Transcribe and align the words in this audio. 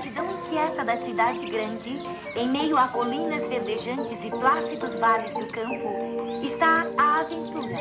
multidão 0.00 0.24
inquieta 0.24 0.82
da 0.82 0.96
cidade 0.96 1.50
grande, 1.50 2.02
em 2.34 2.48
meio 2.48 2.78
a 2.78 2.88
colinas 2.88 3.42
verdejantes 3.48 4.18
e 4.24 4.30
plácidos 4.30 4.98
vales 4.98 5.32
do 5.34 5.46
campo, 5.48 6.42
está 6.42 6.86
a 6.96 7.20
aventura. 7.20 7.80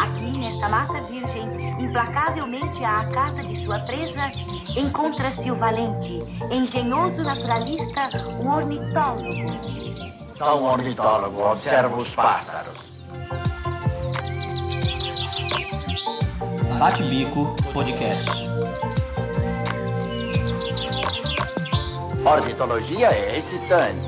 Aqui, 0.00 0.38
nesta 0.38 0.68
mata 0.68 1.00
virgem, 1.04 1.82
implacavelmente 1.82 2.84
à 2.84 3.10
casa 3.10 3.42
de 3.42 3.64
sua 3.64 3.78
presa, 3.80 4.26
encontra-se 4.76 5.50
o 5.50 5.56
valente, 5.56 6.22
engenhoso 6.50 7.22
naturalista, 7.22 8.08
o 8.42 8.48
ornitólogo. 8.48 10.36
Sou 10.36 10.60
um 10.60 10.64
ornitólogo, 10.64 11.42
observo 11.42 12.02
os 12.02 12.14
pássaros. 12.14 12.78
Bate-Bico 16.78 17.56
Podcast. 17.72 18.49
Ornitologia 22.24 23.08
é 23.08 23.38
excitante. 23.38 23.98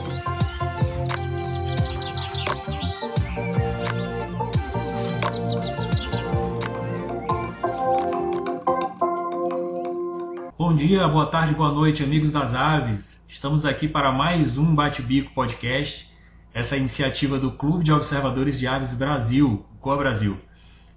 Bom 10.58 10.74
dia, 10.74 11.08
boa 11.08 11.26
tarde, 11.26 11.54
boa 11.54 11.72
noite, 11.72 12.02
amigos 12.02 12.30
das 12.30 12.54
aves. 12.54 13.24
Estamos 13.26 13.64
aqui 13.64 13.88
para 13.88 14.12
mais 14.12 14.58
um 14.58 14.74
Bate-Bico 14.74 15.32
Podcast, 15.32 16.12
essa 16.52 16.76
iniciativa 16.76 17.38
do 17.38 17.50
Clube 17.50 17.82
de 17.82 17.92
Observadores 17.92 18.58
de 18.58 18.66
Aves 18.66 18.92
Brasil, 18.92 19.64
o 19.74 19.78
Coa 19.78 19.96
Brasil. 19.96 20.38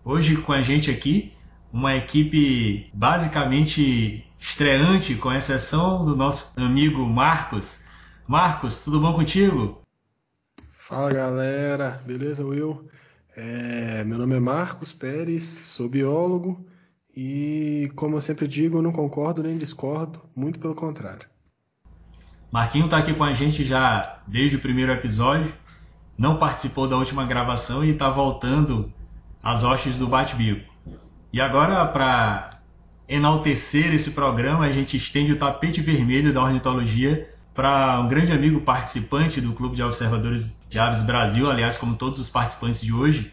Hoje 0.04 0.36
com 0.36 0.52
a 0.52 0.62
gente 0.62 0.91
aqui 0.91 1.32
uma 1.72 1.96
equipe 1.96 2.90
basicamente 2.94 4.26
estreante, 4.48 5.16
com 5.16 5.34
exceção 5.34 6.05
do 6.05 6.16
nosso 6.16 6.54
amigo 6.55 7.04
Marcos. 7.05 7.82
Marcos, 8.27 8.84
tudo 8.84 8.99
bom 8.99 9.12
contigo? 9.12 9.82
Fala 10.71 11.12
galera, 11.12 11.99
beleza 12.05 12.46
Will? 12.46 12.88
É, 13.35 14.04
meu 14.04 14.20
nome 14.20 14.35
é 14.35 14.40
Marcos 14.40 14.93
Pérez, 14.93 15.43
sou 15.43 15.90
biólogo 15.90 16.63
e, 17.18 17.91
como 17.96 18.18
eu 18.18 18.21
sempre 18.21 18.48
digo, 18.48 18.84
não 18.84 18.91
concordo 18.91 19.41
nem 19.41 19.57
discordo, 19.57 20.21
muito 20.35 20.60
pelo 20.60 20.76
contrário. 20.76 21.27
Marquinho 22.51 22.85
está 22.85 22.99
aqui 22.99 23.16
com 23.16 23.23
a 23.23 23.34
gente 23.34 23.63
já 23.63 24.21
desde 24.27 24.57
o 24.57 24.62
primeiro 24.62 24.91
episódio, 24.91 25.51
não 26.16 26.38
participou 26.38 26.88
da 26.88 26.96
última 26.96 27.26
gravação 27.26 27.84
e 27.84 27.90
está 27.90 28.12
voltando 28.12 28.93
às 29.41 29.63
hostes 29.63 29.98
do 29.98 30.07
Bate-Bico. 30.07 30.71
E 31.34 31.41
agora, 31.41 31.85
para 31.88 32.54
enaltecer 33.07 33.93
esse 33.93 34.11
programa, 34.11 34.65
a 34.65 34.71
gente 34.71 34.98
estende 34.98 35.31
o 35.31 35.37
tapete 35.37 35.81
vermelho 35.81 36.34
da 36.34 36.43
ornitologia 36.43 37.29
para 37.53 38.01
um 38.01 38.07
grande 38.07 38.34
amigo 38.34 38.61
participante 38.61 39.39
do 39.39 39.53
Clube 39.53 39.75
de 39.75 39.84
Observadores 39.84 40.61
de 40.67 40.77
Aves 40.77 41.01
Brasil, 41.01 41.49
aliás, 41.49 41.77
como 41.77 41.95
todos 41.95 42.20
os 42.20 42.29
participantes 42.29 42.81
de 42.81 42.91
hoje, 42.91 43.31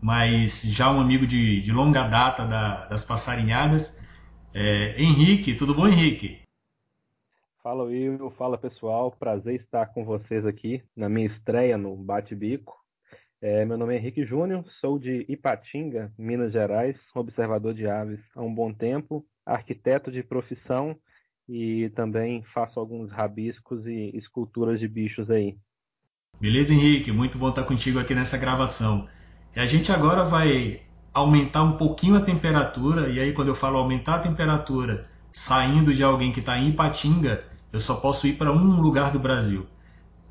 mas 0.00 0.62
já 0.62 0.90
um 0.90 1.00
amigo 1.00 1.26
de, 1.26 1.60
de 1.60 1.72
longa 1.72 2.04
data 2.04 2.44
da, 2.44 2.86
das 2.86 3.04
passarinhadas, 3.04 4.00
é, 4.54 4.94
Henrique. 4.96 5.54
Tudo 5.54 5.74
bom, 5.74 5.88
Henrique? 5.88 6.42
Fala, 7.62 7.84
Will. 7.84 8.30
Fala, 8.38 8.58
pessoal. 8.58 9.10
Prazer 9.10 9.54
estar 9.56 9.86
com 9.86 10.04
vocês 10.04 10.46
aqui 10.46 10.82
na 10.94 11.08
minha 11.08 11.26
estreia 11.26 11.78
no 11.78 11.96
Bate-Bico. 11.96 12.83
É, 13.46 13.62
meu 13.62 13.76
nome 13.76 13.92
é 13.92 13.98
Henrique 13.98 14.24
Júnior, 14.24 14.64
sou 14.80 14.98
de 14.98 15.26
Ipatinga, 15.28 16.10
Minas 16.16 16.50
Gerais, 16.50 16.96
observador 17.14 17.74
de 17.74 17.86
aves 17.86 18.18
há 18.34 18.40
um 18.40 18.54
bom 18.54 18.72
tempo, 18.72 19.22
arquiteto 19.44 20.10
de 20.10 20.22
profissão 20.22 20.96
e 21.46 21.90
também 21.90 22.42
faço 22.54 22.80
alguns 22.80 23.12
rabiscos 23.12 23.84
e 23.86 24.12
esculturas 24.14 24.80
de 24.80 24.88
bichos 24.88 25.30
aí. 25.30 25.58
Beleza, 26.40 26.72
Henrique? 26.72 27.12
Muito 27.12 27.36
bom 27.36 27.50
estar 27.50 27.64
contigo 27.64 27.98
aqui 27.98 28.14
nessa 28.14 28.38
gravação. 28.38 29.06
E 29.54 29.60
a 29.60 29.66
gente 29.66 29.92
agora 29.92 30.24
vai 30.24 30.80
aumentar 31.12 31.64
um 31.64 31.76
pouquinho 31.76 32.16
a 32.16 32.22
temperatura, 32.22 33.10
e 33.10 33.20
aí 33.20 33.34
quando 33.34 33.48
eu 33.48 33.54
falo 33.54 33.76
aumentar 33.76 34.14
a 34.14 34.20
temperatura, 34.20 35.06
saindo 35.30 35.92
de 35.92 36.02
alguém 36.02 36.32
que 36.32 36.40
está 36.40 36.58
em 36.58 36.70
Ipatinga, 36.70 37.44
eu 37.70 37.78
só 37.78 37.96
posso 37.96 38.26
ir 38.26 38.38
para 38.38 38.50
um 38.50 38.80
lugar 38.80 39.12
do 39.12 39.18
Brasil. 39.18 39.66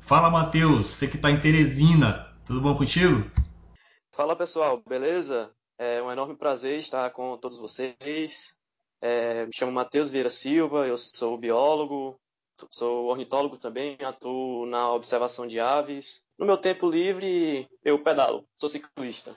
Fala, 0.00 0.28
Matheus, 0.28 0.86
você 0.86 1.06
que 1.06 1.14
está 1.14 1.30
em 1.30 1.38
Teresina, 1.38 2.33
tudo 2.44 2.60
bom 2.60 2.74
contigo? 2.76 3.24
Fala 4.12 4.36
pessoal, 4.36 4.82
beleza? 4.86 5.50
É 5.78 6.00
um 6.02 6.10
enorme 6.10 6.36
prazer 6.36 6.78
estar 6.78 7.10
com 7.10 7.36
todos 7.36 7.58
vocês. 7.58 8.56
É, 9.00 9.44
me 9.46 9.52
chamo 9.52 9.72
Matheus 9.72 10.10
Vieira 10.10 10.30
Silva, 10.30 10.86
eu 10.86 10.96
sou 10.96 11.36
biólogo, 11.36 12.16
sou 12.70 13.06
ornitólogo 13.06 13.56
também, 13.56 13.96
atuo 14.02 14.66
na 14.66 14.90
observação 14.92 15.46
de 15.46 15.58
aves. 15.58 16.24
No 16.38 16.46
meu 16.46 16.56
tempo 16.56 16.88
livre, 16.88 17.68
eu 17.84 17.98
pedalo, 17.98 18.44
sou 18.56 18.68
ciclista. 18.68 19.34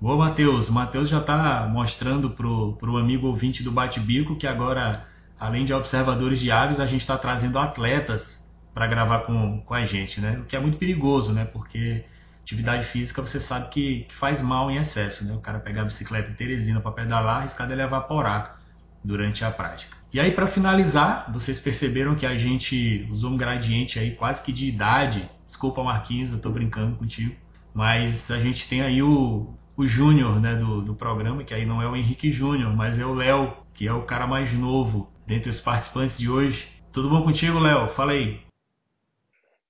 Boa, 0.00 0.16
Matheus. 0.16 0.68
O 0.68 0.72
Matheus 0.72 1.10
já 1.10 1.18
está 1.18 1.68
mostrando 1.68 2.30
para 2.30 2.46
o 2.46 2.96
amigo 2.96 3.26
ouvinte 3.26 3.62
do 3.62 3.70
Bate-Bico 3.70 4.36
que 4.36 4.46
agora, 4.46 5.06
além 5.38 5.64
de 5.64 5.74
observadores 5.74 6.40
de 6.40 6.50
aves, 6.50 6.80
a 6.80 6.86
gente 6.86 7.02
está 7.02 7.18
trazendo 7.18 7.58
atletas 7.58 8.48
para 8.72 8.86
gravar 8.86 9.20
com, 9.20 9.60
com 9.60 9.74
a 9.74 9.84
gente, 9.84 10.20
né? 10.20 10.38
O 10.38 10.46
que 10.46 10.56
é 10.56 10.60
muito 10.60 10.78
perigoso, 10.78 11.32
né? 11.32 11.44
Porque 11.44 12.04
atividade 12.42 12.84
física 12.84 13.20
você 13.20 13.40
sabe 13.40 13.68
que, 13.70 14.04
que, 14.04 14.14
faz 14.14 14.40
mal 14.42 14.70
em 14.70 14.76
excesso, 14.76 15.24
né? 15.24 15.34
O 15.34 15.40
cara 15.40 15.58
pegar 15.60 15.82
a 15.82 15.84
bicicleta 15.84 16.30
em 16.30 16.34
Teresina 16.34 16.80
para 16.80 16.92
pedalar, 16.92 17.38
arriscado 17.38 17.72
ele 17.72 17.82
evaporar 17.82 18.60
durante 19.02 19.44
a 19.44 19.50
prática. 19.50 19.96
E 20.12 20.18
aí 20.18 20.32
para 20.32 20.46
finalizar, 20.46 21.30
vocês 21.32 21.60
perceberam 21.60 22.14
que 22.14 22.26
a 22.26 22.34
gente 22.34 23.06
usou 23.10 23.30
um 23.30 23.36
gradiente 23.36 23.98
aí 23.98 24.14
quase 24.14 24.42
que 24.42 24.52
de 24.52 24.66
idade. 24.66 25.28
Desculpa, 25.44 25.82
Marquinhos, 25.82 26.30
eu 26.30 26.36
estou 26.36 26.52
brincando 26.52 26.96
contigo, 26.96 27.34
mas 27.72 28.30
a 28.30 28.38
gente 28.38 28.68
tem 28.68 28.82
aí 28.82 29.02
o, 29.02 29.54
o 29.76 29.86
Júnior, 29.86 30.40
né, 30.40 30.56
do, 30.56 30.82
do 30.82 30.94
programa, 30.94 31.44
que 31.44 31.54
aí 31.54 31.64
não 31.64 31.80
é 31.80 31.88
o 31.88 31.96
Henrique 31.96 32.30
Júnior, 32.30 32.74
mas 32.74 32.98
é 32.98 33.06
o 33.06 33.14
Léo, 33.14 33.56
que 33.72 33.86
é 33.86 33.92
o 33.92 34.02
cara 34.02 34.26
mais 34.26 34.52
novo 34.52 35.10
dentre 35.26 35.48
os 35.48 35.60
participantes 35.60 36.18
de 36.18 36.28
hoje. 36.28 36.68
Tudo 36.92 37.08
bom 37.08 37.22
contigo, 37.22 37.58
Léo? 37.58 37.88
Fala 37.88 38.12
aí. 38.12 38.40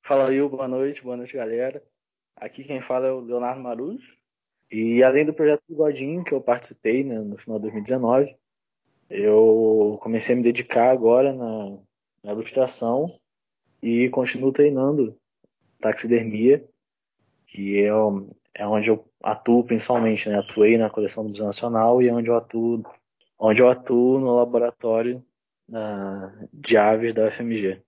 Fala 0.02 0.28
aí, 0.28 0.40
boa 0.48 0.66
noite, 0.66 1.02
boa 1.02 1.16
noite, 1.16 1.36
galera. 1.36 1.82
Aqui 2.36 2.64
quem 2.64 2.80
fala 2.80 3.06
é 3.06 3.12
o 3.12 3.20
Leonardo 3.20 3.60
Maruz. 3.60 4.00
E 4.70 5.02
além 5.02 5.26
do 5.26 5.34
projeto 5.34 5.62
do 5.68 5.76
Godinho, 5.76 6.24
que 6.24 6.32
eu 6.32 6.40
participei 6.40 7.02
né, 7.02 7.18
no 7.18 7.36
final 7.36 7.58
de 7.58 7.62
2019, 7.62 8.36
eu 9.08 9.98
comecei 10.00 10.34
a 10.34 10.36
me 10.36 10.44
dedicar 10.44 10.90
agora 10.90 11.32
na, 11.32 11.76
na 12.22 12.32
ilustração 12.32 13.18
e 13.82 14.08
continuo 14.10 14.52
treinando 14.52 15.16
taxidermia, 15.80 16.64
que 17.48 17.80
é, 17.80 17.90
é 18.54 18.66
onde 18.66 18.90
eu 18.90 19.04
atuo 19.22 19.64
principalmente, 19.64 20.28
né? 20.28 20.38
Atuei 20.38 20.78
na 20.78 20.88
coleção 20.88 21.24
do 21.24 21.30
Museu 21.30 21.46
Nacional 21.46 22.00
e 22.00 22.08
é 22.08 22.12
onde 22.12 22.28
eu 22.28 22.36
atuo, 22.36 22.84
onde 23.38 23.60
eu 23.60 23.68
atuo 23.68 24.20
no 24.20 24.36
laboratório 24.36 25.24
de 26.52 26.76
aves 26.76 27.14
da 27.14 27.28
UFMG. 27.28 27.80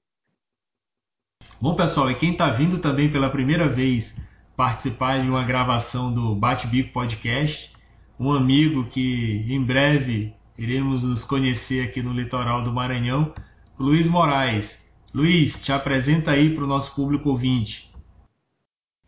Bom, 1.60 1.76
pessoal, 1.76 2.10
e 2.10 2.14
quem 2.14 2.32
está 2.32 2.50
vindo 2.50 2.80
também 2.80 3.10
pela 3.10 3.30
primeira 3.30 3.68
vez 3.68 4.16
participar 4.56 5.20
de 5.20 5.28
uma 5.28 5.44
gravação 5.44 6.12
do 6.12 6.34
Bate 6.34 6.66
Bico 6.66 6.92
Podcast, 6.92 7.72
um 8.18 8.32
amigo 8.32 8.86
que 8.86 9.44
em 9.48 9.62
breve 9.62 10.34
iremos 10.56 11.04
nos 11.04 11.24
conhecer 11.24 11.88
aqui 11.88 12.02
no 12.02 12.12
litoral 12.12 12.62
do 12.62 12.72
Maranhão, 12.72 13.34
Luiz 13.78 14.06
Moraes. 14.06 14.88
Luiz, 15.14 15.62
te 15.62 15.72
apresenta 15.72 16.30
aí 16.30 16.54
para 16.54 16.64
o 16.64 16.66
nosso 16.66 16.94
público 16.94 17.30
ouvinte. 17.30 17.92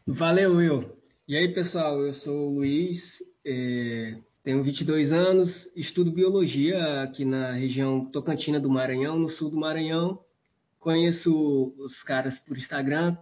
Valeu, 0.06 0.56
Will. 0.56 0.92
E 1.26 1.36
aí, 1.36 1.54
pessoal, 1.54 2.00
eu 2.00 2.12
sou 2.12 2.50
o 2.50 2.54
Luiz, 2.56 3.22
é, 3.44 4.18
tenho 4.42 4.62
22 4.62 5.12
anos, 5.12 5.70
estudo 5.74 6.12
biologia 6.12 7.02
aqui 7.02 7.24
na 7.24 7.52
região 7.52 8.04
Tocantina 8.04 8.60
do 8.60 8.68
Maranhão, 8.68 9.18
no 9.18 9.28
sul 9.28 9.50
do 9.50 9.56
Maranhão. 9.56 10.18
Conheço 10.78 11.74
os 11.78 12.02
caras 12.02 12.38
por 12.38 12.58
Instagram, 12.58 13.16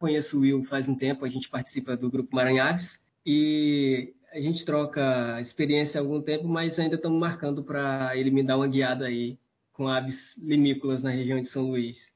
conheço 0.00 0.38
o 0.38 0.40
Will 0.40 0.64
faz 0.64 0.88
um 0.88 0.94
tempo, 0.94 1.26
a 1.26 1.28
gente 1.28 1.48
participa 1.48 1.94
do 1.94 2.10
grupo 2.10 2.34
Maranhaves 2.34 2.98
e 3.24 4.14
a 4.32 4.40
gente 4.40 4.64
troca 4.64 5.38
experiência 5.40 6.00
há 6.00 6.02
algum 6.02 6.22
tempo, 6.22 6.48
mas 6.48 6.78
ainda 6.78 6.94
estamos 6.94 7.20
marcando 7.20 7.62
para 7.62 8.16
ele 8.16 8.30
me 8.30 8.42
dar 8.42 8.56
uma 8.56 8.66
guiada 8.66 9.04
aí 9.04 9.38
com 9.72 9.86
aves 9.86 10.36
limícolas 10.38 11.02
na 11.02 11.10
região 11.10 11.38
de 11.38 11.46
São 11.46 11.68
Luís. 11.68 12.10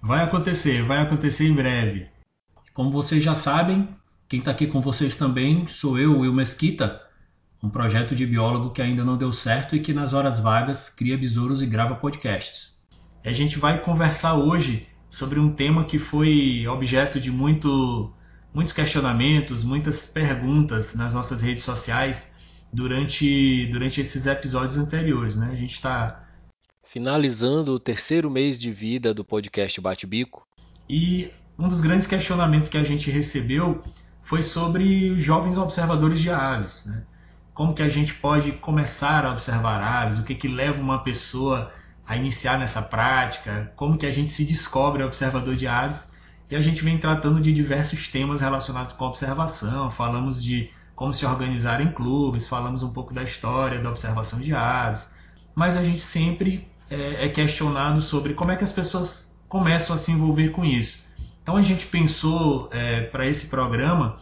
Vai 0.00 0.24
acontecer, 0.24 0.82
vai 0.82 0.98
acontecer 0.98 1.46
em 1.46 1.54
breve. 1.54 2.08
Como 2.72 2.90
vocês 2.90 3.22
já 3.22 3.34
sabem, 3.34 3.88
quem 4.26 4.38
está 4.38 4.50
aqui 4.50 4.66
com 4.66 4.80
vocês 4.80 5.14
também 5.14 5.66
sou 5.66 5.98
eu, 5.98 6.20
Will 6.20 6.32
Mesquita, 6.32 7.02
um 7.62 7.68
projeto 7.68 8.14
de 8.14 8.24
biólogo 8.24 8.70
que 8.70 8.80
ainda 8.80 9.04
não 9.04 9.16
deu 9.16 9.32
certo 9.32 9.76
e 9.76 9.80
que 9.80 9.92
nas 9.92 10.14
horas 10.14 10.38
vagas 10.38 10.88
cria 10.88 11.18
besouros 11.18 11.60
e 11.60 11.66
grava 11.66 11.96
podcasts. 11.96 12.78
A 13.22 13.32
gente 13.32 13.58
vai 13.58 13.82
conversar 13.82 14.36
hoje 14.36 14.86
sobre 15.10 15.38
um 15.38 15.52
tema 15.52 15.84
que 15.84 15.98
foi 15.98 16.66
objeto 16.66 17.20
de 17.20 17.30
muito, 17.30 18.12
muitos 18.52 18.72
questionamentos, 18.72 19.64
muitas 19.64 20.06
perguntas 20.06 20.94
nas 20.94 21.14
nossas 21.14 21.42
redes 21.42 21.62
sociais 21.62 22.30
durante, 22.72 23.66
durante 23.66 24.00
esses 24.00 24.26
episódios 24.26 24.76
anteriores. 24.76 25.36
Né? 25.36 25.50
A 25.52 25.56
gente 25.56 25.72
está 25.72 26.22
finalizando 26.84 27.72
o 27.72 27.80
terceiro 27.80 28.30
mês 28.30 28.60
de 28.60 28.70
vida 28.70 29.12
do 29.12 29.24
podcast 29.24 29.80
Bate-Bico. 29.80 30.46
E 30.88 31.30
um 31.58 31.68
dos 31.68 31.80
grandes 31.80 32.06
questionamentos 32.06 32.68
que 32.68 32.78
a 32.78 32.84
gente 32.84 33.10
recebeu 33.10 33.82
foi 34.22 34.42
sobre 34.42 35.10
os 35.10 35.22
jovens 35.22 35.58
observadores 35.58 36.20
de 36.20 36.30
aves. 36.30 36.84
Né? 36.84 37.02
Como 37.54 37.74
que 37.74 37.82
a 37.82 37.88
gente 37.88 38.14
pode 38.14 38.52
começar 38.52 39.24
a 39.24 39.32
observar 39.32 39.80
aves? 39.80 40.18
O 40.18 40.24
que, 40.24 40.34
que 40.34 40.48
leva 40.48 40.80
uma 40.80 41.02
pessoa 41.02 41.72
a 42.06 42.16
iniciar 42.16 42.58
nessa 42.58 42.80
prática? 42.82 43.72
Como 43.76 43.98
que 43.98 44.06
a 44.06 44.10
gente 44.10 44.30
se 44.30 44.44
descobre 44.44 45.02
observador 45.02 45.56
de 45.56 45.66
aves? 45.66 46.12
E 46.50 46.54
a 46.54 46.60
gente 46.60 46.84
vem 46.84 46.98
tratando 46.98 47.40
de 47.40 47.52
diversos 47.52 48.08
temas 48.08 48.40
relacionados 48.40 48.92
com 48.92 49.04
observação. 49.04 49.90
Falamos 49.90 50.42
de 50.42 50.70
como 50.94 51.12
se 51.12 51.26
organizar 51.26 51.80
em 51.80 51.92
clubes, 51.92 52.48
falamos 52.48 52.82
um 52.82 52.90
pouco 52.90 53.12
da 53.12 53.22
história 53.22 53.78
da 53.78 53.90
observação 53.90 54.40
de 54.40 54.54
aves, 54.54 55.12
mas 55.54 55.76
a 55.76 55.84
gente 55.84 56.00
sempre 56.00 56.66
é, 56.88 57.26
é 57.26 57.28
questionado 57.28 58.00
sobre 58.00 58.32
como 58.32 58.50
é 58.50 58.56
que 58.56 58.64
as 58.64 58.72
pessoas 58.72 59.38
começam 59.46 59.94
a 59.94 59.98
se 59.98 60.10
envolver 60.10 60.48
com 60.48 60.64
isso. 60.64 60.98
Então 61.42 61.56
a 61.56 61.62
gente 61.62 61.86
pensou 61.86 62.68
é, 62.72 63.02
para 63.02 63.26
esse 63.26 63.48
programa 63.48 64.16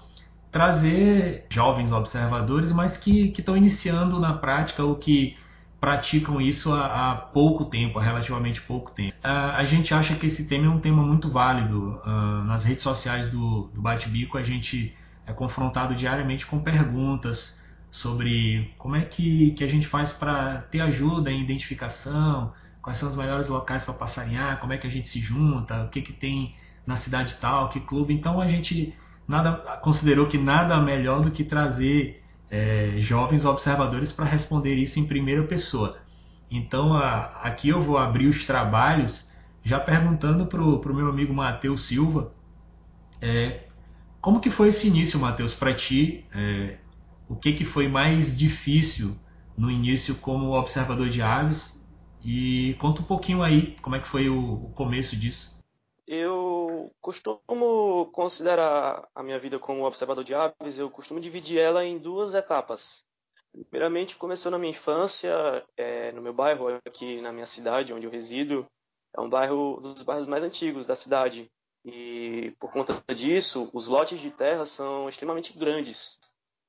trazer 0.50 1.46
jovens 1.48 1.92
observadores, 1.92 2.72
mas 2.72 2.96
que 2.96 3.32
estão 3.36 3.56
iniciando 3.56 4.18
na 4.18 4.32
prática 4.32 4.84
ou 4.84 4.96
que 4.96 5.36
praticam 5.84 6.40
isso 6.40 6.72
há, 6.72 7.10
há, 7.10 7.14
pouco 7.14 7.66
tempo, 7.66 7.98
há 7.98 8.02
relativamente 8.02 8.62
pouco 8.62 8.90
tempo. 8.90 9.12
A, 9.22 9.58
a, 9.58 9.64
gente 9.64 9.92
acha 9.92 10.14
que 10.14 10.24
esse 10.24 10.48
tema 10.48 10.64
é 10.64 10.68
um 10.70 10.80
tema 10.80 11.02
muito 11.02 11.28
válido. 11.28 12.00
Uh, 12.06 12.42
nas 12.44 12.64
redes 12.64 12.82
sociais 12.82 13.26
do, 13.26 13.64
do 13.64 13.82
Bate-Bico 13.82 14.38
a 14.38 14.42
gente 14.42 14.96
é 15.26 15.32
confrontado 15.34 15.94
diariamente 15.94 16.46
com 16.46 16.58
perguntas 16.58 17.58
sobre 17.90 18.74
como 18.78 18.96
é 18.96 19.02
que, 19.02 19.50
que 19.50 19.62
a 19.62 19.68
gente 19.68 19.86
faz 19.86 20.10
para 20.10 20.62
ter 20.70 20.80
ajuda 20.80 21.30
em 21.30 21.42
identificação, 21.42 22.54
quais 22.80 22.96
são 22.96 23.06
os 23.06 23.14
melhores 23.14 23.50
locais 23.50 23.84
para 23.84 23.92
passarinhar, 23.92 24.60
como 24.60 24.72
é 24.72 24.78
que 24.78 24.86
a 24.86 24.90
gente 24.90 25.06
se 25.06 25.20
junta, 25.20 25.84
o 25.84 25.88
que, 25.90 26.00
que 26.00 26.14
tem 26.14 26.54
na 26.86 26.96
cidade 26.96 27.34
tal, 27.38 27.68
que 27.68 27.78
clube. 27.78 28.14
Então 28.14 28.40
a 28.40 28.48
gente 28.48 28.94
nada 29.28 29.52
considerou 29.82 30.26
que 30.28 30.38
nada 30.38 30.80
melhor 30.80 31.20
do 31.20 31.30
que 31.30 31.44
trazer 31.44 32.23
é, 32.50 32.94
jovens 32.98 33.44
observadores 33.44 34.12
para 34.12 34.24
responder 34.24 34.74
isso 34.76 35.00
em 35.00 35.06
primeira 35.06 35.42
pessoa. 35.44 35.98
Então 36.50 36.94
a, 36.94 37.24
aqui 37.42 37.68
eu 37.68 37.80
vou 37.80 37.98
abrir 37.98 38.26
os 38.26 38.44
trabalhos 38.44 39.30
já 39.62 39.80
perguntando 39.80 40.46
para 40.46 40.62
o 40.62 40.94
meu 40.94 41.08
amigo 41.08 41.32
Matheus 41.32 41.82
Silva 41.82 42.32
é, 43.20 43.60
como 44.20 44.40
que 44.40 44.50
foi 44.50 44.68
esse 44.68 44.88
início, 44.88 45.18
Matheus, 45.18 45.54
para 45.54 45.72
ti? 45.72 46.26
É, 46.34 46.76
o 47.28 47.34
que, 47.34 47.52
que 47.52 47.64
foi 47.64 47.88
mais 47.88 48.36
difícil 48.36 49.16
no 49.56 49.70
início 49.70 50.14
como 50.16 50.52
observador 50.52 51.08
de 51.08 51.22
aves? 51.22 51.82
E 52.22 52.74
conta 52.78 53.00
um 53.00 53.04
pouquinho 53.04 53.42
aí 53.42 53.76
como 53.80 53.96
é 53.96 54.00
que 54.00 54.08
foi 54.08 54.28
o, 54.28 54.64
o 54.64 54.70
começo 54.74 55.16
disso. 55.16 55.58
Eu 56.06 56.43
costumo 57.00 58.06
considerar 58.12 59.08
a 59.14 59.22
minha 59.22 59.38
vida 59.38 59.58
como 59.58 59.84
observador 59.84 60.24
de 60.24 60.34
aves, 60.34 60.78
eu 60.78 60.90
costumo 60.90 61.20
dividir 61.20 61.58
ela 61.58 61.84
em 61.84 61.98
duas 61.98 62.34
etapas. 62.34 63.04
Primeiramente, 63.70 64.16
começou 64.16 64.50
na 64.50 64.58
minha 64.58 64.70
infância, 64.70 65.32
é, 65.76 66.10
no 66.12 66.20
meu 66.20 66.32
bairro, 66.32 66.80
aqui 66.84 67.20
na 67.20 67.32
minha 67.32 67.46
cidade, 67.46 67.92
onde 67.92 68.06
eu 68.06 68.10
resido. 68.10 68.66
É 69.16 69.20
um 69.20 69.28
bairro 69.28 69.78
dos 69.80 70.02
bairros 70.02 70.26
mais 70.26 70.42
antigos 70.42 70.86
da 70.86 70.96
cidade. 70.96 71.50
E 71.84 72.52
por 72.58 72.72
conta 72.72 73.02
disso, 73.14 73.70
os 73.72 73.86
lotes 73.86 74.18
de 74.18 74.30
terra 74.30 74.66
são 74.66 75.08
extremamente 75.08 75.56
grandes. 75.56 76.18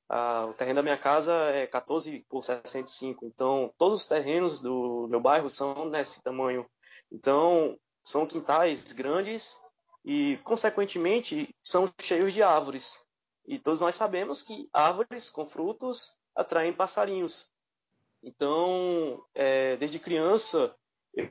Ah, 0.08 0.46
o 0.46 0.54
terreno 0.54 0.76
da 0.76 0.84
minha 0.84 0.98
casa 0.98 1.34
é 1.52 1.66
14 1.66 2.24
por 2.30 2.44
65, 2.44 3.26
então 3.26 3.74
todos 3.78 4.02
os 4.02 4.06
terrenos 4.06 4.60
do 4.60 5.08
meu 5.10 5.20
bairro 5.20 5.50
são 5.50 5.86
nesse 5.86 6.22
tamanho. 6.22 6.66
Então, 7.12 7.76
são 8.04 8.28
quintais 8.28 8.94
grandes 8.94 9.60
e, 10.06 10.38
consequentemente, 10.44 11.50
são 11.64 11.92
cheios 12.00 12.32
de 12.32 12.44
árvores. 12.44 13.04
E 13.48 13.58
todos 13.58 13.82
nós 13.82 13.96
sabemos 13.96 14.44
que 14.44 14.70
árvores 14.72 15.32
com 15.32 15.46
frutos 15.46 16.16
atraem 16.36 16.72
passarinhos. 16.72 17.52
Então, 18.22 19.24
é, 19.34 19.76
desde 19.78 19.98
criança, 19.98 20.76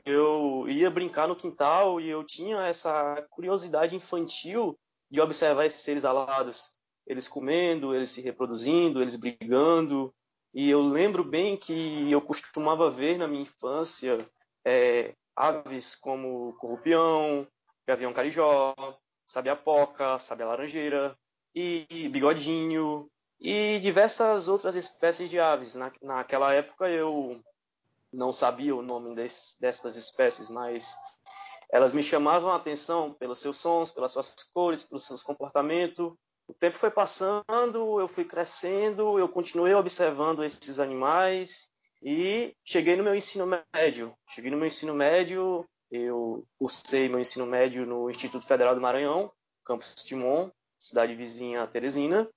eu 0.05 0.65
ia 0.67 0.89
brincar 0.89 1.27
no 1.27 1.35
quintal 1.35 2.01
e 2.01 2.09
eu 2.09 2.23
tinha 2.23 2.63
essa 2.63 3.25
curiosidade 3.29 3.95
infantil 3.95 4.77
de 5.09 5.21
observar 5.21 5.65
esses 5.65 5.81
seres 5.81 6.03
alados, 6.03 6.75
eles 7.07 7.27
comendo, 7.27 7.95
eles 7.95 8.09
se 8.09 8.21
reproduzindo, 8.21 9.01
eles 9.01 9.15
brigando. 9.15 10.13
E 10.53 10.69
eu 10.69 10.81
lembro 10.81 11.23
bem 11.23 11.55
que 11.55 12.11
eu 12.11 12.21
costumava 12.21 12.89
ver 12.89 13.17
na 13.17 13.27
minha 13.27 13.43
infância 13.43 14.17
é, 14.65 15.13
aves 15.35 15.95
como 15.95 16.53
corrupião, 16.57 17.47
gavião 17.87 18.13
carijó, 18.13 18.73
sabiapoca, 19.25 20.19
sabia 20.19 20.45
laranjeira 20.45 21.17
e 21.53 22.09
bigodinho 22.11 23.09
e 23.39 23.79
diversas 23.79 24.47
outras 24.47 24.75
espécies 24.75 25.29
de 25.29 25.39
aves. 25.39 25.75
Na, 25.75 25.91
naquela 26.01 26.53
época 26.53 26.89
eu 26.89 27.41
não 28.11 28.31
sabia 28.31 28.75
o 28.75 28.81
nome 28.81 29.15
dessas 29.15 29.95
espécies, 29.95 30.49
mas 30.49 30.95
elas 31.71 31.93
me 31.93 32.03
chamavam 32.03 32.51
a 32.51 32.55
atenção 32.55 33.13
pelos 33.13 33.39
seus 33.39 33.57
sons, 33.57 33.91
pelas 33.91 34.11
suas 34.11 34.35
cores, 34.53 34.83
pelos 34.83 35.05
seus 35.05 35.21
comportamentos. 35.21 36.13
O 36.47 36.53
tempo 36.53 36.77
foi 36.77 36.91
passando, 36.91 37.99
eu 37.99 38.07
fui 38.07 38.23
crescendo, 38.23 39.17
eu 39.17 39.27
continuei 39.27 39.73
observando 39.73 40.43
esses 40.43 40.79
animais 40.79 41.69
e 42.03 42.55
cheguei 42.63 42.95
no 42.95 43.03
meu 43.03 43.15
ensino 43.15 43.47
médio. 43.73 44.15
Cheguei 44.29 44.51
no 44.51 44.57
meu 44.57 44.67
ensino 44.67 44.93
médio, 44.93 45.65
eu 45.91 46.45
cursei 46.57 47.07
meu 47.07 47.19
ensino 47.19 47.45
médio 47.45 47.85
no 47.85 48.09
Instituto 48.09 48.45
Federal 48.45 48.75
do 48.75 48.81
Maranhão, 48.81 49.31
campus 49.63 49.93
Timon, 50.03 50.49
cidade 50.79 51.15
vizinha 51.15 51.63
a 51.63 51.67
Teresina. 51.67 52.29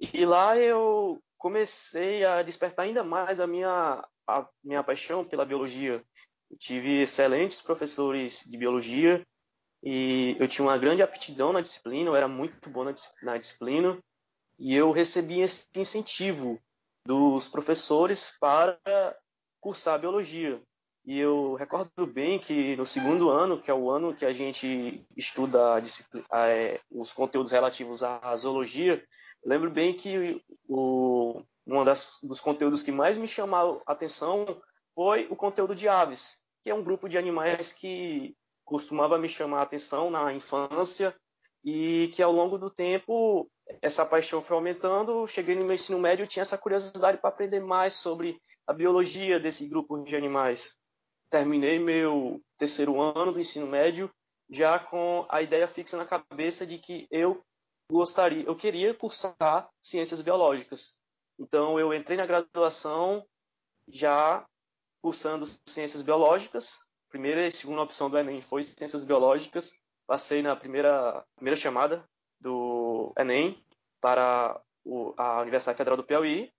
E 0.00 0.24
lá 0.24 0.56
eu 0.56 1.22
comecei 1.38 2.24
a 2.24 2.42
despertar 2.42 2.84
ainda 2.84 3.02
mais 3.02 3.40
a 3.40 3.46
minha 3.46 4.04
a 4.26 4.48
minha 4.62 4.82
paixão 4.84 5.24
pela 5.24 5.44
biologia. 5.44 6.04
Eu 6.50 6.56
tive 6.56 7.02
excelentes 7.02 7.60
professores 7.60 8.44
de 8.46 8.56
biologia 8.56 9.26
e 9.82 10.36
eu 10.38 10.46
tinha 10.46 10.66
uma 10.66 10.78
grande 10.78 11.02
aptidão 11.02 11.52
na 11.52 11.60
disciplina, 11.60 12.10
eu 12.10 12.16
era 12.16 12.28
muito 12.28 12.68
bom 12.70 12.84
na, 12.84 12.94
na 13.22 13.36
disciplina 13.36 13.98
e 14.58 14.74
eu 14.74 14.92
recebi 14.92 15.40
esse 15.40 15.66
incentivo 15.74 16.60
dos 17.06 17.48
professores 17.48 18.36
para 18.38 18.78
cursar 19.60 19.98
biologia. 19.98 20.62
E 21.04 21.18
eu 21.18 21.54
recordo 21.54 22.06
bem 22.06 22.38
que 22.38 22.76
no 22.76 22.84
segundo 22.84 23.30
ano, 23.30 23.60
que 23.60 23.70
é 23.70 23.74
o 23.74 23.90
ano 23.90 24.14
que 24.14 24.24
a 24.24 24.32
gente 24.32 25.04
estuda 25.16 25.82
é, 26.32 26.78
os 26.90 27.12
conteúdos 27.12 27.52
relativos 27.52 28.02
à 28.02 28.36
zoologia, 28.36 29.02
lembro 29.44 29.70
bem 29.70 29.94
que 29.94 30.42
um 30.68 31.44
dos 32.22 32.40
conteúdos 32.40 32.82
que 32.82 32.92
mais 32.92 33.16
me 33.16 33.26
chamou 33.26 33.82
a 33.86 33.92
atenção 33.92 34.44
foi 34.94 35.26
o 35.30 35.36
conteúdo 35.36 35.74
de 35.74 35.88
aves, 35.88 36.44
que 36.62 36.70
é 36.70 36.74
um 36.74 36.82
grupo 36.82 37.08
de 37.08 37.16
animais 37.16 37.72
que 37.72 38.36
costumava 38.64 39.18
me 39.18 39.28
chamar 39.28 39.60
a 39.60 39.62
atenção 39.62 40.10
na 40.10 40.32
infância 40.32 41.14
e 41.64 42.08
que 42.14 42.22
ao 42.22 42.32
longo 42.32 42.58
do 42.58 42.70
tempo 42.70 43.50
essa 43.82 44.04
paixão 44.04 44.42
foi 44.42 44.56
aumentando. 44.56 45.26
Cheguei 45.26 45.54
no 45.54 45.64
meu 45.64 45.74
ensino 45.74 45.98
médio 45.98 46.24
e 46.24 46.26
tinha 46.26 46.42
essa 46.42 46.58
curiosidade 46.58 47.18
para 47.18 47.30
aprender 47.30 47.60
mais 47.60 47.94
sobre 47.94 48.40
a 48.66 48.72
biologia 48.72 49.40
desse 49.40 49.66
grupo 49.66 50.02
de 50.02 50.14
animais. 50.14 50.79
Terminei 51.30 51.78
meu 51.78 52.42
terceiro 52.58 53.00
ano 53.00 53.32
do 53.32 53.40
ensino 53.40 53.66
médio 53.66 54.10
já 54.50 54.78
com 54.78 55.24
a 55.28 55.40
ideia 55.40 55.68
fixa 55.68 55.96
na 55.96 56.04
cabeça 56.04 56.66
de 56.66 56.76
que 56.76 57.06
eu 57.10 57.40
gostaria, 57.90 58.44
eu 58.44 58.56
queria 58.56 58.92
cursar 58.92 59.70
ciências 59.80 60.20
biológicas. 60.22 60.98
Então, 61.38 61.78
eu 61.78 61.94
entrei 61.94 62.18
na 62.18 62.26
graduação 62.26 63.24
já 63.88 64.44
cursando 65.00 65.46
ciências 65.66 66.02
biológicas. 66.02 66.80
Primeira 67.08 67.46
e 67.46 67.50
segunda 67.50 67.82
opção 67.82 68.10
do 68.10 68.18
Enem 68.18 68.40
foi 68.40 68.62
ciências 68.62 69.04
biológicas. 69.04 69.78
Passei 70.06 70.42
na 70.42 70.56
primeira, 70.56 71.24
primeira 71.36 71.56
chamada 71.56 72.04
do 72.40 73.12
Enem 73.16 73.64
para 74.00 74.60
a 75.16 75.40
Universidade 75.40 75.78
Federal 75.78 75.96
do 75.96 76.04
Piauí 76.04 76.52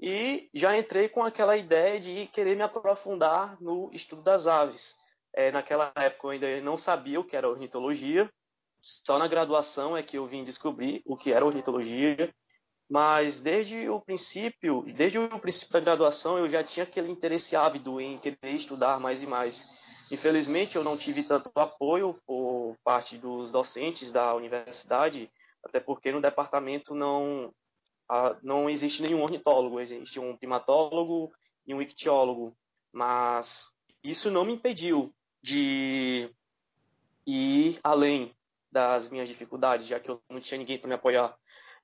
e 0.00 0.48
já 0.54 0.76
entrei 0.76 1.08
com 1.08 1.22
aquela 1.22 1.56
ideia 1.56 2.00
de 2.00 2.26
querer 2.28 2.56
me 2.56 2.62
aprofundar 2.62 3.60
no 3.60 3.90
estudo 3.92 4.22
das 4.22 4.46
aves. 4.46 4.96
É, 5.32 5.52
naquela 5.52 5.92
época 5.94 6.26
eu 6.26 6.30
ainda 6.30 6.60
não 6.60 6.76
sabia 6.76 7.20
o 7.20 7.24
que 7.24 7.36
era 7.36 7.48
ornitologia, 7.48 8.28
só 8.82 9.18
na 9.18 9.28
graduação 9.28 9.96
é 9.96 10.02
que 10.02 10.16
eu 10.16 10.26
vim 10.26 10.42
descobrir 10.42 11.02
o 11.04 11.16
que 11.16 11.32
era 11.32 11.44
ornitologia 11.44 12.32
mas 12.90 13.40
desde 13.40 13.88
o 13.88 14.00
princípio, 14.00 14.82
desde 14.82 15.16
o 15.16 15.38
princípio 15.38 15.74
da 15.74 15.80
graduação, 15.80 16.38
eu 16.38 16.48
já 16.48 16.64
tinha 16.64 16.82
aquele 16.82 17.08
interesse 17.08 17.54
ávido 17.54 18.00
em 18.00 18.18
querer 18.18 18.50
estudar 18.50 18.98
mais 18.98 19.22
e 19.22 19.28
mais. 19.28 19.64
Infelizmente, 20.10 20.74
eu 20.74 20.82
não 20.82 20.96
tive 20.96 21.22
tanto 21.22 21.52
apoio 21.54 22.20
por 22.26 22.76
parte 22.82 23.16
dos 23.16 23.52
docentes 23.52 24.10
da 24.10 24.34
universidade, 24.34 25.30
até 25.64 25.78
porque 25.78 26.10
no 26.10 26.20
departamento 26.20 26.92
não 26.92 27.54
não 28.42 28.68
existe 28.68 29.02
nenhum 29.02 29.22
ornitólogo, 29.22 29.80
existe 29.80 30.18
um 30.18 30.36
primatólogo 30.36 31.32
e 31.66 31.74
um 31.74 31.80
ictiólogo, 31.80 32.56
mas 32.92 33.72
isso 34.02 34.30
não 34.30 34.44
me 34.44 34.54
impediu 34.54 35.14
de 35.42 36.30
ir 37.26 37.78
além 37.82 38.34
das 38.70 39.08
minhas 39.08 39.28
dificuldades, 39.28 39.86
já 39.86 39.98
que 39.98 40.10
eu 40.10 40.20
não 40.28 40.40
tinha 40.40 40.58
ninguém 40.58 40.78
para 40.78 40.88
me 40.88 40.94
apoiar. 40.94 41.36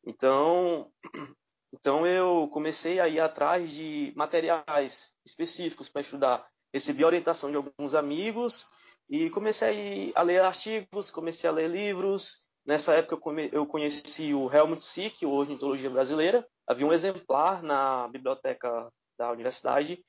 Então, 0.04 0.90
então 1.72 2.06
eu 2.06 2.48
comecei 2.52 3.00
a 3.00 3.08
ir 3.08 3.20
atrás 3.20 3.70
de 3.70 4.12
materiais 4.16 5.16
específicos 5.24 5.88
para 5.88 6.00
estudar. 6.00 6.46
Recebi 6.72 7.04
orientação 7.04 7.50
de 7.50 7.56
alguns 7.56 7.94
amigos 7.94 8.68
e 9.08 9.30
comecei 9.30 10.12
a 10.14 10.22
ler 10.22 10.42
artigos, 10.42 11.10
comecei 11.10 11.48
a 11.48 11.52
ler 11.52 11.68
livros. 11.68 12.45
Nessa 12.66 12.94
época 12.94 13.30
eu 13.52 13.64
conheci 13.64 14.34
o 14.34 14.52
Helmut 14.52 14.84
Sick, 14.84 15.24
o 15.24 15.30
Ornitologia 15.30 15.88
Brasileira. 15.88 16.44
Havia 16.66 16.86
um 16.86 16.92
exemplar 16.92 17.62
na 17.62 18.08
biblioteca 18.08 18.90
da 19.16 19.30
universidade 19.30 20.04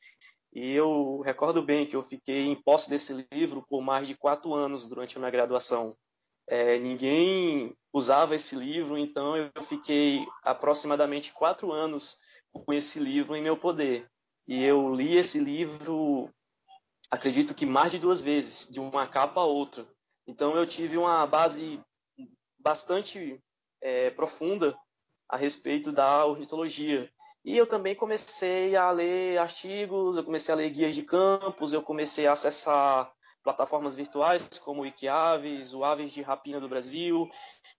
e 0.52 0.74
eu 0.74 1.22
recordo 1.22 1.62
bem 1.62 1.86
que 1.86 1.96
eu 1.96 2.02
fiquei 2.02 2.48
em 2.48 2.56
posse 2.56 2.90
desse 2.90 3.28
livro 3.32 3.64
por 3.70 3.82
mais 3.82 4.08
de 4.08 4.18
quatro 4.18 4.56
anos 4.56 4.88
durante 4.88 5.16
a 5.16 5.20
minha 5.20 5.30
graduação. 5.30 5.96
É, 6.48 6.80
ninguém 6.80 7.76
usava 7.94 8.34
esse 8.34 8.56
livro, 8.56 8.98
então 8.98 9.38
eu 9.38 9.64
fiquei 9.64 10.26
aproximadamente 10.42 11.34
quatro 11.34 11.72
anos 11.72 12.18
com 12.52 12.74
esse 12.74 13.00
livro 13.00 13.36
em 13.36 13.42
meu 13.42 13.56
poder. 13.56 14.10
E 14.48 14.64
eu 14.64 14.96
li 14.96 15.16
esse 15.16 15.40
livro, 15.40 16.30
acredito 17.12 17.54
que 17.54 17.66
mais 17.68 17.92
de 17.92 18.00
duas 18.00 18.20
vezes, 18.20 18.68
de 18.68 18.80
uma 18.80 19.06
capa 19.06 19.42
a 19.42 19.46
outra. 19.46 19.88
Então 20.26 20.56
eu 20.56 20.66
tive 20.66 20.98
uma 20.98 21.28
base 21.28 21.80
bastante 22.60 23.42
é, 23.82 24.10
profunda 24.12 24.78
a 25.30 25.38
respeito 25.38 25.92
da 25.92 26.26
ornitologia. 26.26 27.12
E 27.44 27.56
eu 27.56 27.66
também 27.66 27.96
comecei 27.96 28.76
a 28.76 28.92
ler 28.92 29.38
artigos, 29.38 30.18
eu 30.18 30.24
comecei 30.24 30.54
a 30.54 30.58
ler 30.58 30.70
guias 30.70 30.96
de 30.96 31.04
campos, 31.04 31.72
eu 31.72 31.82
comecei 31.82 32.28
a 32.28 32.34
acessar 32.34 33.12
plataformas 33.44 33.96
virtuais 33.96 34.60
como 34.60 34.82
o 34.82 34.84
Wikiaves, 34.84 35.74
o 35.74 35.84
Aves 35.86 36.12
de 36.12 36.22
Rapina 36.22 36.60
do 36.60 36.68
Brasil, 36.68 37.30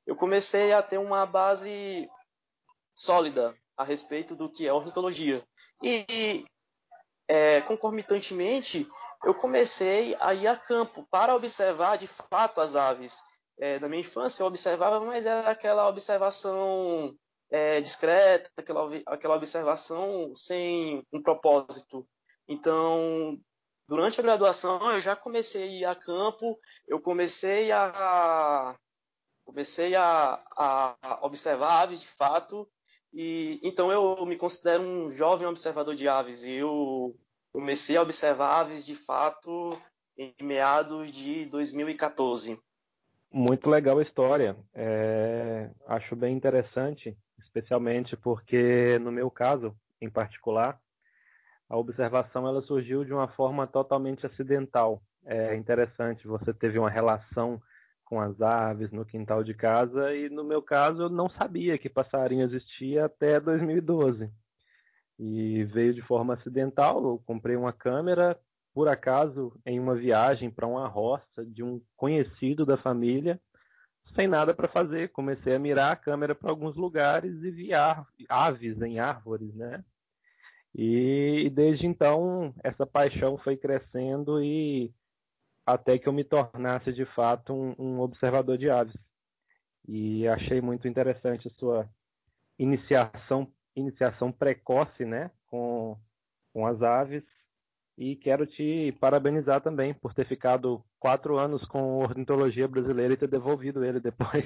eu 0.06 0.16
comecei 0.16 0.72
a 0.72 0.82
ter 0.82 0.96
uma 0.96 1.26
base 1.26 2.08
sólida 2.94 3.54
a 3.76 3.84
respeito 3.84 4.34
do 4.34 4.48
que 4.48 4.66
é 4.66 4.72
ornitologia. 4.72 5.44
E, 5.82 6.46
é, 7.28 7.60
concomitantemente, 7.60 8.88
eu 9.22 9.34
comecei 9.34 10.16
a 10.18 10.32
ir 10.32 10.46
a 10.46 10.56
campo 10.56 11.06
para 11.10 11.36
observar 11.36 11.98
de 11.98 12.06
fato 12.06 12.60
as 12.60 12.74
aves. 12.74 13.22
É, 13.60 13.78
na 13.80 13.88
minha 13.88 14.00
infância 14.00 14.42
eu 14.42 14.46
observava, 14.46 15.00
mas 15.00 15.26
era 15.26 15.50
aquela 15.50 15.88
observação 15.88 17.14
é, 17.50 17.80
discreta, 17.80 18.50
aquela, 18.56 18.88
aquela 19.06 19.36
observação 19.36 20.32
sem 20.34 21.04
um 21.12 21.22
propósito. 21.22 22.06
Então, 22.46 23.38
durante 23.88 24.20
a 24.20 24.22
graduação 24.22 24.92
eu 24.92 25.00
já 25.00 25.16
comecei 25.16 25.84
a 25.84 25.94
campo, 25.94 26.58
eu 26.86 27.00
comecei 27.00 27.72
a 27.72 28.76
comecei 29.44 29.94
a, 29.94 30.44
a 30.54 31.18
observar 31.22 31.82
aves 31.82 32.02
de 32.02 32.06
fato 32.06 32.68
e 33.14 33.58
então 33.62 33.90
eu 33.90 34.26
me 34.26 34.36
considero 34.36 34.82
um 34.82 35.10
jovem 35.10 35.48
observador 35.48 35.94
de 35.94 36.06
aves 36.06 36.44
e 36.44 36.52
eu 36.52 37.18
comecei 37.50 37.96
a 37.96 38.02
observar 38.02 38.60
aves 38.60 38.84
de 38.84 38.94
fato 38.94 39.70
em 40.18 40.34
meados 40.42 41.10
de 41.10 41.46
2014. 41.46 42.60
Muito 43.30 43.68
legal 43.68 43.98
a 43.98 44.02
história. 44.02 44.56
É, 44.74 45.70
acho 45.86 46.16
bem 46.16 46.34
interessante, 46.34 47.16
especialmente 47.38 48.16
porque 48.16 48.98
no 49.00 49.12
meu 49.12 49.30
caso, 49.30 49.76
em 50.00 50.08
particular, 50.08 50.80
a 51.68 51.76
observação 51.76 52.46
ela 52.46 52.62
surgiu 52.62 53.04
de 53.04 53.12
uma 53.12 53.28
forma 53.28 53.66
totalmente 53.66 54.24
acidental. 54.24 55.02
É 55.26 55.54
interessante, 55.54 56.26
você 56.26 56.54
teve 56.54 56.78
uma 56.78 56.88
relação 56.88 57.60
com 58.06 58.18
as 58.18 58.40
aves 58.40 58.90
no 58.90 59.04
quintal 59.04 59.44
de 59.44 59.52
casa 59.52 60.14
e 60.14 60.30
no 60.30 60.42
meu 60.42 60.62
caso 60.62 61.02
eu 61.02 61.08
não 61.10 61.28
sabia 61.28 61.76
que 61.76 61.90
passarinho 61.90 62.46
existia 62.46 63.04
até 63.04 63.38
2012. 63.38 64.30
E 65.18 65.64
veio 65.64 65.92
de 65.92 66.00
forma 66.00 66.34
acidental, 66.34 67.04
eu 67.04 67.22
comprei 67.26 67.56
uma 67.56 67.72
câmera 67.72 68.38
por 68.74 68.88
acaso 68.88 69.52
em 69.66 69.78
uma 69.80 69.94
viagem 69.94 70.50
para 70.50 70.66
uma 70.66 70.86
roça 70.86 71.44
de 71.46 71.62
um 71.62 71.80
conhecido 71.96 72.64
da 72.64 72.76
família, 72.76 73.40
sem 74.14 74.26
nada 74.26 74.54
para 74.54 74.68
fazer, 74.68 75.10
comecei 75.10 75.54
a 75.54 75.58
mirar 75.58 75.92
a 75.92 75.96
câmera 75.96 76.34
para 76.34 76.50
alguns 76.50 76.76
lugares 76.76 77.32
e 77.42 77.50
vi 77.50 77.70
aves 78.28 78.80
em 78.80 78.98
árvores, 78.98 79.54
né? 79.54 79.84
E 80.74 81.50
desde 81.54 81.86
então 81.86 82.54
essa 82.62 82.86
paixão 82.86 83.38
foi 83.38 83.56
crescendo 83.56 84.42
e 84.42 84.92
até 85.66 85.98
que 85.98 86.08
eu 86.08 86.12
me 86.12 86.24
tornasse 86.24 86.92
de 86.92 87.04
fato 87.06 87.52
um, 87.52 87.74
um 87.78 88.00
observador 88.00 88.56
de 88.56 88.70
aves. 88.70 88.94
E 89.86 90.26
achei 90.28 90.60
muito 90.60 90.86
interessante 90.86 91.48
a 91.48 91.50
sua 91.52 91.88
iniciação 92.58 93.50
iniciação 93.78 94.32
precoce, 94.32 95.04
né, 95.04 95.30
com, 95.46 95.96
com 96.52 96.66
as 96.66 96.82
aves. 96.82 97.22
E 97.98 98.14
quero 98.14 98.46
te 98.46 98.96
parabenizar 99.00 99.60
também 99.60 99.92
por 99.92 100.14
ter 100.14 100.24
ficado 100.24 100.80
quatro 101.00 101.36
anos 101.36 101.64
com 101.64 101.98
ornitologia 101.98 102.68
brasileira 102.68 103.14
e 103.14 103.16
ter 103.16 103.26
devolvido 103.26 103.84
ele 103.84 103.98
depois. 103.98 104.44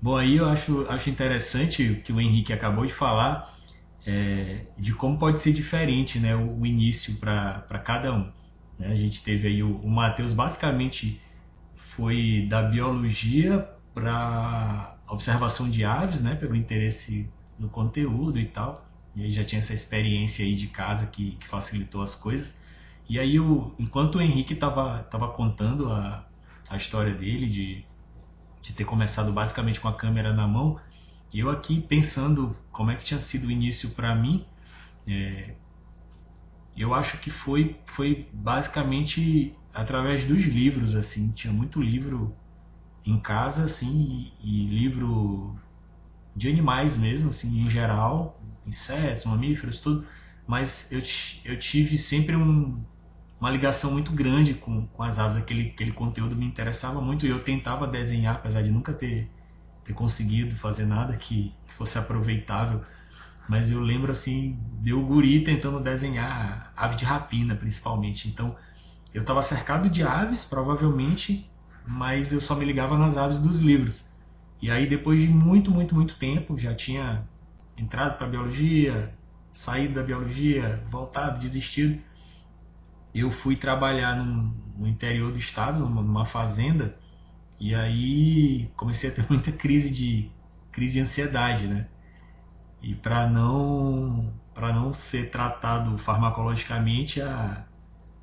Bom, 0.00 0.16
aí 0.16 0.36
eu 0.36 0.46
acho, 0.46 0.86
acho 0.88 1.10
interessante 1.10 1.90
o 1.90 2.00
que 2.00 2.12
o 2.12 2.20
Henrique 2.20 2.52
acabou 2.52 2.86
de 2.86 2.92
falar, 2.92 3.52
é, 4.06 4.66
de 4.78 4.94
como 4.94 5.18
pode 5.18 5.40
ser 5.40 5.52
diferente 5.52 6.20
né, 6.20 6.36
o, 6.36 6.60
o 6.60 6.64
início 6.64 7.16
para 7.18 7.82
cada 7.84 8.14
um. 8.14 8.30
Né? 8.78 8.86
A 8.86 8.94
gente 8.94 9.24
teve 9.24 9.48
aí 9.48 9.60
o, 9.60 9.78
o 9.78 9.90
Matheus, 9.90 10.32
basicamente 10.32 11.20
foi 11.74 12.46
da 12.48 12.62
biologia 12.62 13.68
para 13.92 14.96
observação 15.08 15.68
de 15.68 15.84
aves, 15.84 16.22
né, 16.22 16.36
pelo 16.36 16.54
interesse 16.54 17.28
no 17.58 17.68
conteúdo 17.68 18.38
e 18.38 18.46
tal. 18.46 18.86
E 19.14 19.24
aí 19.24 19.30
já 19.30 19.44
tinha 19.44 19.58
essa 19.58 19.74
experiência 19.74 20.44
aí 20.44 20.54
de 20.54 20.68
casa 20.68 21.06
que, 21.06 21.32
que 21.32 21.46
facilitou 21.46 22.02
as 22.02 22.14
coisas. 22.14 22.58
E 23.08 23.18
aí, 23.18 23.38
o, 23.38 23.74
enquanto 23.78 24.16
o 24.16 24.22
Henrique 24.22 24.54
estava 24.54 25.02
tava 25.04 25.28
contando 25.28 25.92
a, 25.92 26.26
a 26.68 26.76
história 26.76 27.14
dele, 27.14 27.46
de, 27.46 27.84
de 28.62 28.72
ter 28.72 28.84
começado 28.84 29.32
basicamente 29.32 29.80
com 29.80 29.88
a 29.88 29.94
câmera 29.94 30.32
na 30.32 30.46
mão, 30.46 30.80
eu 31.34 31.50
aqui 31.50 31.80
pensando 31.80 32.56
como 32.70 32.90
é 32.90 32.96
que 32.96 33.04
tinha 33.04 33.20
sido 33.20 33.48
o 33.48 33.50
início 33.50 33.90
para 33.90 34.14
mim, 34.14 34.46
é, 35.06 35.54
eu 36.76 36.94
acho 36.94 37.18
que 37.18 37.30
foi, 37.30 37.76
foi 37.84 38.28
basicamente 38.32 39.54
através 39.74 40.24
dos 40.24 40.42
livros, 40.42 40.94
assim, 40.94 41.30
tinha 41.32 41.52
muito 41.52 41.80
livro 41.80 42.34
em 43.04 43.18
casa, 43.18 43.64
assim, 43.64 44.32
e, 44.42 44.62
e 44.62 44.66
livro 44.66 45.58
de 46.34 46.48
animais 46.48 46.96
mesmo, 46.96 47.28
assim, 47.28 47.60
em 47.60 47.68
geral, 47.68 48.40
insetos, 48.66 49.24
mamíferos, 49.24 49.80
tudo, 49.80 50.06
mas 50.46 50.90
eu, 50.90 51.02
eu 51.44 51.58
tive 51.58 51.96
sempre 51.98 52.36
um, 52.36 52.82
uma 53.40 53.50
ligação 53.50 53.92
muito 53.92 54.12
grande 54.12 54.54
com, 54.54 54.86
com 54.86 55.02
as 55.02 55.18
aves, 55.18 55.36
aquele, 55.36 55.70
aquele 55.70 55.92
conteúdo 55.92 56.36
me 56.36 56.46
interessava 56.46 57.00
muito 57.00 57.26
e 57.26 57.28
eu 57.28 57.42
tentava 57.42 57.86
desenhar, 57.86 58.36
apesar 58.36 58.62
de 58.62 58.70
nunca 58.70 58.92
ter, 58.92 59.30
ter 59.84 59.92
conseguido 59.92 60.54
fazer 60.56 60.86
nada 60.86 61.16
que, 61.16 61.54
que 61.66 61.74
fosse 61.74 61.98
aproveitável, 61.98 62.82
mas 63.48 63.70
eu 63.70 63.80
lembro 63.80 64.12
assim, 64.12 64.58
deu 64.80 65.02
guri 65.02 65.42
tentando 65.42 65.80
desenhar 65.80 66.72
ave 66.76 66.96
de 66.96 67.04
rapina, 67.04 67.54
principalmente. 67.56 68.28
Então, 68.28 68.56
eu 69.12 69.22
estava 69.22 69.42
cercado 69.42 69.90
de 69.90 70.02
aves, 70.02 70.44
provavelmente, 70.44 71.50
mas 71.86 72.32
eu 72.32 72.40
só 72.40 72.54
me 72.54 72.64
ligava 72.64 72.96
nas 72.96 73.16
aves 73.16 73.38
dos 73.40 73.60
livros. 73.60 74.11
E 74.62 74.70
aí, 74.70 74.86
depois 74.86 75.20
de 75.20 75.26
muito, 75.28 75.72
muito, 75.72 75.92
muito 75.92 76.14
tempo, 76.16 76.56
já 76.56 76.72
tinha 76.72 77.28
entrado 77.76 78.16
para 78.16 78.28
biologia, 78.28 79.12
saído 79.50 79.94
da 79.94 80.04
biologia, 80.04 80.80
voltado, 80.88 81.40
desistido. 81.40 82.00
Eu 83.12 83.32
fui 83.32 83.56
trabalhar 83.56 84.16
no, 84.16 84.54
no 84.78 84.86
interior 84.86 85.32
do 85.32 85.38
estado, 85.38 85.80
numa, 85.80 86.00
numa 86.00 86.24
fazenda, 86.24 86.96
e 87.58 87.74
aí 87.74 88.70
comecei 88.76 89.10
a 89.10 89.14
ter 89.14 89.26
muita 89.28 89.50
crise 89.50 89.92
de 89.92 90.30
crise 90.70 90.94
de 90.94 91.00
ansiedade, 91.00 91.66
né? 91.66 91.88
E 92.80 92.94
para 92.94 93.28
não 93.28 94.32
para 94.54 94.72
não 94.72 94.92
ser 94.92 95.30
tratado 95.30 95.98
farmacologicamente, 95.98 97.20
a, 97.20 97.64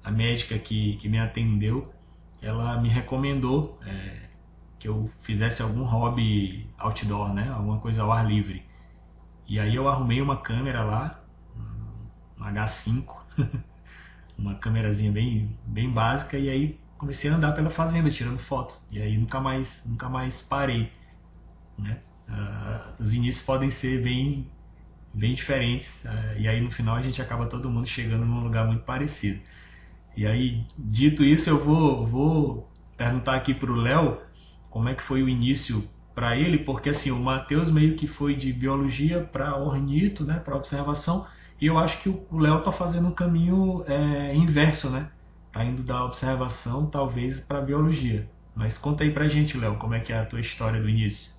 a 0.03 0.11
médica 0.11 0.57
que, 0.57 0.95
que 0.97 1.09
me 1.09 1.19
atendeu, 1.19 1.93
ela 2.41 2.79
me 2.79 2.87
recomendou 2.87 3.79
é, 3.85 4.28
que 4.79 4.87
eu 4.87 5.09
fizesse 5.19 5.61
algum 5.61 5.83
hobby 5.83 6.67
outdoor, 6.77 7.33
né? 7.33 7.49
Alguma 7.49 7.79
coisa 7.79 8.01
ao 8.01 8.11
ar 8.11 8.25
livre. 8.25 8.65
E 9.45 9.59
aí 9.59 9.75
eu 9.75 9.89
arrumei 9.89 10.21
uma 10.21 10.37
câmera 10.37 10.83
lá, 10.83 11.21
um 12.39 12.43
H5, 12.43 13.05
uma 14.37 14.55
câmerazinha 14.55 15.11
bem, 15.11 15.57
bem 15.65 15.89
básica, 15.89 16.37
e 16.37 16.49
aí 16.49 16.79
comecei 16.97 17.29
a 17.29 17.35
andar 17.35 17.51
pela 17.53 17.69
fazenda 17.69 18.09
tirando 18.09 18.39
foto. 18.39 18.79
E 18.89 19.01
aí 19.01 19.17
nunca 19.17 19.39
mais, 19.41 19.83
nunca 19.85 20.07
mais 20.07 20.41
parei. 20.41 20.91
Né? 21.77 21.99
Uh, 22.29 23.01
os 23.01 23.13
inícios 23.13 23.43
podem 23.43 23.69
ser 23.69 24.01
bem, 24.01 24.49
bem 25.13 25.33
diferentes, 25.33 26.05
uh, 26.05 26.39
e 26.39 26.47
aí 26.47 26.61
no 26.61 26.71
final 26.71 26.95
a 26.95 27.01
gente 27.01 27.21
acaba 27.21 27.47
todo 27.47 27.69
mundo 27.69 27.87
chegando 27.87 28.25
num 28.25 28.43
lugar 28.43 28.65
muito 28.65 28.83
parecido. 28.83 29.41
E 30.15 30.25
aí, 30.25 30.65
dito 30.77 31.23
isso, 31.23 31.49
eu 31.49 31.63
vou, 31.63 32.05
vou 32.05 32.71
perguntar 32.95 33.35
aqui 33.35 33.53
para 33.53 33.71
o 33.71 33.75
Léo 33.75 34.28
como 34.69 34.89
é 34.89 34.95
que 34.95 35.01
foi 35.01 35.23
o 35.23 35.29
início 35.29 35.83
para 36.13 36.35
ele, 36.35 36.59
porque 36.59 36.89
assim, 36.89 37.11
o 37.11 37.19
Matheus 37.19 37.71
meio 37.71 37.95
que 37.95 38.07
foi 38.07 38.35
de 38.35 38.51
biologia 38.51 39.23
para 39.23 39.57
ornito, 39.57 40.25
né, 40.25 40.39
para 40.43 40.55
observação, 40.55 41.25
e 41.61 41.65
eu 41.65 41.77
acho 41.77 42.01
que 42.01 42.09
o 42.09 42.37
Léo 42.37 42.59
está 42.59 42.71
fazendo 42.71 43.07
um 43.07 43.13
caminho 43.13 43.83
é, 43.85 44.33
inverso, 44.33 44.89
né? 44.89 45.11
Tá 45.51 45.63
indo 45.63 45.83
da 45.83 46.05
observação, 46.05 46.89
talvez, 46.89 47.41
para 47.41 47.59
biologia. 47.59 48.29
Mas 48.55 48.77
conta 48.77 49.03
aí 49.03 49.13
pra 49.13 49.27
gente, 49.27 49.57
Léo, 49.57 49.77
como 49.77 49.93
é 49.93 49.99
que 49.99 50.13
é 50.13 50.17
a 50.17 50.25
tua 50.25 50.39
história 50.39 50.79
do 50.79 50.87
início. 50.87 51.33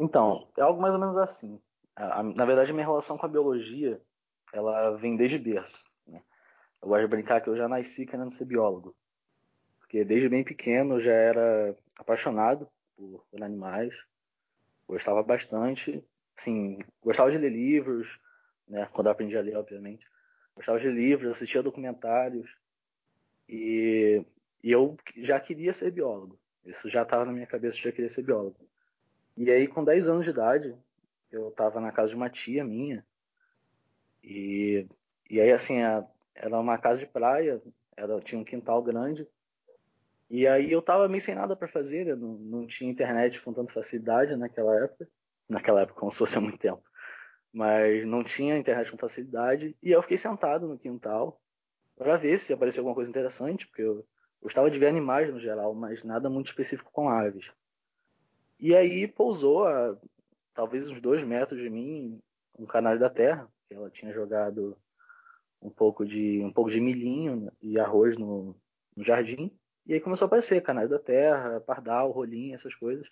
Então, 0.00 0.48
é 0.56 0.62
algo 0.62 0.80
mais 0.80 0.94
ou 0.94 1.00
menos 1.00 1.16
assim. 1.16 1.60
Na 2.34 2.44
verdade, 2.44 2.72
minha 2.72 2.86
relação 2.86 3.16
com 3.16 3.26
a 3.26 3.28
biologia, 3.28 4.00
ela 4.52 4.96
vem 4.96 5.16
desde 5.16 5.38
berço. 5.38 5.84
Né? 6.06 6.20
Eu 6.82 6.88
gosto 6.88 7.02
de 7.02 7.08
brincar 7.08 7.40
que 7.40 7.50
eu 7.50 7.56
já 7.56 7.68
nasci 7.68 8.06
querendo 8.06 8.32
ser 8.32 8.44
biólogo. 8.44 8.94
Porque 9.78 10.04
desde 10.04 10.28
bem 10.28 10.44
pequeno 10.44 10.94
eu 10.94 11.00
já 11.00 11.12
era 11.12 11.76
apaixonado 11.98 12.68
por, 12.96 13.24
por 13.30 13.42
animais. 13.42 13.94
Gostava 14.86 15.22
bastante. 15.22 16.02
Assim, 16.36 16.78
gostava 17.02 17.30
de 17.30 17.36
ler 17.36 17.50
livros, 17.50 18.18
né? 18.66 18.88
Quando 18.92 19.08
aprendi 19.08 19.36
a 19.36 19.42
ler, 19.42 19.56
obviamente. 19.56 20.06
Gostava 20.54 20.78
de 20.78 20.88
livros, 20.88 21.32
assistia 21.32 21.62
documentários. 21.62 22.56
E, 23.48 24.24
e 24.62 24.70
eu 24.70 24.96
já 25.16 25.38
queria 25.40 25.72
ser 25.72 25.90
biólogo. 25.90 26.38
Isso 26.64 26.88
já 26.88 27.02
estava 27.02 27.24
na 27.24 27.32
minha 27.32 27.46
cabeça, 27.46 27.78
eu 27.78 27.82
já 27.82 27.92
queria 27.92 28.08
ser 28.08 28.22
biólogo. 28.22 28.56
E 29.36 29.50
aí, 29.50 29.66
com 29.66 29.84
10 29.84 30.08
anos 30.08 30.24
de 30.24 30.30
idade, 30.30 30.76
eu 31.30 31.48
estava 31.48 31.80
na 31.80 31.92
casa 31.92 32.10
de 32.10 32.16
uma 32.16 32.28
tia 32.28 32.64
minha. 32.64 33.04
E, 34.22 34.86
e 35.30 35.40
aí, 35.40 35.52
assim, 35.52 35.80
a, 35.82 36.04
era 36.34 36.58
uma 36.58 36.78
casa 36.78 37.00
de 37.00 37.06
praia, 37.06 37.62
era, 37.96 38.20
tinha 38.20 38.40
um 38.40 38.44
quintal 38.44 38.82
grande. 38.82 39.26
E 40.30 40.46
aí 40.46 40.70
eu 40.70 40.82
tava 40.82 41.08
meio 41.08 41.22
sem 41.22 41.34
nada 41.34 41.56
para 41.56 41.68
fazer, 41.68 42.04
né? 42.04 42.14
não, 42.14 42.34
não 42.34 42.66
tinha 42.66 42.90
internet 42.90 43.40
com 43.40 43.52
tanta 43.52 43.72
facilidade 43.72 44.36
naquela 44.36 44.84
época. 44.84 45.08
Naquela 45.48 45.82
época, 45.82 46.00
como 46.00 46.12
se 46.12 46.18
fosse 46.18 46.36
há 46.36 46.40
muito 46.40 46.58
tempo. 46.58 46.82
Mas 47.52 48.06
não 48.06 48.22
tinha 48.22 48.58
internet 48.58 48.90
com 48.90 48.98
facilidade. 48.98 49.76
E 49.82 49.90
eu 49.90 50.02
fiquei 50.02 50.18
sentado 50.18 50.68
no 50.68 50.78
quintal 50.78 51.40
para 51.96 52.16
ver 52.16 52.38
se 52.38 52.52
aparecia 52.52 52.80
alguma 52.80 52.94
coisa 52.94 53.10
interessante, 53.10 53.66
porque 53.66 53.82
eu 53.82 54.06
gostava 54.40 54.70
de 54.70 54.78
ver 54.78 54.86
animais 54.86 55.32
no 55.32 55.40
geral, 55.40 55.74
mas 55.74 56.04
nada 56.04 56.28
muito 56.28 56.46
específico 56.46 56.90
com 56.92 57.08
aves. 57.08 57.52
E 58.60 58.74
aí 58.74 59.08
pousou 59.08 59.66
a 59.66 59.96
talvez 60.54 60.90
uns 60.90 61.00
dois 61.00 61.22
metros 61.22 61.60
de 61.60 61.70
mim 61.70 62.20
um 62.58 62.66
canário 62.66 62.98
da 62.98 63.08
terra, 63.08 63.48
que 63.68 63.74
ela 63.74 63.88
tinha 63.88 64.12
jogado 64.12 64.76
um 65.62 65.70
pouco 65.70 66.04
de 66.04 66.40
um 66.42 66.52
pouco 66.52 66.70
de 66.70 66.80
milhinho 66.80 67.50
e 67.62 67.78
arroz 67.78 68.18
no, 68.18 68.56
no 68.96 69.04
jardim. 69.04 69.56
E 69.88 69.94
aí 69.94 70.00
começou 70.00 70.26
a 70.26 70.28
aparecer 70.28 70.62
canário 70.62 70.90
da 70.90 70.98
terra, 70.98 71.60
pardal, 71.60 72.10
rolinho, 72.10 72.54
essas 72.54 72.74
coisas. 72.74 73.10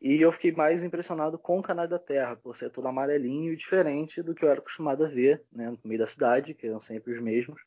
E 0.00 0.20
eu 0.20 0.30
fiquei 0.30 0.52
mais 0.52 0.84
impressionado 0.84 1.36
com 1.36 1.58
o 1.58 1.62
canário 1.62 1.90
da 1.90 1.98
terra, 1.98 2.36
por 2.36 2.56
ser 2.56 2.70
todo 2.70 2.86
amarelinho 2.86 3.52
e 3.52 3.56
diferente 3.56 4.22
do 4.22 4.32
que 4.32 4.44
eu 4.44 4.48
era 4.48 4.60
acostumado 4.60 5.04
a 5.04 5.08
ver 5.08 5.44
né, 5.50 5.70
no 5.70 5.78
meio 5.84 5.98
da 5.98 6.06
cidade, 6.06 6.54
que 6.54 6.68
eram 6.68 6.78
sempre 6.78 7.12
os 7.12 7.20
mesmos. 7.20 7.60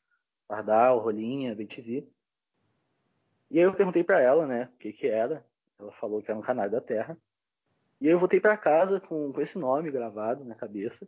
Pardal, 0.48 0.98
rolinha, 0.98 1.54
bem-te-vi. 1.54 2.08
E 3.50 3.58
aí 3.58 3.64
eu 3.64 3.74
perguntei 3.74 4.02
para 4.02 4.20
ela, 4.20 4.46
né, 4.46 4.70
o 4.74 4.78
que 4.78 4.94
que 4.94 5.06
era. 5.06 5.44
Ela 5.78 5.92
falou 5.92 6.22
que 6.22 6.30
era 6.30 6.40
um 6.40 6.42
canário 6.42 6.72
da 6.72 6.80
terra. 6.80 7.18
E 8.00 8.06
aí 8.06 8.12
eu 8.12 8.18
voltei 8.18 8.40
para 8.40 8.56
casa 8.56 8.98
com, 8.98 9.30
com 9.30 9.40
esse 9.42 9.58
nome 9.58 9.90
gravado 9.90 10.42
na 10.42 10.54
cabeça. 10.54 11.06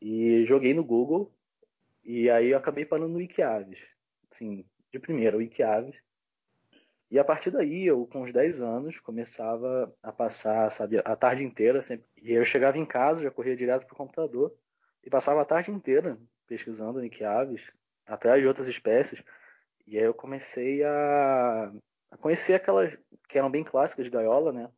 E 0.00 0.46
joguei 0.46 0.72
no 0.72 0.84
Google. 0.84 1.30
E 2.02 2.30
aí 2.30 2.48
eu 2.48 2.58
acabei 2.58 2.86
parando 2.86 3.08
no 3.08 3.18
Wikiaves. 3.18 3.80
Assim, 4.30 4.64
de 4.92 4.98
primeira, 4.98 5.36
o 5.36 5.40
Wikiaves. 5.40 5.96
E 7.10 7.18
a 7.18 7.24
partir 7.24 7.50
daí, 7.50 7.86
eu 7.86 8.06
com 8.06 8.22
uns 8.22 8.32
10 8.32 8.60
anos, 8.60 9.00
começava 9.00 9.94
a 10.02 10.12
passar, 10.12 10.70
sabe, 10.70 10.98
a 10.98 11.16
tarde 11.16 11.44
inteira 11.44 11.80
sempre. 11.80 12.06
E 12.22 12.32
eu 12.32 12.44
chegava 12.44 12.76
em 12.76 12.84
casa, 12.84 13.22
já 13.22 13.30
corria 13.30 13.56
direto 13.56 13.86
pro 13.86 13.96
computador 13.96 14.54
e 15.02 15.08
passava 15.08 15.40
a 15.40 15.44
tarde 15.44 15.70
inteira 15.70 16.18
pesquisando 16.46 17.00
Nikiaves, 17.00 17.70
atrás 18.06 18.40
de 18.40 18.46
outras 18.46 18.68
espécies. 18.68 19.22
E 19.86 19.98
aí 19.98 20.04
eu 20.04 20.12
comecei 20.12 20.82
a, 20.84 21.72
a 22.10 22.16
conhecer 22.18 22.54
aquelas 22.54 22.98
que 23.28 23.38
eram 23.38 23.50
bem 23.50 23.64
clássicas 23.64 24.04
de 24.04 24.10
gaiola, 24.10 24.52
né? 24.52 24.70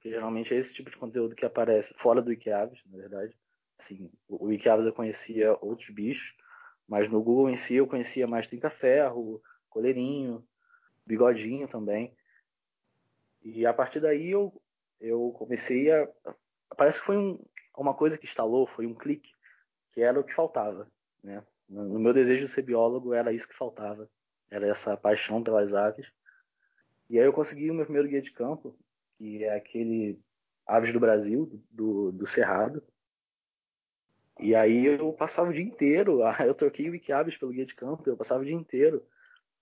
Que 0.00 0.10
geralmente 0.10 0.54
é 0.54 0.58
esse 0.58 0.74
tipo 0.74 0.90
de 0.90 0.96
conteúdo 0.96 1.34
que 1.34 1.44
aparece 1.44 1.92
fora 1.98 2.22
do 2.22 2.28
Wikiaves, 2.28 2.82
na 2.86 2.96
verdade. 2.96 3.36
Assim, 3.78 4.10
o 4.28 4.46
Wikiaves 4.46 4.86
eu 4.86 4.92
conhecia 4.92 5.56
outros 5.60 5.90
bichos, 5.90 6.34
mas 6.88 7.08
no 7.10 7.22
Google 7.22 7.50
em 7.50 7.56
si 7.56 7.74
eu 7.74 7.86
conhecia 7.86 8.26
mais 8.26 8.46
trinca-ferro, 8.46 9.42
coleirinho, 9.74 10.46
bigodinho 11.04 11.66
também. 11.66 12.16
E 13.42 13.66
a 13.66 13.74
partir 13.74 14.00
daí 14.00 14.30
eu, 14.30 14.62
eu 15.00 15.34
comecei 15.36 15.90
a. 15.92 16.08
Parece 16.76 17.00
que 17.00 17.06
foi 17.06 17.18
um, 17.18 17.44
uma 17.76 17.92
coisa 17.92 18.16
que 18.16 18.24
instalou, 18.24 18.66
foi 18.66 18.86
um 18.86 18.94
clique, 18.94 19.32
que 19.90 20.00
era 20.00 20.18
o 20.18 20.24
que 20.24 20.32
faltava. 20.32 20.90
Né? 21.22 21.44
No 21.68 21.98
meu 21.98 22.14
desejo 22.14 22.46
de 22.46 22.52
ser 22.52 22.62
biólogo 22.62 23.12
era 23.12 23.32
isso 23.32 23.48
que 23.48 23.54
faltava. 23.56 24.08
Era 24.50 24.66
essa 24.66 24.96
paixão 24.96 25.42
pelas 25.42 25.74
aves. 25.74 26.10
E 27.10 27.18
aí 27.18 27.26
eu 27.26 27.32
consegui 27.32 27.70
o 27.70 27.74
meu 27.74 27.84
primeiro 27.84 28.08
guia 28.08 28.22
de 28.22 28.32
campo, 28.32 28.76
que 29.18 29.44
é 29.44 29.54
aquele 29.54 30.18
Aves 30.66 30.92
do 30.92 31.00
Brasil, 31.00 31.62
do, 31.70 32.12
do 32.12 32.26
Cerrado. 32.26 32.82
E 34.40 34.54
aí 34.54 34.86
eu 34.86 35.12
passava 35.12 35.50
o 35.50 35.52
dia 35.52 35.62
inteiro, 35.62 36.20
eu 36.44 36.54
troquei 36.54 36.88
o 36.88 36.92
Wikiaves 36.92 37.36
pelo 37.36 37.52
guia 37.52 37.66
de 37.66 37.74
campo, 37.74 38.08
eu 38.08 38.16
passava 38.16 38.42
o 38.42 38.46
dia 38.46 38.54
inteiro 38.54 39.04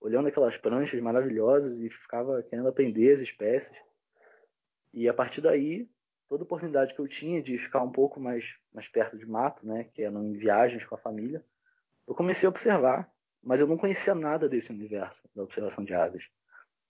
olhando 0.03 0.27
aquelas 0.27 0.57
pranchas 0.57 0.99
maravilhosas 0.99 1.79
e 1.79 1.89
ficava 1.89 2.43
querendo 2.43 2.67
aprender 2.67 3.13
as 3.13 3.21
espécies. 3.21 3.75
E 4.93 5.07
a 5.07 5.13
partir 5.13 5.39
daí, 5.39 5.89
toda 6.27 6.43
oportunidade 6.43 6.93
que 6.93 6.99
eu 6.99 7.07
tinha 7.07 7.41
de 7.41 7.57
ficar 7.57 7.81
um 7.81 7.89
pouco 7.89 8.19
mais, 8.19 8.55
mais 8.73 8.85
perto 8.87 9.17
de 9.17 9.25
mato, 9.25 9.65
né, 9.65 9.85
que 9.93 10.03
eram 10.03 10.25
em 10.25 10.33
viagens 10.33 10.85
com 10.85 10.93
a 10.93 10.97
família, 10.97 11.43
eu 12.05 12.13
comecei 12.13 12.45
a 12.45 12.49
observar, 12.49 13.09
mas 13.41 13.61
eu 13.61 13.67
não 13.67 13.77
conhecia 13.77 14.13
nada 14.13 14.49
desse 14.49 14.71
universo 14.71 15.23
da 15.33 15.41
observação 15.41 15.85
de 15.85 15.93
aves. 15.93 16.29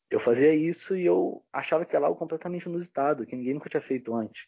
Eu 0.10 0.20
fazia 0.20 0.54
isso 0.54 0.96
e 0.96 1.06
eu 1.06 1.44
achava 1.54 1.86
que 1.86 1.96
era 1.96 2.08
algo 2.08 2.18
completamente 2.18 2.66
inusitado, 2.66 3.28
que 3.28 3.36
ninguém 3.36 3.54
nunca 3.54 3.70
tinha 3.70 3.82
feito 3.82 4.14
antes. 4.16 4.48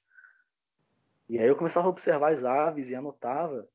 E 1.29 1.37
aí 1.37 1.47
eu 1.47 1.55
começava 1.55 1.85
a 1.85 1.89
observar 1.89 2.33
as 2.33 2.43
aves 2.43 2.89
e 2.89 2.95
anotava 2.95 3.67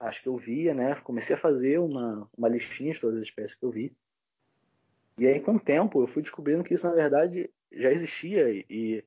acho 0.00 0.22
que 0.22 0.28
eu 0.28 0.36
via, 0.36 0.74
né? 0.74 0.94
Comecei 1.02 1.34
a 1.34 1.38
fazer 1.38 1.78
uma, 1.78 2.28
uma 2.36 2.48
listinha 2.48 2.92
de 2.92 3.00
todas 3.00 3.18
as 3.18 3.24
espécies 3.24 3.56
que 3.56 3.64
eu 3.64 3.70
vi. 3.70 3.96
E 5.18 5.26
aí, 5.26 5.40
com 5.40 5.56
o 5.56 5.60
tempo, 5.60 6.00
eu 6.00 6.06
fui 6.06 6.22
descobrindo 6.22 6.62
que 6.62 6.74
isso, 6.74 6.86
na 6.86 6.94
verdade, 6.94 7.50
já 7.72 7.90
existia 7.90 8.48
e, 8.50 9.04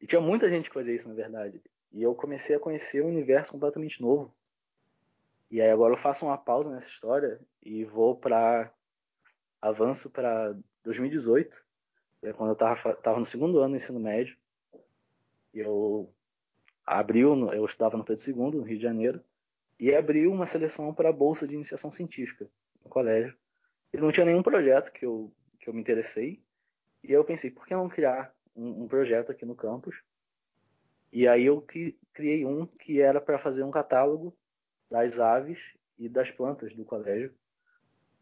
e 0.00 0.06
tinha 0.06 0.20
muita 0.20 0.50
gente 0.50 0.68
que 0.68 0.74
fazia 0.74 0.94
isso, 0.94 1.08
na 1.08 1.14
verdade. 1.14 1.62
E 1.92 2.02
eu 2.02 2.14
comecei 2.14 2.56
a 2.56 2.60
conhecer 2.60 3.02
um 3.02 3.08
universo 3.08 3.52
completamente 3.52 4.02
novo. 4.02 4.34
E 5.50 5.60
aí 5.60 5.70
agora 5.70 5.92
eu 5.92 5.98
faço 5.98 6.26
uma 6.26 6.36
pausa 6.36 6.70
nessa 6.70 6.88
história 6.88 7.40
e 7.62 7.84
vou 7.84 8.16
para 8.16 8.72
avanço 9.60 10.10
para 10.10 10.56
2018, 10.82 11.64
é 12.22 12.32
quando 12.32 12.50
eu 12.50 12.54
estava 12.54 12.94
tava 12.94 13.18
no 13.18 13.24
segundo 13.24 13.58
ano 13.60 13.70
do 13.70 13.76
ensino 13.76 14.00
médio. 14.00 14.36
Eu 15.54 16.12
abriu, 16.84 17.52
eu 17.52 17.64
estudava 17.64 17.96
no 17.96 18.04
Pedro 18.04 18.24
II, 18.26 18.58
no 18.58 18.62
Rio 18.62 18.76
de 18.76 18.82
Janeiro, 18.82 19.22
e 19.78 19.94
abriu 19.94 20.32
uma 20.32 20.46
seleção 20.46 20.92
para 20.92 21.10
a 21.10 21.12
bolsa 21.12 21.46
de 21.46 21.54
iniciação 21.54 21.92
científica 21.92 22.48
no 22.82 22.90
colégio. 22.90 23.36
E 23.92 23.98
não 23.98 24.10
tinha 24.10 24.26
nenhum 24.26 24.42
projeto 24.42 24.92
que 24.92 25.04
eu, 25.04 25.32
que 25.60 25.68
eu 25.68 25.74
me 25.74 25.80
interessei. 25.80 26.42
E 27.04 27.12
eu 27.12 27.24
pensei, 27.24 27.50
por 27.50 27.66
que 27.66 27.74
não 27.74 27.88
criar 27.88 28.34
um, 28.56 28.84
um 28.84 28.88
projeto 28.88 29.30
aqui 29.30 29.44
no 29.44 29.54
campus? 29.54 30.02
E 31.12 31.28
aí 31.28 31.44
eu 31.44 31.60
criei 32.14 32.46
um 32.46 32.66
que 32.66 33.00
era 33.00 33.20
para 33.20 33.38
fazer 33.38 33.62
um 33.62 33.70
catálogo 33.70 34.34
das 34.90 35.18
aves 35.18 35.58
e 35.98 36.08
das 36.08 36.30
plantas 36.30 36.74
do 36.74 36.84
colégio. 36.84 37.34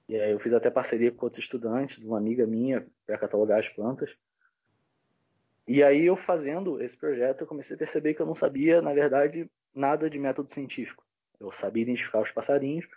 E 0.08 0.20
aí 0.20 0.32
eu 0.32 0.40
fiz 0.40 0.52
até 0.52 0.68
parceria 0.68 1.12
com 1.12 1.26
outros 1.26 1.44
estudantes, 1.44 2.02
uma 2.02 2.18
amiga 2.18 2.44
minha, 2.46 2.84
para 3.06 3.16
catalogar 3.16 3.60
as 3.60 3.68
plantas. 3.68 4.16
E 5.68 5.84
aí 5.84 6.04
eu 6.04 6.16
fazendo 6.16 6.82
esse 6.82 6.96
projeto, 6.96 7.42
eu 7.42 7.46
comecei 7.46 7.76
a 7.76 7.78
perceber 7.78 8.14
que 8.14 8.20
eu 8.20 8.26
não 8.26 8.34
sabia, 8.34 8.82
na 8.82 8.92
verdade, 8.92 9.48
nada 9.72 10.10
de 10.10 10.18
método 10.18 10.52
científico. 10.52 11.04
Eu 11.38 11.52
sabia 11.52 11.84
identificar 11.84 12.20
os 12.20 12.32
passarinhos, 12.32 12.88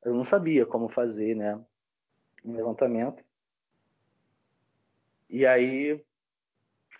mas 0.00 0.12
eu 0.12 0.16
não 0.16 0.22
sabia 0.22 0.64
como 0.64 0.88
fazer, 0.88 1.34
né, 1.34 1.60
um 2.44 2.54
levantamento. 2.54 3.22
E 5.28 5.46
aí 5.46 6.02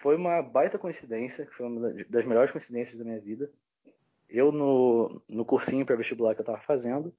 foi 0.00 0.16
uma 0.16 0.40
baita 0.40 0.78
coincidência, 0.78 1.48
foi 1.52 1.66
uma 1.66 1.92
das 2.08 2.24
melhores 2.24 2.50
coincidências 2.50 2.98
da 2.98 3.04
minha 3.04 3.20
vida. 3.20 3.50
Eu, 4.28 4.52
no, 4.52 5.20
no 5.28 5.44
cursinho 5.44 5.84
para 5.84 5.96
vestibular 5.96 6.34
que 6.34 6.40
eu 6.40 6.44
estava 6.44 6.60
fazendo, 6.60 7.12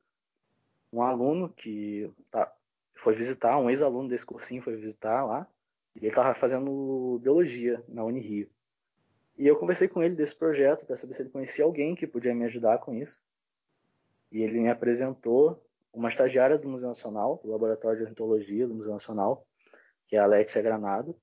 um 0.91 1.01
aluno 1.01 1.49
que 1.49 2.11
tá, 2.29 2.51
foi 2.95 3.13
visitar, 3.13 3.57
um 3.57 3.69
ex-aluno 3.69 4.09
desse 4.09 4.25
cursinho 4.25 4.61
foi 4.61 4.75
visitar 4.75 5.25
lá, 5.25 5.47
e 5.95 5.99
ele 5.99 6.07
estava 6.07 6.33
fazendo 6.33 7.19
biologia 7.21 7.83
na 7.87 8.03
Unirio. 8.03 8.49
E 9.37 9.47
eu 9.47 9.57
conversei 9.57 9.87
com 9.87 10.01
ele 10.03 10.15
desse 10.15 10.35
projeto 10.35 10.85
para 10.85 10.95
saber 10.95 11.13
se 11.13 11.21
ele 11.21 11.29
conhecia 11.29 11.65
alguém 11.65 11.95
que 11.95 12.07
podia 12.07 12.33
me 12.33 12.45
ajudar 12.45 12.77
com 12.79 12.93
isso. 12.93 13.21
E 14.31 14.41
ele 14.41 14.59
me 14.59 14.69
apresentou 14.69 15.61
uma 15.93 16.09
estagiária 16.09 16.57
do 16.57 16.69
Museu 16.69 16.89
Nacional, 16.89 17.39
do 17.43 17.51
Laboratório 17.51 17.97
de 17.97 18.03
Ornitologia 18.03 18.67
do 18.67 18.75
Museu 18.75 18.91
Nacional, 18.91 19.45
que 20.07 20.15
é 20.15 20.19
a 20.19 20.23
Alexia 20.23 20.61
Granado. 20.61 21.15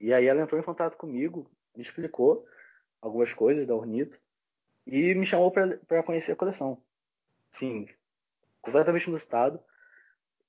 E 0.00 0.12
aí 0.12 0.26
ela 0.26 0.42
entrou 0.42 0.60
em 0.60 0.64
contato 0.64 0.96
comigo, 0.96 1.50
me 1.74 1.82
explicou 1.82 2.46
algumas 3.00 3.32
coisas 3.32 3.66
da 3.66 3.74
Ornito 3.74 4.20
e 4.86 5.14
me 5.14 5.24
chamou 5.24 5.50
para 5.50 6.02
conhecer 6.02 6.32
a 6.32 6.36
coleção. 6.36 6.82
Sim, 7.50 7.86
completamente 8.60 9.08
no 9.08 9.16
estado. 9.16 9.60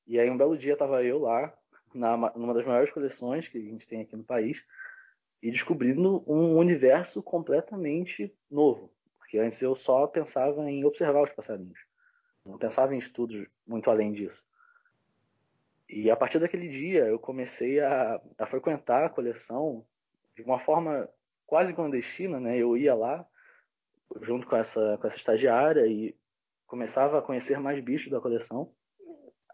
E 0.05 0.19
aí 0.19 0.29
um 0.29 0.37
belo 0.37 0.57
dia 0.57 0.73
estava 0.73 1.03
eu 1.03 1.19
lá, 1.19 1.55
na, 1.93 2.17
numa 2.35 2.53
das 2.53 2.65
maiores 2.65 2.91
coleções 2.91 3.47
que 3.47 3.57
a 3.57 3.61
gente 3.61 3.87
tem 3.87 4.01
aqui 4.01 4.15
no 4.15 4.23
país, 4.23 4.65
e 5.41 5.51
descobrindo 5.51 6.23
um 6.25 6.57
universo 6.57 7.21
completamente 7.21 8.33
novo. 8.49 8.91
Porque 9.19 9.37
antes 9.37 9.61
eu 9.61 9.75
só 9.75 10.07
pensava 10.07 10.69
em 10.69 10.85
observar 10.85 11.23
os 11.23 11.31
passarinhos. 11.31 11.79
Não 12.45 12.57
pensava 12.57 12.93
em 12.93 12.97
estudos 12.97 13.47
muito 13.65 13.89
além 13.89 14.11
disso. 14.11 14.43
E 15.89 16.09
a 16.09 16.15
partir 16.15 16.39
daquele 16.39 16.67
dia 16.67 17.05
eu 17.05 17.19
comecei 17.19 17.79
a, 17.79 18.21
a 18.37 18.45
frequentar 18.45 19.05
a 19.05 19.09
coleção 19.09 19.85
de 20.35 20.41
uma 20.41 20.59
forma 20.59 21.07
quase 21.45 21.73
clandestina, 21.73 22.39
né? 22.39 22.57
Eu 22.57 22.75
ia 22.75 22.95
lá 22.95 23.25
junto 24.21 24.47
com 24.47 24.55
essa, 24.55 24.97
com 24.97 25.07
essa 25.07 25.17
estagiária 25.17 25.85
e 25.87 26.15
começava 26.67 27.19
a 27.19 27.21
conhecer 27.21 27.59
mais 27.59 27.79
bichos 27.83 28.11
da 28.11 28.19
coleção, 28.19 28.73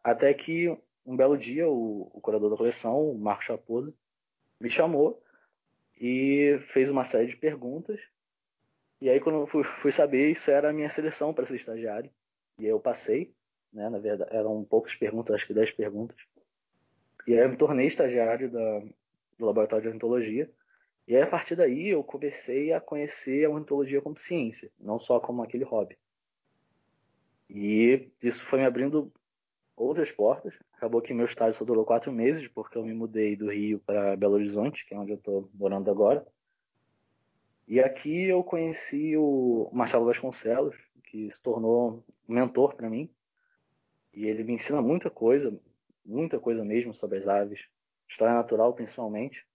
até 0.03 0.33
que 0.33 0.69
um 1.05 1.15
belo 1.15 1.37
dia 1.37 1.67
o, 1.67 2.09
o 2.13 2.21
curador 2.21 2.49
da 2.49 2.57
coleção, 2.57 3.11
o 3.11 3.17
Marco 3.17 3.43
Chaposo, 3.43 3.93
me 4.59 4.69
chamou 4.69 5.21
e 5.99 6.59
fez 6.67 6.89
uma 6.89 7.03
série 7.03 7.27
de 7.27 7.35
perguntas. 7.35 7.99
E 9.01 9.09
aí, 9.09 9.19
quando 9.19 9.39
eu 9.39 9.47
fui, 9.47 9.63
fui 9.63 9.91
saber, 9.91 10.31
isso 10.31 10.51
era 10.51 10.69
a 10.69 10.73
minha 10.73 10.89
seleção 10.89 11.33
para 11.33 11.45
ser 11.45 11.55
estagiário. 11.55 12.11
E 12.59 12.65
aí 12.65 12.71
eu 12.71 12.79
passei, 12.79 13.33
né? 13.71 13.89
Na 13.89 13.97
verdade, 13.97 14.29
eram 14.35 14.63
poucas 14.63 14.95
perguntas, 14.95 15.35
acho 15.35 15.47
que 15.47 15.53
10 15.53 15.71
perguntas. 15.71 16.17
E 17.25 17.33
aí 17.33 17.39
eu 17.39 17.49
me 17.49 17.57
tornei 17.57 17.87
estagiário 17.87 18.51
da, 18.51 18.79
do 19.37 19.45
laboratório 19.45 19.83
de 19.83 19.87
ornitologia. 19.89 20.51
E 21.07 21.15
aí, 21.15 21.23
a 21.23 21.27
partir 21.27 21.55
daí, 21.55 21.87
eu 21.87 22.03
comecei 22.03 22.71
a 22.71 22.79
conhecer 22.79 23.45
a 23.45 23.49
ornitologia 23.49 24.01
como 24.01 24.17
ciência, 24.17 24.71
não 24.79 24.99
só 24.99 25.19
como 25.19 25.41
aquele 25.41 25.63
hobby. 25.63 25.97
E 27.49 28.11
isso 28.21 28.45
foi 28.45 28.59
me 28.59 28.65
abrindo 28.65 29.11
outras 29.75 30.11
portas. 30.11 30.53
Acabou 30.73 31.01
que 31.01 31.13
meu 31.13 31.25
estágio 31.25 31.57
só 31.57 31.65
durou 31.65 31.83
quatro 31.83 32.11
meses, 32.11 32.47
porque 32.47 32.77
eu 32.77 32.85
me 32.85 32.93
mudei 32.93 33.35
do 33.35 33.51
Rio 33.51 33.79
para 33.79 34.15
Belo 34.15 34.35
Horizonte, 34.35 34.85
que 34.85 34.93
é 34.93 34.99
onde 34.99 35.11
eu 35.11 35.17
estou 35.17 35.49
morando 35.53 35.89
agora. 35.89 36.25
E 37.67 37.79
aqui 37.79 38.23
eu 38.23 38.43
conheci 38.43 39.15
o 39.15 39.69
Marcelo 39.71 40.05
Vasconcelos, 40.05 40.75
que 41.09 41.29
se 41.31 41.41
tornou 41.41 42.03
um 42.27 42.33
mentor 42.33 42.75
para 42.75 42.89
mim. 42.89 43.09
E 44.13 44.25
ele 44.25 44.43
me 44.43 44.53
ensina 44.53 44.81
muita 44.81 45.09
coisa, 45.09 45.59
muita 46.05 46.39
coisa 46.39 46.63
mesmo 46.63 46.93
sobre 46.93 47.17
as 47.17 47.27
aves, 47.27 47.67
história 48.07 48.33
natural 48.33 48.73
principalmente. 48.73 49.45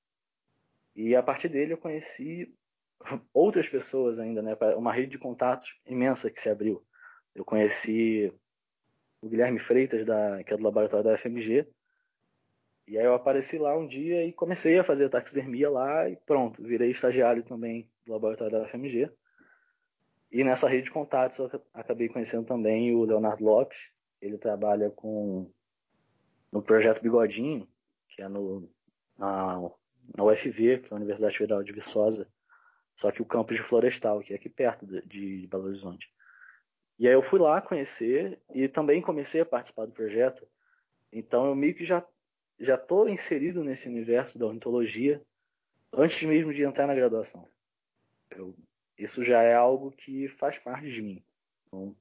E 0.95 1.15
a 1.15 1.23
partir 1.23 1.49
dele 1.49 1.73
eu 1.73 1.79
conheci 1.79 2.53
outras 3.33 3.69
pessoas 3.69 4.19
ainda, 4.19 4.43
né? 4.43 4.57
Uma 4.77 4.93
rede 4.93 5.13
de 5.13 5.19
contatos 5.19 5.77
imensa 5.87 6.31
que 6.31 6.41
se 6.41 6.49
abriu. 6.49 6.85
Eu 7.35 7.45
conheci 7.45 8.33
o 9.21 9.29
Guilherme 9.29 9.59
Freitas, 9.59 10.05
da, 10.05 10.43
que 10.45 10.53
é 10.53 10.57
do 10.57 10.63
laboratório 10.63 11.05
da 11.05 11.17
FMG. 11.17 11.67
E 12.87 12.99
aí 12.99 13.05
eu 13.05 13.15
apareci 13.15 13.59
lá 13.59 13.77
um 13.77 13.87
dia 13.87 14.25
e 14.27 14.33
comecei 14.33 14.79
a 14.79 14.85
fazer 14.85 15.09
taxidermia 15.09 15.71
lá 15.71 16.09
e 16.09 16.17
pronto, 16.17 16.63
virei 16.63 16.91
estagiário 16.91 17.43
também 17.43 17.91
do 18.05 18.13
laboratório 18.13 18.61
da 18.61 18.69
FMG. 18.69 19.11
E 20.35 20.43
nessa 20.43 20.69
rede 20.69 20.87
de 20.87 20.91
contatos 20.91 21.39
eu 21.39 21.63
acabei 21.73 22.09
conhecendo 22.09 22.45
também 22.45 22.93
o 22.93 23.05
Leonardo 23.05 23.45
Lopes. 23.45 23.79
Ele 24.21 24.37
trabalha 24.37 24.91
com 24.91 25.49
no 26.51 26.61
projeto 26.61 27.01
Bigodinho, 27.01 27.69
que 28.09 28.21
é 28.21 28.27
no, 28.27 28.69
na, 29.17 29.61
na 30.13 30.25
UFV, 30.25 30.79
que 30.81 30.87
é 30.87 30.91
a 30.91 30.97
Universidade 30.97 31.39
Federal 31.39 31.63
de 31.63 31.71
Viçosa, 31.71 32.29
só 32.97 33.13
que 33.13 33.23
o 33.23 33.25
campus 33.25 33.59
de 33.59 33.63
Florestal, 33.63 34.19
que 34.23 34.33
é 34.33 34.37
aqui 34.37 34.49
perto 34.49 34.85
de, 34.85 35.03
de 35.07 35.47
Belo 35.47 35.67
Horizonte. 35.67 36.13
E 36.99 37.07
aí 37.07 37.15
eu 37.15 37.23
fui 37.23 37.39
lá 37.39 37.61
conhecer 37.61 38.41
e 38.53 38.67
também 38.67 39.01
comecei 39.01 39.41
a 39.41 39.47
participar 39.47 39.87
do 39.87 39.93
projeto. 39.93 40.45
Então 41.13 41.47
eu 41.47 41.55
meio 41.55 41.77
que 41.77 41.85
já 41.85 42.05
já 42.59 42.75
estou 42.75 43.09
inserido 43.09 43.63
nesse 43.63 43.89
universo 43.89 44.37
da 44.37 44.47
ornitologia 44.47 45.23
antes 45.93 46.21
mesmo 46.25 46.53
de 46.53 46.65
entrar 46.65 46.89
na 46.89 46.95
graduação. 46.95 47.49
Eu, 48.33 48.57
isso 48.99 49.25
já 49.25 49.43
é 49.43 49.55
algo 49.55 49.91
que 49.93 50.29
faz 50.29 50.59
parte 50.59 50.91
de 50.91 51.03
mim. 51.03 51.25
Não, 51.73 51.97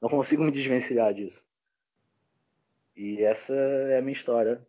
não 0.00 0.08
consigo 0.08 0.42
me 0.42 0.50
desvencilhar 0.50 1.12
disso. 1.12 1.46
E 2.96 3.22
essa 3.22 3.54
é 3.54 3.98
a 3.98 4.02
minha 4.02 4.12
história. 4.12 4.66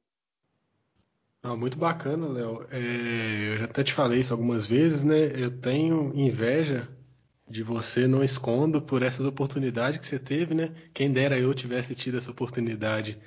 Ah, 1.41 1.55
muito 1.55 1.77
bacana, 1.77 2.27
Léo. 2.27 2.67
É, 2.69 3.53
eu 3.53 3.57
já 3.59 3.65
até 3.65 3.83
te 3.83 3.93
falei 3.93 4.19
isso 4.19 4.33
algumas 4.33 4.67
vezes, 4.67 5.03
né? 5.03 5.31
Eu 5.41 5.59
tenho 5.59 6.13
inveja 6.13 6.87
de 7.47 7.63
você, 7.63 8.07
não 8.07 8.23
escondo 8.23 8.81
por 8.81 9.01
essas 9.01 9.25
oportunidades 9.25 9.99
que 9.99 10.05
você 10.05 10.19
teve, 10.19 10.53
né? 10.53 10.75
Quem 10.93 11.11
dera 11.11 11.39
eu 11.39 11.53
tivesse 11.53 11.95
tido 11.95 12.17
essa 12.17 12.29
oportunidade 12.29 13.19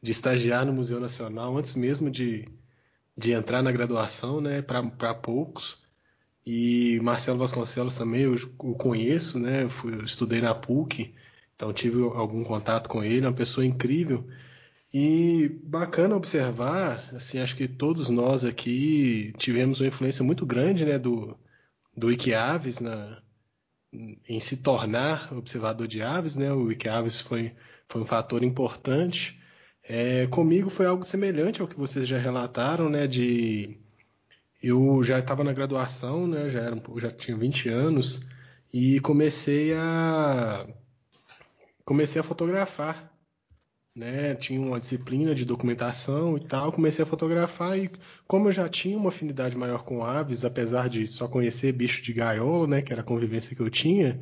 de 0.00 0.10
estagiar 0.12 0.64
no 0.66 0.72
Museu 0.72 1.00
Nacional 1.00 1.56
antes 1.56 1.74
mesmo 1.74 2.10
de, 2.10 2.46
de 3.16 3.32
entrar 3.32 3.62
na 3.62 3.72
graduação, 3.72 4.40
né? 4.40 4.62
Para 4.62 5.14
poucos. 5.14 5.83
E 6.46 7.00
Marcelo 7.00 7.38
Vasconcelos 7.38 7.96
também 7.96 8.22
eu 8.22 8.34
o 8.58 8.74
conheço, 8.74 9.38
né? 9.38 9.68
Fui, 9.68 9.94
eu 9.94 10.04
estudei 10.04 10.40
na 10.40 10.54
PUC, 10.54 11.14
então 11.56 11.72
tive 11.72 12.02
algum 12.02 12.44
contato 12.44 12.88
com 12.88 13.02
ele, 13.02 13.26
uma 13.26 13.32
pessoa 13.32 13.64
incrível. 13.64 14.28
E 14.92 15.48
bacana 15.64 16.16
observar, 16.16 17.10
assim, 17.14 17.40
acho 17.40 17.56
que 17.56 17.66
todos 17.66 18.10
nós 18.10 18.44
aqui 18.44 19.32
tivemos 19.38 19.80
uma 19.80 19.88
influência 19.88 20.22
muito 20.24 20.46
grande, 20.46 20.84
né, 20.84 20.98
do, 20.98 21.36
do 21.96 22.08
Wikiaves 22.08 22.80
na, 22.80 23.22
em 24.28 24.40
se 24.40 24.56
tornar 24.58 25.32
observador 25.32 25.86
de 25.88 26.02
aves, 26.02 26.36
né? 26.36 26.52
O 26.52 26.64
Wikiaves 26.64 27.20
foi, 27.20 27.54
foi 27.88 28.02
um 28.02 28.06
fator 28.06 28.42
importante. 28.42 29.40
É, 29.82 30.26
comigo 30.28 30.70
foi 30.70 30.86
algo 30.86 31.04
semelhante 31.04 31.60
ao 31.60 31.68
que 31.68 31.76
vocês 31.76 32.06
já 32.08 32.18
relataram, 32.18 32.88
né? 32.88 33.06
De 33.06 33.78
eu 34.66 35.02
já 35.04 35.18
estava 35.18 35.44
na 35.44 35.52
graduação, 35.52 36.26
né? 36.26 36.50
Já 36.50 36.60
era 36.60 36.82
já 36.96 37.10
tinha 37.10 37.36
20 37.36 37.68
anos 37.68 38.26
e 38.72 39.00
comecei 39.00 39.74
a 39.74 40.66
comecei 41.84 42.20
a 42.20 42.24
fotografar 42.24 43.14
né? 43.94 44.34
Tinha 44.34 44.60
uma 44.60 44.80
disciplina 44.80 45.34
de 45.34 45.44
documentação 45.44 46.36
e 46.36 46.40
tal. 46.40 46.72
Comecei 46.72 47.04
a 47.04 47.06
fotografar 47.06 47.78
e, 47.78 47.90
como 48.26 48.48
eu 48.48 48.52
já 48.52 48.68
tinha 48.68 48.96
uma 48.96 49.10
afinidade 49.10 49.56
maior 49.56 49.84
com 49.84 50.04
aves, 50.04 50.44
apesar 50.44 50.88
de 50.88 51.06
só 51.06 51.28
conhecer 51.28 51.72
bicho 51.72 52.02
de 52.02 52.12
gaiola, 52.12 52.66
né? 52.66 52.82
Que 52.82 52.92
era 52.92 53.02
a 53.02 53.04
convivência 53.04 53.54
que 53.54 53.62
eu 53.62 53.70
tinha, 53.70 54.20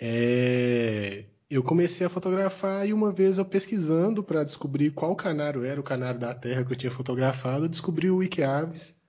é... 0.00 1.24
eu 1.50 1.62
comecei 1.62 2.06
a 2.06 2.10
fotografar 2.10 2.86
e 2.86 2.92
uma 2.92 3.12
vez 3.12 3.38
eu 3.38 3.44
pesquisando 3.44 4.22
para 4.22 4.44
descobrir 4.44 4.90
qual 4.92 5.16
canário 5.16 5.64
era 5.64 5.80
o 5.80 5.84
canário 5.84 6.20
da 6.20 6.34
Terra 6.34 6.64
que 6.64 6.72
eu 6.72 6.76
tinha 6.76 6.92
fotografado, 6.92 7.68
descobri 7.68 8.10
o 8.10 8.18
Wikiaves 8.18 8.99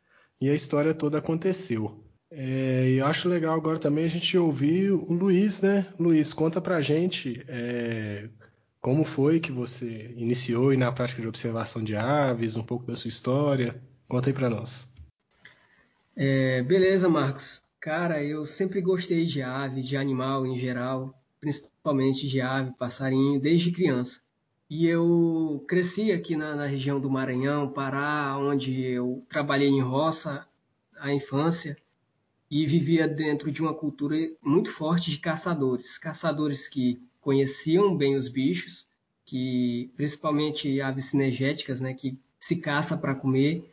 e 0.41 0.49
a 0.49 0.55
história 0.55 0.93
toda 0.93 1.19
aconteceu. 1.19 2.03
É, 2.31 2.89
eu 2.97 3.05
acho 3.05 3.29
legal 3.29 3.55
agora 3.55 3.77
também 3.77 4.05
a 4.05 4.09
gente 4.09 4.37
ouvir 4.37 4.91
o 4.91 5.13
Luiz, 5.13 5.61
né? 5.61 5.85
Luiz, 5.99 6.33
conta 6.33 6.59
pra 6.59 6.81
gente 6.81 7.43
é, 7.47 8.29
como 8.79 9.03
foi 9.03 9.39
que 9.39 9.51
você 9.51 10.11
iniciou 10.17 10.75
na 10.75 10.91
prática 10.91 11.21
de 11.21 11.27
observação 11.27 11.83
de 11.83 11.95
aves, 11.95 12.57
um 12.57 12.63
pouco 12.63 12.85
da 12.85 12.95
sua 12.95 13.09
história? 13.09 13.79
Conta 14.07 14.29
aí 14.29 14.33
para 14.33 14.49
nós. 14.49 14.91
É, 16.15 16.63
beleza, 16.63 17.07
Marcos. 17.07 17.61
Cara, 17.79 18.23
eu 18.23 18.45
sempre 18.45 18.81
gostei 18.81 19.25
de 19.25 19.41
ave, 19.41 19.81
de 19.81 19.95
animal 19.95 20.45
em 20.45 20.57
geral, 20.57 21.13
principalmente 21.39 22.27
de 22.27 22.41
ave, 22.41 22.71
passarinho, 22.77 23.39
desde 23.39 23.71
criança. 23.71 24.21
E 24.73 24.87
eu 24.87 25.65
cresci 25.67 26.13
aqui 26.13 26.33
na, 26.33 26.55
na 26.55 26.65
região 26.65 26.97
do 26.97 27.11
Maranhão, 27.11 27.69
Pará, 27.69 28.37
onde 28.37 28.81
eu 28.81 29.21
trabalhei 29.27 29.67
em 29.67 29.81
roça 29.81 30.47
a 30.97 31.13
infância 31.13 31.75
e 32.49 32.65
vivia 32.65 33.05
dentro 33.05 33.51
de 33.51 33.61
uma 33.61 33.73
cultura 33.73 34.15
muito 34.41 34.71
forte 34.71 35.11
de 35.11 35.17
caçadores. 35.17 35.97
Caçadores 35.97 36.69
que 36.69 37.01
conheciam 37.19 37.97
bem 37.97 38.15
os 38.15 38.29
bichos, 38.29 38.87
que 39.25 39.91
principalmente 39.97 40.79
aves 40.79 41.03
cinegéticas, 41.03 41.81
né, 41.81 41.93
que 41.93 42.17
se 42.39 42.55
caça 42.55 42.97
para 42.97 43.13
comer, 43.13 43.69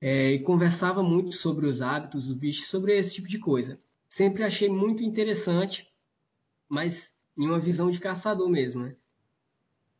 é, 0.00 0.30
e 0.30 0.38
conversava 0.38 1.02
muito 1.02 1.34
sobre 1.34 1.66
os 1.66 1.82
hábitos 1.82 2.28
dos 2.28 2.36
bichos, 2.36 2.68
sobre 2.68 2.96
esse 2.96 3.16
tipo 3.16 3.26
de 3.26 3.40
coisa. 3.40 3.80
Sempre 4.08 4.44
achei 4.44 4.68
muito 4.68 5.02
interessante, 5.02 5.88
mas 6.68 7.12
em 7.36 7.48
uma 7.48 7.58
visão 7.58 7.90
de 7.90 7.98
caçador 7.98 8.48
mesmo. 8.48 8.84
Né? 8.84 8.94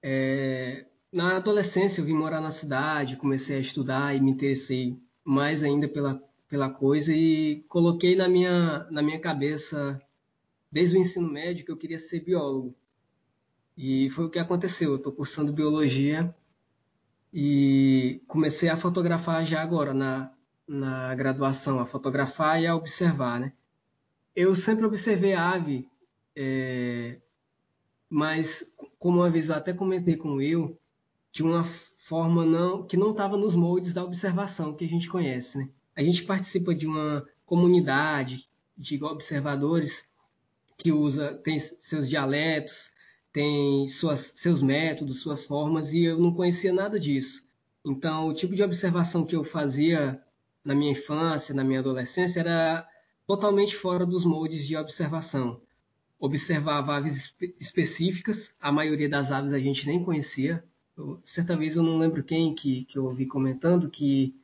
É, 0.08 0.86
na 1.10 1.34
adolescência 1.36 2.00
eu 2.00 2.04
vim 2.04 2.12
morar 2.12 2.40
na 2.40 2.52
cidade, 2.52 3.16
comecei 3.16 3.56
a 3.56 3.60
estudar 3.60 4.14
e 4.14 4.20
me 4.20 4.30
interessei 4.30 4.96
mais 5.24 5.64
ainda 5.64 5.88
pela, 5.88 6.22
pela 6.48 6.70
coisa 6.70 7.12
e 7.12 7.64
coloquei 7.68 8.14
na 8.14 8.28
minha, 8.28 8.86
na 8.88 9.02
minha 9.02 9.18
cabeça, 9.18 10.00
desde 10.70 10.96
o 10.96 11.00
ensino 11.00 11.28
médio, 11.28 11.64
que 11.64 11.72
eu 11.72 11.76
queria 11.76 11.98
ser 11.98 12.20
biólogo. 12.20 12.72
E 13.76 14.08
foi 14.10 14.26
o 14.26 14.30
que 14.30 14.38
aconteceu. 14.38 14.90
Eu 14.90 14.96
estou 14.98 15.12
cursando 15.12 15.52
biologia 15.52 16.32
e 17.34 18.22
comecei 18.28 18.68
a 18.68 18.76
fotografar 18.76 19.44
já 19.44 19.60
agora 19.60 19.92
na, 19.92 20.32
na 20.68 21.12
graduação, 21.16 21.80
a 21.80 21.84
fotografar 21.84 22.62
e 22.62 22.66
a 22.68 22.76
observar, 22.76 23.40
né? 23.40 23.52
Eu 24.36 24.54
sempre 24.54 24.86
observei 24.86 25.32
a 25.32 25.50
ave, 25.50 25.88
é, 26.36 27.18
mas 28.08 28.72
como 28.98 29.18
uma 29.18 29.30
vez 29.30 29.48
eu 29.48 29.54
até 29.54 29.72
comentei 29.72 30.16
com 30.16 30.30
o 30.30 30.36
Will, 30.36 30.78
de 31.32 31.42
uma 31.42 31.64
forma 31.98 32.44
não, 32.44 32.86
que 32.86 32.96
não 32.96 33.10
estava 33.10 33.36
nos 33.36 33.54
moldes 33.54 33.92
da 33.92 34.04
observação 34.04 34.74
que 34.74 34.84
a 34.84 34.88
gente 34.88 35.08
conhece, 35.08 35.58
né? 35.58 35.68
A 35.94 36.02
gente 36.02 36.24
participa 36.24 36.74
de 36.74 36.86
uma 36.86 37.26
comunidade 37.44 38.48
de 38.76 39.02
observadores 39.02 40.08
que 40.76 40.92
usa 40.92 41.34
tem 41.34 41.58
seus 41.58 42.08
dialetos, 42.08 42.92
tem 43.32 43.86
suas, 43.88 44.32
seus 44.34 44.62
métodos, 44.62 45.20
suas 45.20 45.44
formas, 45.44 45.92
e 45.92 46.04
eu 46.04 46.18
não 46.18 46.32
conhecia 46.32 46.72
nada 46.72 46.98
disso. 46.98 47.46
Então, 47.84 48.28
o 48.28 48.34
tipo 48.34 48.54
de 48.54 48.62
observação 48.62 49.24
que 49.24 49.36
eu 49.36 49.44
fazia 49.44 50.20
na 50.64 50.74
minha 50.74 50.92
infância, 50.92 51.54
na 51.54 51.62
minha 51.62 51.80
adolescência, 51.80 52.40
era 52.40 52.88
totalmente 53.26 53.76
fora 53.76 54.04
dos 54.04 54.24
moldes 54.24 54.66
de 54.66 54.76
observação. 54.76 55.60
Observava 56.18 56.96
aves 56.96 57.34
específicas, 57.60 58.56
a 58.60 58.72
maioria 58.72 59.08
das 59.08 59.30
aves 59.30 59.52
a 59.52 59.58
gente 59.58 59.86
nem 59.86 60.02
conhecia. 60.02 60.64
Eu, 60.96 61.20
certa 61.22 61.56
vez 61.56 61.76
eu 61.76 61.82
não 61.82 61.98
lembro 61.98 62.24
quem 62.24 62.54
que, 62.54 62.84
que 62.84 62.98
eu 62.98 63.04
ouvi 63.04 63.26
comentando 63.26 63.90
que 63.90 64.34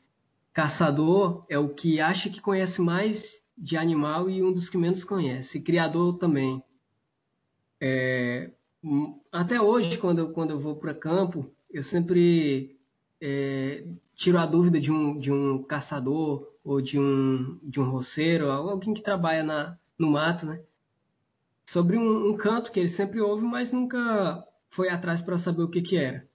caçador 0.53 1.45
é 1.49 1.59
o 1.59 1.71
que 1.71 2.01
acha 2.01 2.29
que 2.29 2.41
conhece 2.41 2.83
mais 2.83 3.43
de 3.57 3.77
animal 3.77 4.29
e 4.29 4.43
um 4.43 4.53
dos 4.53 4.69
que 4.69 4.77
menos 4.77 5.03
conhece. 5.03 5.61
Criador 5.61 6.19
também. 6.19 6.63
É, 7.81 8.51
até 9.31 9.61
hoje, 9.61 9.97
quando 9.99 10.19
eu, 10.19 10.31
quando 10.31 10.51
eu 10.51 10.61
vou 10.61 10.77
para 10.77 10.95
campo, 10.95 11.51
eu 11.71 11.83
sempre 11.83 12.77
é, 13.21 13.85
tiro 14.15 14.39
a 14.39 14.47
dúvida 14.47 14.81
de 14.81 14.93
um, 14.93 15.19
de 15.19 15.33
um 15.33 15.63
caçador 15.63 16.49
ou 16.65 16.81
de 16.81 16.99
um, 16.99 17.59
de 17.63 17.81
um 17.81 17.89
roceiro, 17.91 18.51
alguém 18.51 18.95
que 18.95 19.03
trabalha 19.03 19.43
na, 19.43 19.79
no 19.99 20.11
mato, 20.11 20.47
né? 20.47 20.61
Sobre 21.65 21.97
um, 21.97 22.31
um 22.31 22.37
canto 22.37 22.73
que 22.73 22.81
ele 22.81 22.89
sempre 22.89 23.21
ouve, 23.21 23.45
mas 23.45 23.73
nunca 23.73 24.45
foi 24.69 24.89
atrás 24.89 25.23
para 25.23 25.39
saber 25.39 25.63
o 25.63 25.71
que, 25.71 25.83
que 25.83 25.97
era. 25.97 26.27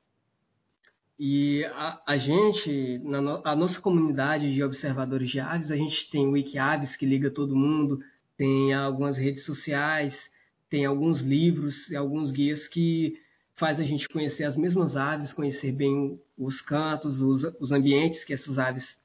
E 1.19 1.65
a, 1.65 2.01
a 2.05 2.17
gente, 2.17 2.99
na 3.03 3.19
no, 3.19 3.41
a 3.43 3.55
nossa 3.55 3.81
comunidade 3.81 4.53
de 4.53 4.63
observadores 4.63 5.29
de 5.29 5.39
aves, 5.39 5.71
a 5.71 5.75
gente 5.75 6.09
tem 6.09 6.27
o 6.27 6.31
Wikiaves 6.31 6.95
que 6.95 7.05
liga 7.05 7.31
todo 7.31 7.55
mundo, 7.55 7.99
tem 8.35 8.73
algumas 8.73 9.17
redes 9.17 9.43
sociais, 9.43 10.31
tem 10.69 10.85
alguns 10.85 11.21
livros, 11.21 11.91
alguns 11.93 12.31
guias 12.31 12.67
que 12.67 13.19
faz 13.55 13.79
a 13.79 13.83
gente 13.83 14.07
conhecer 14.07 14.43
as 14.43 14.55
mesmas 14.55 14.95
aves, 14.95 15.33
conhecer 15.33 15.71
bem 15.71 16.21
os 16.37 16.61
cantos, 16.61 17.21
os, 17.21 17.43
os 17.59 17.71
ambientes 17.71 18.23
que 18.23 18.33
essas 18.33 18.59
aves 18.59 18.99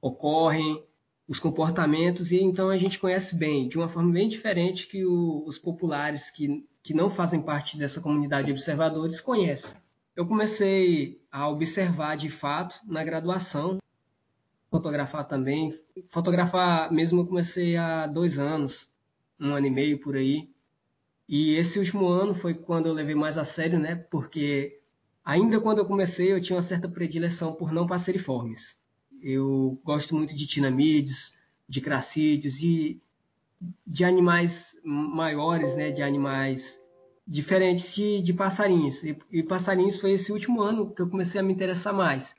ocorrem, 0.00 0.82
os 1.30 1.40
comportamentos, 1.40 2.30
e 2.30 2.42
então 2.42 2.68
a 2.68 2.76
gente 2.76 2.98
conhece 2.98 3.34
bem, 3.34 3.68
de 3.68 3.78
uma 3.78 3.88
forma 3.88 4.12
bem 4.12 4.28
diferente 4.28 4.86
que 4.86 5.06
o, 5.06 5.42
os 5.46 5.56
populares 5.56 6.30
que, 6.30 6.66
que 6.82 6.92
não 6.92 7.08
fazem 7.08 7.40
parte 7.40 7.78
dessa 7.78 8.02
comunidade 8.02 8.48
de 8.48 8.52
observadores 8.52 9.18
conhecem 9.18 9.80
eu 10.16 10.26
comecei 10.26 11.20
a 11.30 11.48
observar 11.48 12.16
de 12.16 12.28
fato 12.28 12.80
na 12.86 13.04
graduação, 13.04 13.78
fotografar 14.70 15.26
também. 15.26 15.78
Fotografar 16.08 16.92
mesmo 16.92 17.22
eu 17.22 17.26
comecei 17.26 17.76
há 17.76 18.06
dois 18.06 18.38
anos, 18.38 18.92
um 19.38 19.54
ano 19.54 19.66
e 19.66 19.70
meio 19.70 19.98
por 19.98 20.16
aí. 20.16 20.50
E 21.28 21.54
esse 21.54 21.78
último 21.78 22.08
ano 22.08 22.34
foi 22.34 22.54
quando 22.54 22.86
eu 22.86 22.92
levei 22.92 23.14
mais 23.14 23.38
a 23.38 23.44
sério, 23.44 23.78
né? 23.78 23.94
Porque 23.94 24.80
ainda 25.24 25.60
quando 25.60 25.78
eu 25.78 25.86
comecei 25.86 26.32
eu 26.32 26.40
tinha 26.40 26.56
uma 26.56 26.62
certa 26.62 26.88
predileção 26.88 27.54
por 27.54 27.72
não 27.72 27.86
passeriformes. 27.86 28.79
Eu 29.22 29.80
gosto 29.84 30.14
muito 30.14 30.34
de 30.34 30.46
tinamídeos, 30.46 31.34
de 31.68 31.80
cracídeos 31.80 32.60
e 32.62 33.00
de 33.86 34.04
animais 34.04 34.76
maiores, 34.84 35.76
né? 35.76 35.90
De 35.90 36.02
animais 36.02 36.80
diferentes 37.26 37.94
de, 37.94 38.20
de 38.22 38.32
passarinhos. 38.32 39.04
E, 39.04 39.16
e, 39.30 39.42
passarinhos 39.42 40.00
foi 40.00 40.12
esse 40.12 40.32
último 40.32 40.62
ano 40.62 40.92
que 40.92 41.00
eu 41.00 41.08
comecei 41.08 41.40
a 41.40 41.44
me 41.44 41.52
interessar 41.52 41.94
mais. 41.94 42.34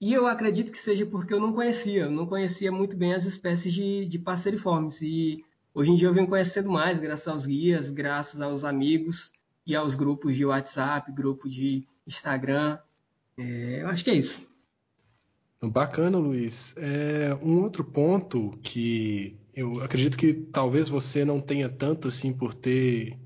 E 0.00 0.12
eu 0.12 0.26
acredito 0.26 0.72
que 0.72 0.78
seja 0.78 1.04
porque 1.04 1.32
eu 1.32 1.40
não 1.40 1.52
conhecia, 1.52 2.02
eu 2.02 2.10
não 2.10 2.26
conhecia 2.26 2.72
muito 2.72 2.96
bem 2.96 3.12
as 3.14 3.24
espécies 3.24 3.72
de, 3.72 4.06
de 4.06 4.18
passeriformes. 4.18 5.02
E 5.02 5.44
hoje 5.74 5.92
em 5.92 5.96
dia 5.96 6.08
eu 6.08 6.14
venho 6.14 6.26
conhecendo 6.26 6.70
mais, 6.70 7.00
graças 7.00 7.28
aos 7.28 7.46
guias, 7.46 7.90
graças 7.90 8.40
aos 8.40 8.64
amigos 8.64 9.32
e 9.66 9.74
aos 9.74 9.94
grupos 9.94 10.36
de 10.36 10.44
WhatsApp, 10.44 11.12
grupo 11.12 11.48
de 11.48 11.86
Instagram. 12.06 12.78
É, 13.36 13.82
eu 13.82 13.88
acho 13.88 14.04
que 14.04 14.10
é 14.10 14.14
isso. 14.14 14.53
Bacana, 15.70 16.18
Luiz. 16.18 16.74
É, 16.76 17.36
um 17.42 17.62
outro 17.62 17.84
ponto 17.84 18.58
que 18.62 19.38
eu 19.54 19.82
acredito 19.82 20.16
que 20.16 20.32
talvez 20.32 20.88
você 20.88 21.24
não 21.24 21.40
tenha 21.40 21.68
tanto 21.68 22.08
assim 22.08 22.32
por 22.32 22.54
ter 22.54 23.18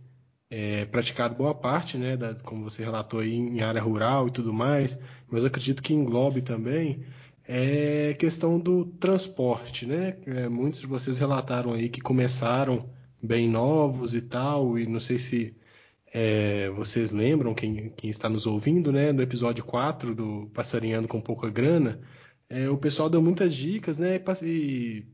é, 0.51 0.85
praticado 0.87 1.35
boa 1.35 1.55
parte, 1.55 1.97
né, 1.99 2.17
da, 2.17 2.35
como 2.35 2.65
você 2.65 2.83
relatou 2.83 3.21
aí, 3.21 3.35
em 3.35 3.61
área 3.61 3.83
rural 3.83 4.29
e 4.29 4.31
tudo 4.31 4.53
mais, 4.53 4.99
mas 5.31 5.43
eu 5.43 5.49
acredito 5.49 5.83
que 5.83 5.95
englobe 5.95 6.43
também 6.43 7.05
é 7.49 8.13
questão 8.15 8.61
do 8.61 8.85
transporte, 8.85 9.87
né? 9.87 10.19
É, 10.27 10.49
muitos 10.51 10.81
de 10.81 10.87
vocês 10.87 11.19
relataram 11.19 11.73
aí 11.73 11.89
que 11.89 12.01
começaram 12.01 12.91
bem 13.23 13.49
novos 13.49 14.15
e 14.15 14.21
tal, 14.21 14.79
e 14.79 14.87
não 14.87 15.01
sei 15.01 15.19
se 15.19 15.57
é, 16.13 16.69
vocês 16.71 17.11
lembram, 17.11 17.55
quem, 17.55 17.91
quem, 17.97 18.11
está 18.11 18.29
nos 18.29 18.47
ouvindo, 18.47 18.93
né, 18.93 19.13
no 19.13 19.23
episódio 19.23 19.65
4 19.65 20.15
do 20.15 20.51
Passarinhando 20.53 21.09
com 21.09 21.21
Pouca 21.21 21.49
Grana, 21.49 22.01
é, 22.51 22.69
o 22.69 22.77
pessoal 22.77 23.11
deu 23.11 23.21
muitas 23.23 23.55
dicas, 23.55 23.99
né, 23.99 24.21
e 24.43 25.05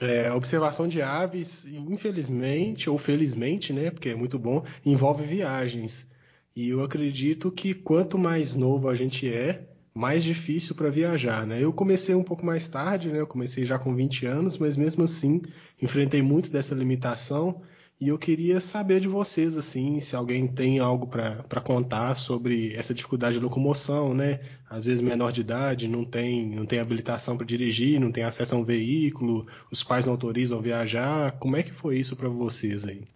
é, 0.00 0.28
a 0.28 0.34
observação 0.34 0.88
de 0.88 1.02
aves, 1.02 1.66
infelizmente 1.66 2.88
ou 2.88 2.98
felizmente, 2.98 3.72
né, 3.72 3.90
porque 3.90 4.10
é 4.10 4.14
muito 4.14 4.38
bom, 4.38 4.64
envolve 4.84 5.24
viagens. 5.24 6.06
E 6.54 6.70
eu 6.70 6.82
acredito 6.82 7.50
que 7.50 7.74
quanto 7.74 8.18
mais 8.18 8.56
novo 8.56 8.88
a 8.88 8.94
gente 8.94 9.32
é, 9.32 9.68
mais 9.92 10.24
difícil 10.24 10.74
para 10.74 10.90
viajar, 10.90 11.46
né? 11.46 11.62
Eu 11.62 11.72
comecei 11.72 12.14
um 12.14 12.22
pouco 12.22 12.44
mais 12.44 12.68
tarde, 12.68 13.08
né? 13.08 13.20
Eu 13.20 13.26
comecei 13.26 13.64
já 13.64 13.78
com 13.78 13.94
20 13.94 14.26
anos, 14.26 14.58
mas 14.58 14.76
mesmo 14.76 15.04
assim 15.04 15.40
enfrentei 15.80 16.20
muito 16.20 16.50
dessa 16.50 16.74
limitação 16.74 17.62
e 17.98 18.08
eu 18.08 18.18
queria 18.18 18.60
saber 18.60 19.00
de 19.00 19.08
vocês, 19.08 19.56
assim, 19.56 20.00
se 20.00 20.14
alguém 20.14 20.46
tem 20.46 20.78
algo 20.78 21.06
para 21.06 21.60
contar 21.62 22.14
sobre 22.14 22.74
essa 22.74 22.92
dificuldade 22.92 23.38
de 23.38 23.42
locomoção, 23.42 24.12
né? 24.12 24.40
Às 24.68 24.84
vezes 24.84 25.00
menor 25.00 25.32
de 25.32 25.40
idade, 25.40 25.88
não 25.88 26.04
tem, 26.04 26.54
não 26.54 26.66
tem 26.66 26.78
habilitação 26.78 27.38
para 27.38 27.46
dirigir, 27.46 27.98
não 27.98 28.12
tem 28.12 28.22
acesso 28.22 28.54
a 28.54 28.58
um 28.58 28.64
veículo, 28.64 29.46
os 29.70 29.82
pais 29.82 30.04
não 30.04 30.12
autorizam 30.12 30.60
viajar. 30.60 31.38
Como 31.38 31.56
é 31.56 31.62
que 31.62 31.72
foi 31.72 31.96
isso 31.96 32.14
para 32.14 32.28
vocês 32.28 32.86
aí? 32.86 33.08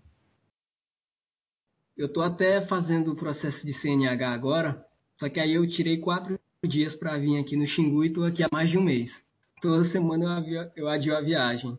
Eu 1.95 2.07
estou 2.07 2.23
até 2.23 2.63
fazendo 2.63 3.13
o 3.13 3.17
processo 3.17 3.67
de 3.67 3.75
CNH 3.75 4.31
agora, 4.31 4.87
só 5.19 5.29
que 5.29 5.39
aí 5.39 5.53
eu 5.53 5.69
tirei 5.69 5.99
quatro 5.99 6.41
dias 6.67 6.95
para 6.95 7.19
vir 7.19 7.39
aqui 7.39 7.55
no 7.55 7.67
Xingu 7.67 8.03
e 8.03 8.09
estou 8.09 8.25
aqui 8.25 8.43
há 8.43 8.49
mais 8.51 8.71
de 8.71 8.79
um 8.79 8.83
mês. 8.83 9.23
Toda 9.61 9.85
semana 9.85 10.43
eu, 10.49 10.71
eu 10.75 10.89
adio 10.89 11.15
a 11.15 11.21
viagem. 11.21 11.79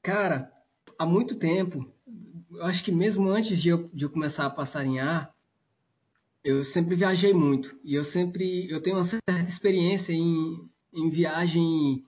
Cara, 0.00 0.52
há 0.96 1.04
muito 1.04 1.36
tempo 1.36 1.95
acho 2.62 2.84
que 2.84 2.92
mesmo 2.92 3.28
antes 3.28 3.60
de 3.60 3.68
eu, 3.68 3.90
de 3.92 4.04
eu 4.04 4.10
começar 4.10 4.46
a 4.46 4.50
passarinhar, 4.50 5.34
eu 6.44 6.62
sempre 6.62 6.94
viajei 6.94 7.32
muito 7.32 7.78
e 7.82 7.94
eu 7.94 8.04
sempre 8.04 8.70
eu 8.70 8.80
tenho 8.80 8.96
uma 8.96 9.04
certa 9.04 9.48
experiência 9.48 10.12
em, 10.12 10.68
em 10.92 11.10
viagem 11.10 12.04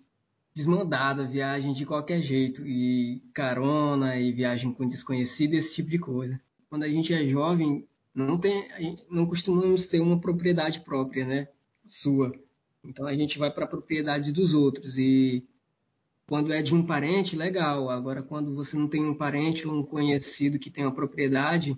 desmandada, 0.54 1.26
viagem 1.26 1.72
de 1.72 1.86
qualquer 1.86 2.20
jeito 2.20 2.66
e 2.66 3.22
carona 3.32 4.16
e 4.16 4.32
viagem 4.32 4.72
com 4.72 4.86
desconhecido, 4.86 5.54
esse 5.54 5.74
tipo 5.74 5.90
de 5.90 5.98
coisa. 5.98 6.40
Quando 6.68 6.82
a 6.82 6.88
gente 6.88 7.14
é 7.14 7.26
jovem, 7.26 7.86
não 8.14 8.38
tem, 8.38 8.68
não 9.10 9.26
costumamos 9.26 9.86
ter 9.86 10.00
uma 10.00 10.20
propriedade 10.20 10.80
própria, 10.80 11.24
né, 11.24 11.48
sua. 11.86 12.32
Então 12.84 13.06
a 13.06 13.14
gente 13.14 13.38
vai 13.38 13.50
para 13.50 13.64
a 13.64 13.68
propriedade 13.68 14.32
dos 14.32 14.54
outros 14.54 14.98
e 14.98 15.46
quando 16.28 16.52
é 16.52 16.60
de 16.60 16.74
um 16.74 16.84
parente, 16.84 17.34
legal. 17.34 17.88
Agora, 17.88 18.22
quando 18.22 18.54
você 18.54 18.76
não 18.76 18.86
tem 18.86 19.02
um 19.02 19.14
parente 19.14 19.66
ou 19.66 19.74
um 19.74 19.82
conhecido 19.82 20.58
que 20.58 20.70
tem 20.70 20.84
uma 20.84 20.94
propriedade, 20.94 21.74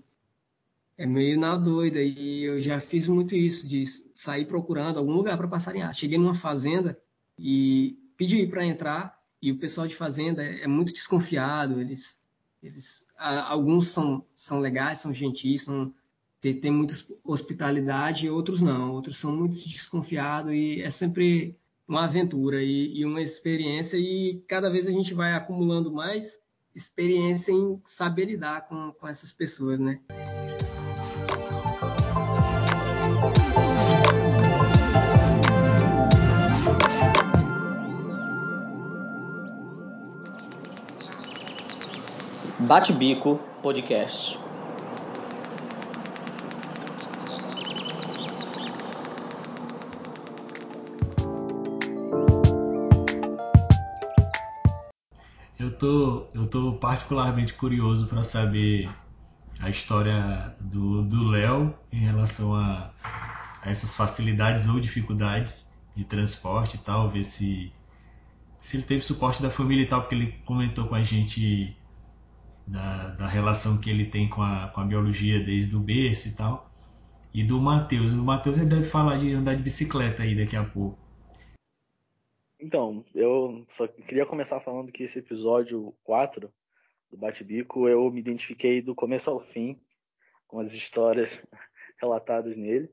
é 0.98 1.06
meio 1.06 1.38
na 1.38 1.56
doida. 1.56 2.02
E 2.02 2.42
eu 2.42 2.60
já 2.60 2.80
fiz 2.80 3.06
muito 3.06 3.36
isso, 3.36 3.66
de 3.66 3.86
sair 4.12 4.46
procurando 4.46 4.98
algum 4.98 5.12
lugar 5.12 5.38
para 5.38 5.46
passarinhar. 5.46 5.94
Cheguei 5.94 6.18
numa 6.18 6.34
fazenda 6.34 6.98
e 7.38 7.96
pedi 8.16 8.44
para 8.44 8.66
entrar, 8.66 9.16
e 9.40 9.52
o 9.52 9.58
pessoal 9.58 9.86
de 9.86 9.94
fazenda 9.94 10.42
é 10.42 10.66
muito 10.66 10.92
desconfiado. 10.92 11.80
Eles, 11.80 12.20
eles 12.60 13.06
alguns 13.16 13.86
são, 13.86 14.26
são 14.34 14.58
legais, 14.58 14.98
são 14.98 15.14
gentis, 15.14 15.62
são, 15.62 15.94
tem, 16.40 16.58
tem 16.58 16.72
muita 16.72 16.94
hospitalidade, 17.22 18.28
outros 18.28 18.60
não. 18.60 18.94
Outros 18.94 19.16
são 19.16 19.34
muito 19.34 19.54
desconfiados 19.68 20.52
e 20.52 20.82
é 20.82 20.90
sempre 20.90 21.56
uma 21.90 22.05
aventura 22.05 22.62
e, 22.62 23.00
e 23.00 23.05
uma 23.05 23.20
experiência, 23.20 23.96
e 23.96 24.44
cada 24.46 24.70
vez 24.70 24.87
a 24.87 24.92
gente 24.92 25.12
vai 25.12 25.35
acumulando 25.35 25.92
mais 25.92 26.38
experiência 26.72 27.50
em 27.50 27.83
saber 27.85 28.26
lidar 28.26 28.68
com, 28.68 28.92
com 28.92 29.09
essas 29.09 29.33
pessoas, 29.33 29.81
né? 29.81 29.98
Bate 42.61 42.92
Bico 42.92 43.40
Podcast. 43.61 44.38
Tô, 55.80 56.26
eu 56.34 56.46
tô 56.46 56.74
particularmente 56.74 57.54
curioso 57.54 58.06
para 58.06 58.22
saber 58.22 58.88
a 59.58 59.70
história 59.70 60.54
do 61.02 61.28
Léo 61.28 61.74
em 61.90 61.98
relação 61.98 62.54
a, 62.54 62.90
a, 63.02 63.68
essas 63.68 63.96
facilidades 63.96 64.68
ou 64.68 64.78
dificuldades 64.78 65.70
de 65.94 66.04
transporte 66.04 66.76
e 66.76 66.80
tal, 66.80 67.08
ver 67.08 67.24
se, 67.24 67.72
se 68.58 68.76
ele 68.76 68.84
teve 68.84 69.02
suporte 69.02 69.42
da 69.42 69.50
família 69.50 69.82
e 69.82 69.86
tal, 69.86 70.02
porque 70.02 70.14
ele 70.14 70.32
comentou 70.44 70.86
com 70.86 70.94
a 70.94 71.02
gente 71.02 71.76
da, 72.66 73.08
da 73.08 73.26
relação 73.26 73.78
que 73.78 73.88
ele 73.88 74.04
tem 74.04 74.28
com 74.28 74.42
a, 74.42 74.68
com 74.68 74.82
a 74.82 74.84
biologia 74.84 75.42
desde 75.42 75.74
o 75.74 75.80
berço 75.80 76.28
e 76.28 76.32
tal. 76.32 76.70
E 77.32 77.42
do 77.42 77.60
Matheus. 77.60 78.12
O 78.12 78.22
Matheus 78.22 78.58
ele 78.58 78.66
deve 78.66 78.84
falar 78.84 79.16
de 79.16 79.32
andar 79.32 79.54
de 79.54 79.62
bicicleta 79.62 80.22
aí 80.22 80.34
daqui 80.34 80.56
a 80.56 80.64
pouco. 80.64 80.99
Então, 82.60 83.02
eu 83.14 83.64
só 83.68 83.88
queria 83.88 84.26
começar 84.26 84.60
falando 84.60 84.92
que 84.92 85.04
esse 85.04 85.18
episódio 85.18 85.94
4 86.04 86.52
do 87.10 87.16
Bate-Bico 87.16 87.88
eu 87.88 88.10
me 88.10 88.20
identifiquei 88.20 88.82
do 88.82 88.94
começo 88.94 89.30
ao 89.30 89.40
fim 89.40 89.80
com 90.46 90.60
as 90.60 90.74
histórias 90.74 91.30
relatadas 91.98 92.54
nele, 92.54 92.92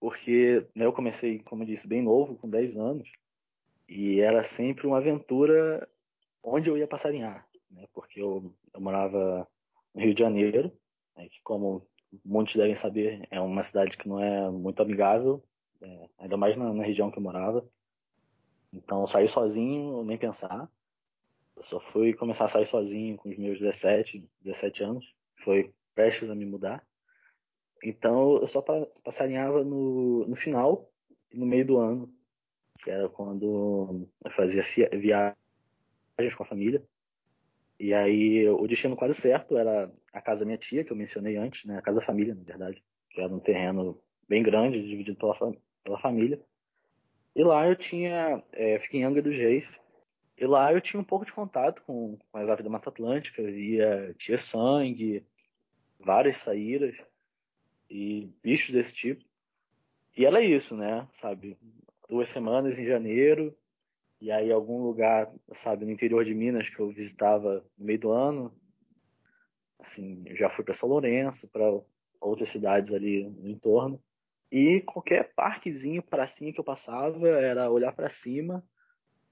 porque 0.00 0.66
né, 0.74 0.86
eu 0.86 0.94
comecei, 0.94 1.40
como 1.40 1.62
eu 1.62 1.66
disse, 1.66 1.86
bem 1.86 2.00
novo, 2.00 2.36
com 2.36 2.48
10 2.48 2.78
anos, 2.78 3.12
e 3.86 4.18
era 4.20 4.42
sempre 4.42 4.86
uma 4.86 4.96
aventura 4.96 5.86
onde 6.42 6.70
eu 6.70 6.78
ia 6.78 6.88
passarinhar, 6.88 7.46
né, 7.70 7.86
porque 7.92 8.22
eu, 8.22 8.50
eu 8.72 8.80
morava 8.80 9.46
no 9.94 10.00
Rio 10.00 10.14
de 10.14 10.20
Janeiro, 10.20 10.72
né, 11.14 11.28
que 11.28 11.42
como 11.42 11.86
muitos 12.24 12.56
devem 12.56 12.74
saber, 12.74 13.28
é 13.30 13.38
uma 13.40 13.62
cidade 13.62 13.98
que 13.98 14.08
não 14.08 14.18
é 14.18 14.50
muito 14.50 14.80
amigável, 14.82 15.44
é, 15.82 16.08
ainda 16.18 16.38
mais 16.38 16.56
na, 16.56 16.72
na 16.72 16.82
região 16.82 17.10
que 17.10 17.18
eu 17.18 17.22
morava, 17.22 17.68
então, 18.72 19.06
sair 19.06 19.28
sozinho, 19.28 20.04
nem 20.04 20.16
pensar. 20.16 20.70
Eu 21.56 21.64
só 21.64 21.80
fui 21.80 22.14
começar 22.14 22.44
a 22.44 22.48
sair 22.48 22.66
sozinho 22.66 23.16
com 23.16 23.28
os 23.28 23.36
meus 23.36 23.58
17, 23.58 24.28
17 24.40 24.82
anos. 24.82 25.14
Foi 25.44 25.72
prestes 25.94 26.30
a 26.30 26.34
me 26.34 26.46
mudar. 26.46 26.84
Então, 27.82 28.38
eu 28.38 28.46
só 28.46 28.62
passarinhava 29.02 29.64
no, 29.64 30.26
no 30.26 30.36
final 30.36 30.90
no 31.32 31.46
meio 31.46 31.64
do 31.64 31.78
ano, 31.78 32.12
que 32.82 32.90
era 32.90 33.08
quando 33.08 34.08
eu 34.24 34.30
fazia 34.32 34.62
viagens 34.92 36.34
com 36.36 36.42
a 36.42 36.46
família. 36.46 36.82
E 37.78 37.94
aí, 37.94 38.48
o 38.48 38.66
destino 38.66 38.96
quase 38.96 39.14
certo 39.14 39.56
era 39.56 39.90
a 40.12 40.20
casa 40.20 40.40
da 40.40 40.46
minha 40.46 40.58
tia, 40.58 40.84
que 40.84 40.92
eu 40.92 40.96
mencionei 40.96 41.36
antes, 41.36 41.64
né? 41.64 41.78
A 41.78 41.82
casa 41.82 42.00
da 42.00 42.06
família, 42.06 42.34
na 42.34 42.42
verdade. 42.42 42.82
Que 43.08 43.20
era 43.20 43.32
um 43.32 43.40
terreno 43.40 44.00
bem 44.28 44.42
grande, 44.42 44.86
dividido 44.86 45.16
pela, 45.16 45.34
pela 45.82 45.98
família. 45.98 46.40
E 47.34 47.42
lá 47.42 47.66
eu 47.66 47.76
tinha. 47.76 48.42
É, 48.52 48.78
fiquei 48.78 49.00
em 49.00 49.04
Angra 49.04 49.22
dos 49.22 49.36
Reis. 49.36 49.66
E 50.36 50.46
lá 50.46 50.72
eu 50.72 50.80
tinha 50.80 51.00
um 51.00 51.04
pouco 51.04 51.24
de 51.24 51.32
contato 51.32 51.82
com, 51.82 52.16
com 52.30 52.38
as 52.38 52.48
aves 52.48 52.64
da 52.64 52.70
Mata 52.70 52.88
Atlântica. 52.88 53.42
Eu 53.42 53.52
via 53.52 54.14
Tia 54.18 54.38
Sangue, 54.38 55.24
várias 55.98 56.38
saíras 56.38 56.96
e 57.90 58.30
bichos 58.42 58.72
desse 58.72 58.94
tipo. 58.94 59.24
E 60.16 60.24
era 60.24 60.40
isso, 60.40 60.76
né? 60.76 61.06
Sabe? 61.12 61.58
Duas 62.08 62.28
semanas 62.28 62.78
em 62.78 62.86
janeiro. 62.86 63.56
E 64.20 64.30
aí 64.30 64.52
algum 64.52 64.82
lugar, 64.82 65.32
sabe, 65.52 65.84
no 65.84 65.90
interior 65.90 66.24
de 66.24 66.34
Minas 66.34 66.68
que 66.68 66.78
eu 66.78 66.90
visitava 66.90 67.64
no 67.78 67.84
meio 67.84 67.98
do 67.98 68.10
ano. 68.10 68.54
Assim, 69.78 70.24
já 70.34 70.50
fui 70.50 70.62
para 70.62 70.74
São 70.74 70.88
Lourenço, 70.88 71.48
para 71.48 71.64
outras 72.20 72.50
cidades 72.50 72.92
ali 72.92 73.24
no 73.24 73.48
entorno. 73.48 74.02
E 74.50 74.80
qualquer 74.80 75.32
parquezinho, 75.34 76.02
pracinha 76.02 76.52
que 76.52 76.58
eu 76.58 76.64
passava, 76.64 77.28
era 77.28 77.70
olhar 77.70 77.92
para 77.92 78.08
cima 78.08 78.64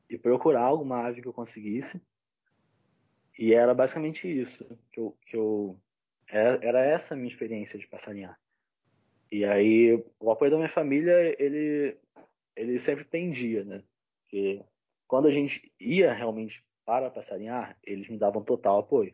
e 0.09 0.17
procurar 0.17 0.63
alguma 0.63 1.07
ave 1.07 1.21
que 1.21 1.29
eu 1.29 1.33
conseguisse. 1.33 2.01
E 3.39 3.53
era 3.53 3.75
basicamente 3.75 4.29
isso 4.29 4.65
que 4.93 5.01
eu, 5.01 5.17
que 5.27 5.37
eu 5.37 5.81
era 6.29 6.85
essa 6.85 7.15
a 7.15 7.17
minha 7.17 7.29
experiência 7.29 7.79
de 7.79 7.87
passarinhar. 7.87 8.39
E 9.31 9.45
aí 9.45 10.05
o 10.19 10.31
apoio 10.31 10.51
da 10.51 10.57
minha 10.57 10.69
família, 10.69 11.37
ele 11.43 11.97
ele 12.57 12.79
sempre 12.79 13.05
pendia, 13.05 13.65
né? 13.65 13.85
Porque 14.23 14.65
quando 15.07 15.29
a 15.29 15.31
gente 15.31 15.73
ia 15.79 16.13
realmente 16.13 16.65
para 16.85 17.11
passarinhar, 17.11 17.79
eles 17.85 18.09
me 18.09 18.19
davam 18.19 18.43
total 18.43 18.81
apoio. 18.81 19.13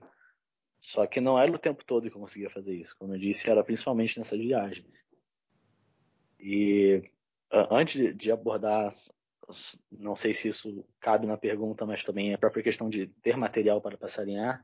Só 0.80 1.06
que 1.06 1.20
não 1.20 1.38
era 1.38 1.50
o 1.50 1.58
tempo 1.58 1.84
todo 1.84 2.10
que 2.10 2.16
eu 2.16 2.20
conseguia 2.20 2.50
fazer 2.50 2.74
isso. 2.74 2.96
Como 2.98 3.14
eu 3.14 3.18
disse, 3.18 3.48
era 3.48 3.62
principalmente 3.62 4.18
nessas 4.18 4.38
viagens. 4.38 4.86
E 6.46 7.02
antes 7.70 8.14
de 8.14 8.30
abordar, 8.30 8.92
não 9.90 10.14
sei 10.14 10.35
se 10.35 10.48
isso 10.48 10.85
cabe 11.00 11.26
na 11.26 11.38
pergunta, 11.38 11.87
mas 11.87 12.04
também 12.04 12.35
a 12.35 12.38
própria 12.38 12.62
questão 12.62 12.90
de 12.90 13.07
ter 13.22 13.35
material 13.35 13.80
para 13.80 13.96
passarinhar, 13.96 14.62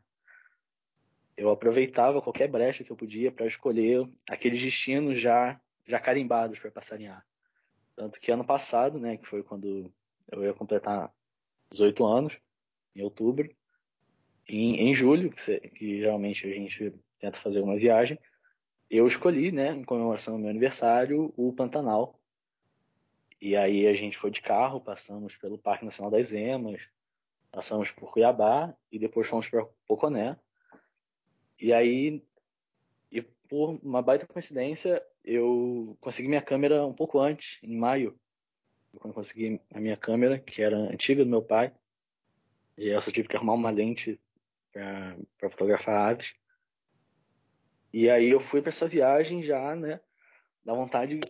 eu 1.38 1.48
aproveitava 1.48 2.20
qualquer 2.20 2.48
brecha 2.48 2.84
que 2.84 2.92
eu 2.92 2.96
podia 2.96 3.32
para 3.32 3.46
escolher 3.46 4.06
aqueles 4.28 4.60
destinos 4.60 5.18
já 5.18 5.58
já 5.86 5.98
carimbados 5.98 6.58
para 6.58 6.70
passarinhar. 6.70 7.26
Tanto 7.96 8.20
que 8.20 8.30
ano 8.30 8.44
passado, 8.44 8.98
né, 8.98 9.16
que 9.16 9.26
foi 9.26 9.42
quando 9.42 9.90
eu 10.30 10.44
ia 10.44 10.52
completar 10.52 11.10
18 11.70 12.04
anos, 12.04 12.38
em 12.94 13.00
outubro, 13.02 13.50
em, 14.46 14.88
em 14.88 14.94
julho, 14.94 15.30
que, 15.30 15.60
que 15.70 15.98
geralmente 15.98 16.46
a 16.46 16.54
gente 16.54 16.92
tenta 17.18 17.40
fazer 17.40 17.60
uma 17.60 17.76
viagem, 17.76 18.18
eu 18.90 19.06
escolhi, 19.06 19.52
né, 19.52 19.72
em 19.72 19.84
comemoração 19.84 20.34
ao 20.34 20.40
meu 20.40 20.50
aniversário, 20.50 21.32
o 21.36 21.52
Pantanal. 21.52 22.18
E 23.40 23.56
aí 23.56 23.86
a 23.86 23.94
gente 23.94 24.18
foi 24.18 24.30
de 24.30 24.42
carro, 24.42 24.80
passamos 24.80 25.36
pelo 25.36 25.56
Parque 25.56 25.84
Nacional 25.84 26.10
das 26.10 26.32
Emas, 26.32 26.80
passamos 27.50 27.90
por 27.90 28.12
Cuiabá 28.12 28.74
e 28.90 28.98
depois 28.98 29.28
fomos 29.28 29.48
para 29.48 29.64
Poconé. 29.86 30.36
E 31.58 31.72
aí, 31.72 32.22
e 33.10 33.22
por 33.22 33.78
uma 33.82 34.02
baita 34.02 34.26
coincidência, 34.26 35.02
eu 35.24 35.96
consegui 36.00 36.28
minha 36.28 36.42
câmera 36.42 36.84
um 36.86 36.92
pouco 36.92 37.18
antes, 37.18 37.58
em 37.62 37.76
maio. 37.76 38.18
Quando 38.98 39.14
consegui 39.14 39.60
a 39.72 39.80
minha 39.80 39.96
câmera, 39.96 40.38
que 40.38 40.62
era 40.62 40.76
antiga 40.76 41.24
do 41.24 41.30
meu 41.30 41.42
pai, 41.42 41.72
e 42.76 42.88
eu 42.88 43.00
só 43.00 43.10
tive 43.10 43.28
que 43.28 43.36
arrumar 43.36 43.54
uma 43.54 43.70
lente 43.70 44.18
para 44.72 45.50
fotografar 45.50 46.10
aves. 46.10 46.34
E 47.92 48.08
aí 48.08 48.28
eu 48.30 48.40
fui 48.40 48.62
para 48.62 48.70
essa 48.70 48.86
viagem 48.86 49.42
já, 49.42 49.74
né, 49.74 50.00
da 50.64 50.72
vontade 50.72 51.20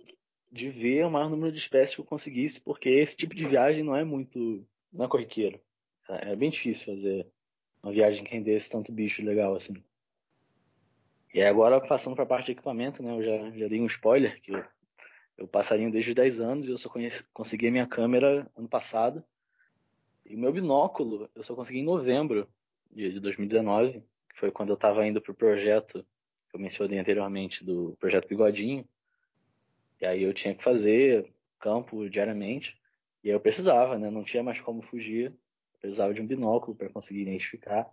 de 0.50 0.68
ver 0.68 1.06
o 1.06 1.10
maior 1.10 1.30
número 1.30 1.52
de 1.52 1.58
espécies 1.58 1.94
que 1.94 2.00
eu 2.00 2.04
conseguisse, 2.04 2.60
porque 2.60 2.88
esse 2.88 3.16
tipo 3.16 3.34
de 3.34 3.46
viagem 3.46 3.82
não 3.82 3.94
é 3.96 4.04
muito, 4.04 4.66
não 4.92 5.04
é 5.04 5.08
corriqueiro. 5.08 5.60
É, 6.08 6.34
bem 6.34 6.50
difícil 6.50 6.92
fazer 6.94 7.26
uma 7.82 7.92
viagem 7.92 8.24
que 8.24 8.32
rendesse 8.32 8.68
tanto 8.68 8.92
bicho 8.92 9.22
legal 9.22 9.54
assim. 9.54 9.74
E 11.32 11.40
agora, 11.42 11.80
passando 11.80 12.16
para 12.16 12.24
a 12.24 12.26
parte 12.26 12.46
de 12.46 12.52
equipamento, 12.52 13.02
né, 13.02 13.12
eu 13.12 13.22
já, 13.22 13.50
já 13.52 13.68
dei 13.68 13.80
um 13.80 13.86
spoiler, 13.86 14.40
que 14.42 14.52
eu, 14.52 14.64
eu 15.38 15.46
passarinho 15.46 15.90
desde 15.90 16.10
os 16.10 16.16
10 16.16 16.40
anos 16.40 16.66
e 16.66 16.70
eu 16.72 16.78
só 16.78 16.88
conheci, 16.88 17.24
consegui 17.32 17.68
a 17.68 17.70
minha 17.70 17.86
câmera 17.86 18.50
ano 18.56 18.68
passado. 18.68 19.22
E 20.26 20.34
o 20.34 20.38
meu 20.38 20.52
binóculo 20.52 21.30
eu 21.34 21.44
só 21.44 21.54
consegui 21.54 21.78
em 21.78 21.84
novembro 21.84 22.48
de, 22.90 23.12
de 23.12 23.20
2019, 23.20 24.02
que 24.28 24.40
foi 24.40 24.50
quando 24.50 24.70
eu 24.70 24.74
estava 24.74 25.06
indo 25.06 25.20
para 25.22 25.30
o 25.30 25.36
projeto 25.36 26.04
que 26.50 26.56
eu 26.56 26.60
mencionei 26.60 26.98
anteriormente 26.98 27.64
do 27.64 27.96
projeto 27.98 28.28
Bigodinho. 28.28 28.84
E 30.00 30.06
aí 30.06 30.22
eu 30.22 30.34
tinha 30.34 30.54
que 30.54 30.64
fazer 30.64 31.32
campo 31.58 32.08
diariamente. 32.08 32.76
E 33.22 33.28
aí 33.28 33.34
eu 33.34 33.40
precisava, 33.40 33.98
né? 33.98 34.10
Não 34.10 34.24
tinha 34.24 34.42
mais 34.42 34.60
como 34.60 34.82
fugir. 34.82 35.26
Eu 35.26 35.78
precisava 35.80 36.12
de 36.12 36.20
um 36.20 36.26
binóculo 36.26 36.76
para 36.76 36.88
conseguir 36.88 37.22
identificar 37.22 37.88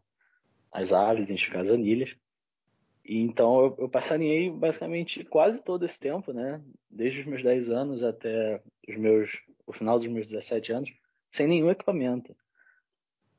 as 0.71 0.91
aves, 0.91 1.23
identificar 1.23 1.61
as 1.61 1.69
anilhas. 1.69 2.15
E 3.05 3.19
então 3.19 3.61
eu, 3.61 3.75
eu 3.79 3.89
passarinhei 3.89 4.49
basicamente 4.49 5.23
quase 5.23 5.61
todo 5.61 5.85
esse 5.85 5.99
tempo, 5.99 6.33
né? 6.33 6.61
Desde 6.89 7.21
os 7.21 7.25
meus 7.25 7.43
10 7.43 7.69
anos 7.69 8.03
até 8.03 8.61
os 8.87 8.97
meus, 8.97 9.31
o 9.65 9.71
final 9.71 9.99
dos 9.99 10.07
meus 10.07 10.29
17 10.29 10.71
anos, 10.73 10.93
sem 11.29 11.47
nenhum 11.47 11.69
equipamento. 11.69 12.35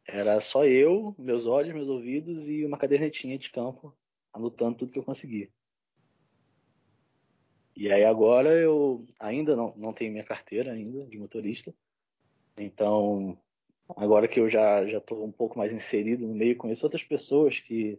Era 0.06 0.40
só 0.40 0.64
eu, 0.64 1.14
meus 1.18 1.44
olhos, 1.44 1.74
meus 1.74 1.88
ouvidos 1.88 2.48
e 2.48 2.64
uma 2.64 2.78
cadernetinha 2.78 3.36
de 3.38 3.50
campo 3.50 3.94
anotando 4.32 4.78
tudo 4.78 4.92
que 4.92 4.98
eu 4.98 5.04
consegui. 5.04 5.50
E 7.76 7.92
aí 7.92 8.04
agora 8.04 8.50
eu 8.50 9.06
ainda 9.20 9.54
não, 9.54 9.72
não 9.76 9.92
tenho 9.92 10.10
minha 10.10 10.24
carteira 10.24 10.72
ainda 10.72 11.06
de 11.06 11.16
motorista. 11.16 11.72
Então, 12.56 13.38
agora 13.96 14.26
que 14.26 14.40
eu 14.40 14.50
já 14.50 14.84
já 14.86 14.98
estou 14.98 15.24
um 15.24 15.30
pouco 15.30 15.56
mais 15.56 15.72
inserido 15.72 16.26
no 16.26 16.34
meio, 16.34 16.56
conheço 16.56 16.84
outras 16.84 17.04
pessoas 17.04 17.60
que, 17.60 17.96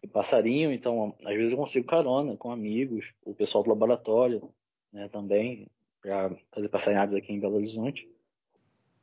que 0.00 0.06
passariam, 0.06 0.72
então 0.72 1.16
às 1.24 1.34
vezes 1.34 1.50
eu 1.52 1.58
consigo 1.58 1.86
carona 1.86 2.36
com 2.36 2.52
amigos, 2.52 3.12
o 3.24 3.34
pessoal 3.34 3.64
do 3.64 3.70
laboratório, 3.70 4.54
né, 4.92 5.08
também, 5.08 5.68
para 6.00 6.36
fazer 6.52 6.68
passarinhadas 6.68 7.14
aqui 7.14 7.32
em 7.32 7.40
Belo 7.40 7.56
Horizonte. 7.56 8.08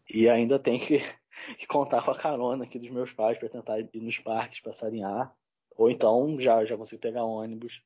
E 0.10 0.30
ainda 0.30 0.58
tem 0.58 0.80
que 0.80 1.00
que 1.60 1.68
contar 1.68 2.04
com 2.04 2.12
a 2.12 2.18
carona 2.18 2.64
aqui 2.64 2.80
dos 2.80 2.90
meus 2.90 3.12
pais 3.12 3.38
para 3.38 3.50
tentar 3.50 3.80
ir 3.80 3.90
nos 3.96 4.18
parques 4.20 4.62
passarinhar. 4.62 5.36
Ou 5.78 5.90
então 5.90 6.40
já, 6.40 6.64
já 6.66 6.78
consigo 6.78 7.02
pegar 7.02 7.24
ônibus. 7.24 7.82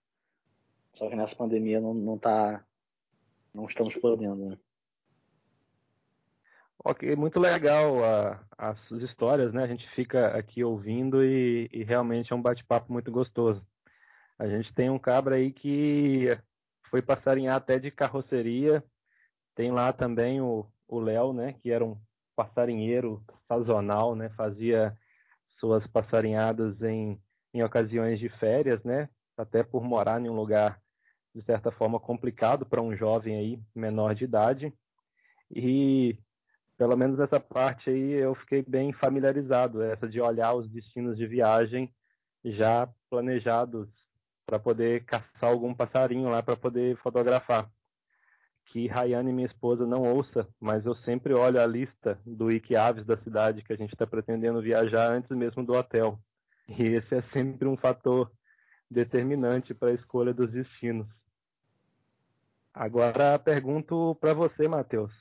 Só 0.93 1.09
que 1.09 1.15
nessa 1.15 1.35
pandemia 1.35 1.79
não, 1.79 1.93
não 1.93 2.17
tá. 2.17 2.65
Não 3.53 3.65
estamos 3.65 3.95
podendo, 3.95 4.49
né? 4.49 4.57
Ok, 6.83 7.15
muito 7.15 7.39
legal 7.39 8.03
a, 8.03 8.43
as 8.57 8.79
histórias, 8.91 9.51
né? 9.53 9.63
A 9.63 9.67
gente 9.67 9.87
fica 9.95 10.27
aqui 10.37 10.63
ouvindo 10.63 11.23
e, 11.23 11.69
e 11.73 11.83
realmente 11.83 12.31
é 12.31 12.35
um 12.35 12.41
bate-papo 12.41 12.91
muito 12.91 13.11
gostoso. 13.11 13.65
A 14.37 14.47
gente 14.47 14.73
tem 14.73 14.89
um 14.89 14.99
cabra 14.99 15.35
aí 15.35 15.51
que 15.51 16.27
foi 16.89 17.01
passarinhar 17.01 17.55
até 17.55 17.79
de 17.79 17.91
carroceria. 17.91 18.83
Tem 19.55 19.71
lá 19.71 19.91
também 19.91 20.39
o 20.39 20.65
Léo, 20.89 21.33
né? 21.33 21.53
Que 21.61 21.71
era 21.71 21.83
um 21.83 21.97
passarinheiro 22.35 23.23
sazonal, 23.47 24.15
né? 24.15 24.29
Fazia 24.29 24.95
suas 25.59 25.85
passarinhadas 25.87 26.81
em, 26.83 27.19
em 27.57 27.63
ocasiões 27.63 28.19
de 28.19 28.29
férias, 28.29 28.83
né? 28.83 29.09
Até 29.37 29.63
por 29.63 29.83
morar 29.83 30.21
em 30.21 30.29
um 30.29 30.35
lugar 30.35 30.79
de 31.33 31.43
certa 31.43 31.71
forma 31.71 31.99
complicado 31.99 32.65
para 32.65 32.81
um 32.81 32.95
jovem 32.95 33.37
aí 33.37 33.59
menor 33.75 34.15
de 34.15 34.23
idade. 34.23 34.73
E 35.51 36.17
pelo 36.77 36.95
menos 36.95 37.17
nessa 37.17 37.39
parte 37.39 37.89
aí 37.89 38.11
eu 38.13 38.35
fiquei 38.35 38.63
bem 38.63 38.93
familiarizado, 38.93 39.81
essa 39.81 40.07
de 40.07 40.21
olhar 40.21 40.53
os 40.53 40.69
destinos 40.69 41.17
de 41.17 41.25
viagem 41.25 41.93
já 42.43 42.87
planejados 43.09 43.87
para 44.45 44.59
poder 44.59 45.03
caçar 45.05 45.49
algum 45.49 45.73
passarinho 45.73 46.29
lá 46.29 46.41
para 46.41 46.55
poder 46.55 46.97
fotografar. 46.97 47.69
Que 48.67 48.87
Rayane, 48.87 49.31
minha 49.31 49.47
esposa, 49.47 49.85
não 49.85 50.03
ouça, 50.03 50.47
mas 50.59 50.85
eu 50.85 50.95
sempre 50.97 51.33
olho 51.33 51.59
a 51.61 51.65
lista 51.65 52.19
do 52.25 52.45
Wiki 52.45 52.75
Aves 52.75 53.05
da 53.05 53.17
cidade 53.17 53.63
que 53.63 53.73
a 53.73 53.77
gente 53.77 53.93
está 53.93 54.05
pretendendo 54.05 54.61
viajar 54.61 55.11
antes 55.11 55.29
mesmo 55.35 55.63
do 55.63 55.73
hotel. 55.73 56.19
E 56.67 56.83
esse 56.83 57.15
é 57.15 57.21
sempre 57.33 57.67
um 57.67 57.77
fator 57.77 58.31
determinante 58.89 59.73
para 59.73 59.89
a 59.89 59.93
escolha 59.93 60.33
dos 60.33 60.51
destinos. 60.51 61.07
Agora 62.73 63.39
pergunto 63.39 64.15
para 64.21 64.33
você, 64.33 64.67
Matheus. 64.67 65.11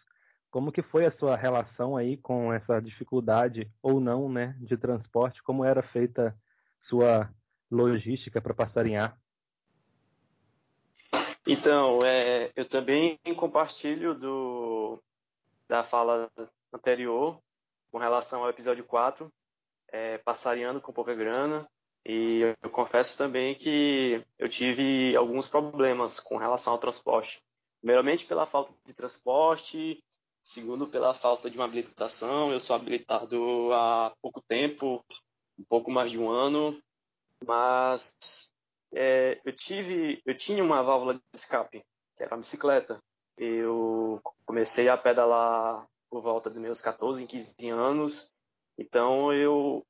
Como 0.50 0.72
que 0.72 0.82
foi 0.82 1.06
a 1.06 1.12
sua 1.12 1.36
relação 1.36 1.96
aí 1.96 2.16
com 2.16 2.52
essa 2.52 2.80
dificuldade 2.80 3.70
ou 3.82 4.00
não, 4.00 4.28
né, 4.28 4.56
de 4.60 4.76
transporte? 4.76 5.42
Como 5.42 5.64
era 5.64 5.82
feita 5.82 6.36
sua 6.88 7.30
logística 7.70 8.40
para 8.40 8.54
passarinhar? 8.54 9.18
Então, 11.46 12.04
é, 12.04 12.50
eu 12.56 12.64
também 12.64 13.18
compartilho 13.36 14.14
do, 14.14 15.00
da 15.68 15.84
fala 15.84 16.30
anterior 16.72 17.40
com 17.90 17.98
relação 17.98 18.42
ao 18.42 18.50
episódio 18.50 18.84
4, 18.84 19.32
é, 19.96 20.18
passarinhando 20.18 20.80
com 20.80 20.92
pouca 20.92 21.14
grana. 21.14 21.66
E 22.04 22.40
eu, 22.40 22.54
eu 22.62 22.70
confesso 22.70 23.16
também 23.16 23.54
que 23.54 24.22
eu 24.38 24.48
tive 24.48 25.16
alguns 25.16 25.48
problemas 25.48 26.20
com 26.20 26.36
relação 26.36 26.72
ao 26.72 26.78
transporte. 26.78 27.42
Primeiramente 27.80 28.24
pela 28.24 28.46
falta 28.46 28.72
de 28.84 28.94
transporte, 28.94 30.02
Segundo, 30.46 30.86
pela 30.86 31.12
falta 31.12 31.50
de 31.50 31.58
uma 31.58 31.64
habilitação. 31.64 32.52
Eu 32.52 32.60
sou 32.60 32.76
habilitado 32.76 33.72
há 33.72 34.14
pouco 34.22 34.40
tempo, 34.40 35.04
um 35.58 35.64
pouco 35.64 35.90
mais 35.90 36.12
de 36.12 36.20
um 36.20 36.30
ano, 36.30 36.80
mas 37.44 38.52
é, 38.94 39.40
eu 39.44 39.52
tive, 39.52 40.22
eu 40.24 40.36
tinha 40.36 40.62
uma 40.62 40.84
válvula 40.84 41.14
de 41.14 41.20
escape, 41.34 41.82
que 42.14 42.22
era 42.22 42.36
a 42.36 42.38
bicicleta. 42.38 43.02
Eu 43.36 44.20
comecei 44.44 44.88
a 44.88 44.96
pedalar 44.96 45.84
por 46.08 46.22
volta 46.22 46.48
dos 46.48 46.62
meus 46.62 46.80
14, 46.80 47.26
15 47.26 47.68
anos. 47.70 48.35
Então, 48.78 49.32
eu 49.32 49.84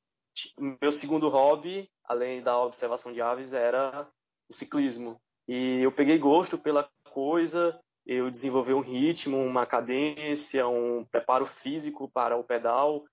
meu 0.57 0.91
segundo 0.91 1.29
hobby, 1.29 1.89
além 2.03 2.41
da 2.41 2.59
observação 2.59 3.11
de 3.11 3.21
aves, 3.21 3.53
era 3.53 4.07
o 4.49 4.53
ciclismo. 4.53 5.19
E 5.47 5.81
eu 5.81 5.91
peguei 5.91 6.17
gosto 6.17 6.57
pela 6.57 6.89
coisa, 7.05 7.79
eu 8.05 8.29
desenvolver 8.29 8.73
um 8.73 8.81
ritmo, 8.81 9.37
uma 9.37 9.65
cadência, 9.65 10.67
um 10.67 11.03
preparo 11.05 11.45
físico 11.45 12.09
para 12.09 12.37
o 12.37 12.43
pedal. 12.43 13.05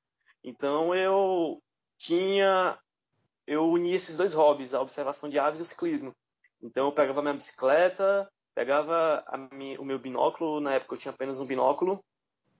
Então 0.42 0.94
eu 0.94 1.62
tinha, 1.98 2.78
eu 3.46 3.70
uni 3.70 3.92
esses 3.92 4.16
dois 4.16 4.34
hobbies, 4.34 4.74
a 4.74 4.80
observação 4.80 5.28
de 5.28 5.38
aves 5.38 5.60
e 5.60 5.62
o 5.62 5.66
ciclismo. 5.66 6.14
Então 6.62 6.86
eu 6.86 6.92
pegava 6.92 7.22
minha 7.22 7.34
bicicleta, 7.34 8.28
pegava 8.54 9.24
minha, 9.52 9.80
o 9.80 9.84
meu 9.84 9.98
binóculo, 9.98 10.60
na 10.60 10.74
época 10.74 10.94
eu 10.94 10.98
tinha 10.98 11.12
apenas 11.12 11.40
um 11.40 11.46
binóculo, 11.46 12.02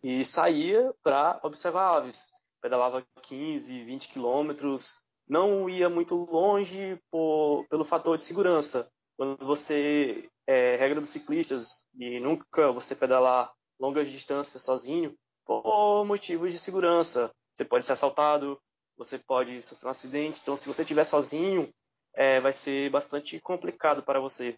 e 0.03 0.25
saía 0.25 0.93
para 1.03 1.41
observar 1.43 1.97
aves. 1.97 2.34
Pedalava 2.65 3.07
15, 3.25 3.85
20 3.85 4.09
quilômetros, 4.09 5.03
não 5.29 5.69
ia 5.69 5.91
muito 5.91 6.15
longe 6.15 6.99
por, 7.11 7.67
pelo 7.69 7.85
fator 7.85 8.17
de 8.17 8.25
segurança. 8.25 8.91
Quando 9.19 9.45
você 9.45 10.31
é, 10.47 10.75
regra 10.77 10.99
dos 10.99 11.11
ciclistas 11.11 11.85
e 11.95 12.19
nunca 12.21 12.73
você 12.73 12.97
pedalar 12.97 13.53
longas 13.79 14.11
distâncias 14.11 14.63
sozinho 14.63 15.15
por 15.45 16.07
motivos 16.07 16.55
de 16.55 16.59
segurança. 16.59 17.31
Você 17.53 17.67
pode 17.67 17.85
ser 17.85 17.93
assaltado, 17.93 18.59
você 18.97 19.19
pode 19.19 19.61
sofrer 19.61 19.89
um 19.89 19.91
acidente. 19.91 20.41
Então, 20.43 20.57
se 20.57 20.67
você 20.67 20.81
estiver 20.81 21.05
sozinho, 21.05 21.71
é, 22.15 22.41
vai 22.41 22.55
ser 22.55 22.89
bastante 22.89 23.39
complicado 23.41 24.03
para 24.03 24.19
você. 24.19 24.57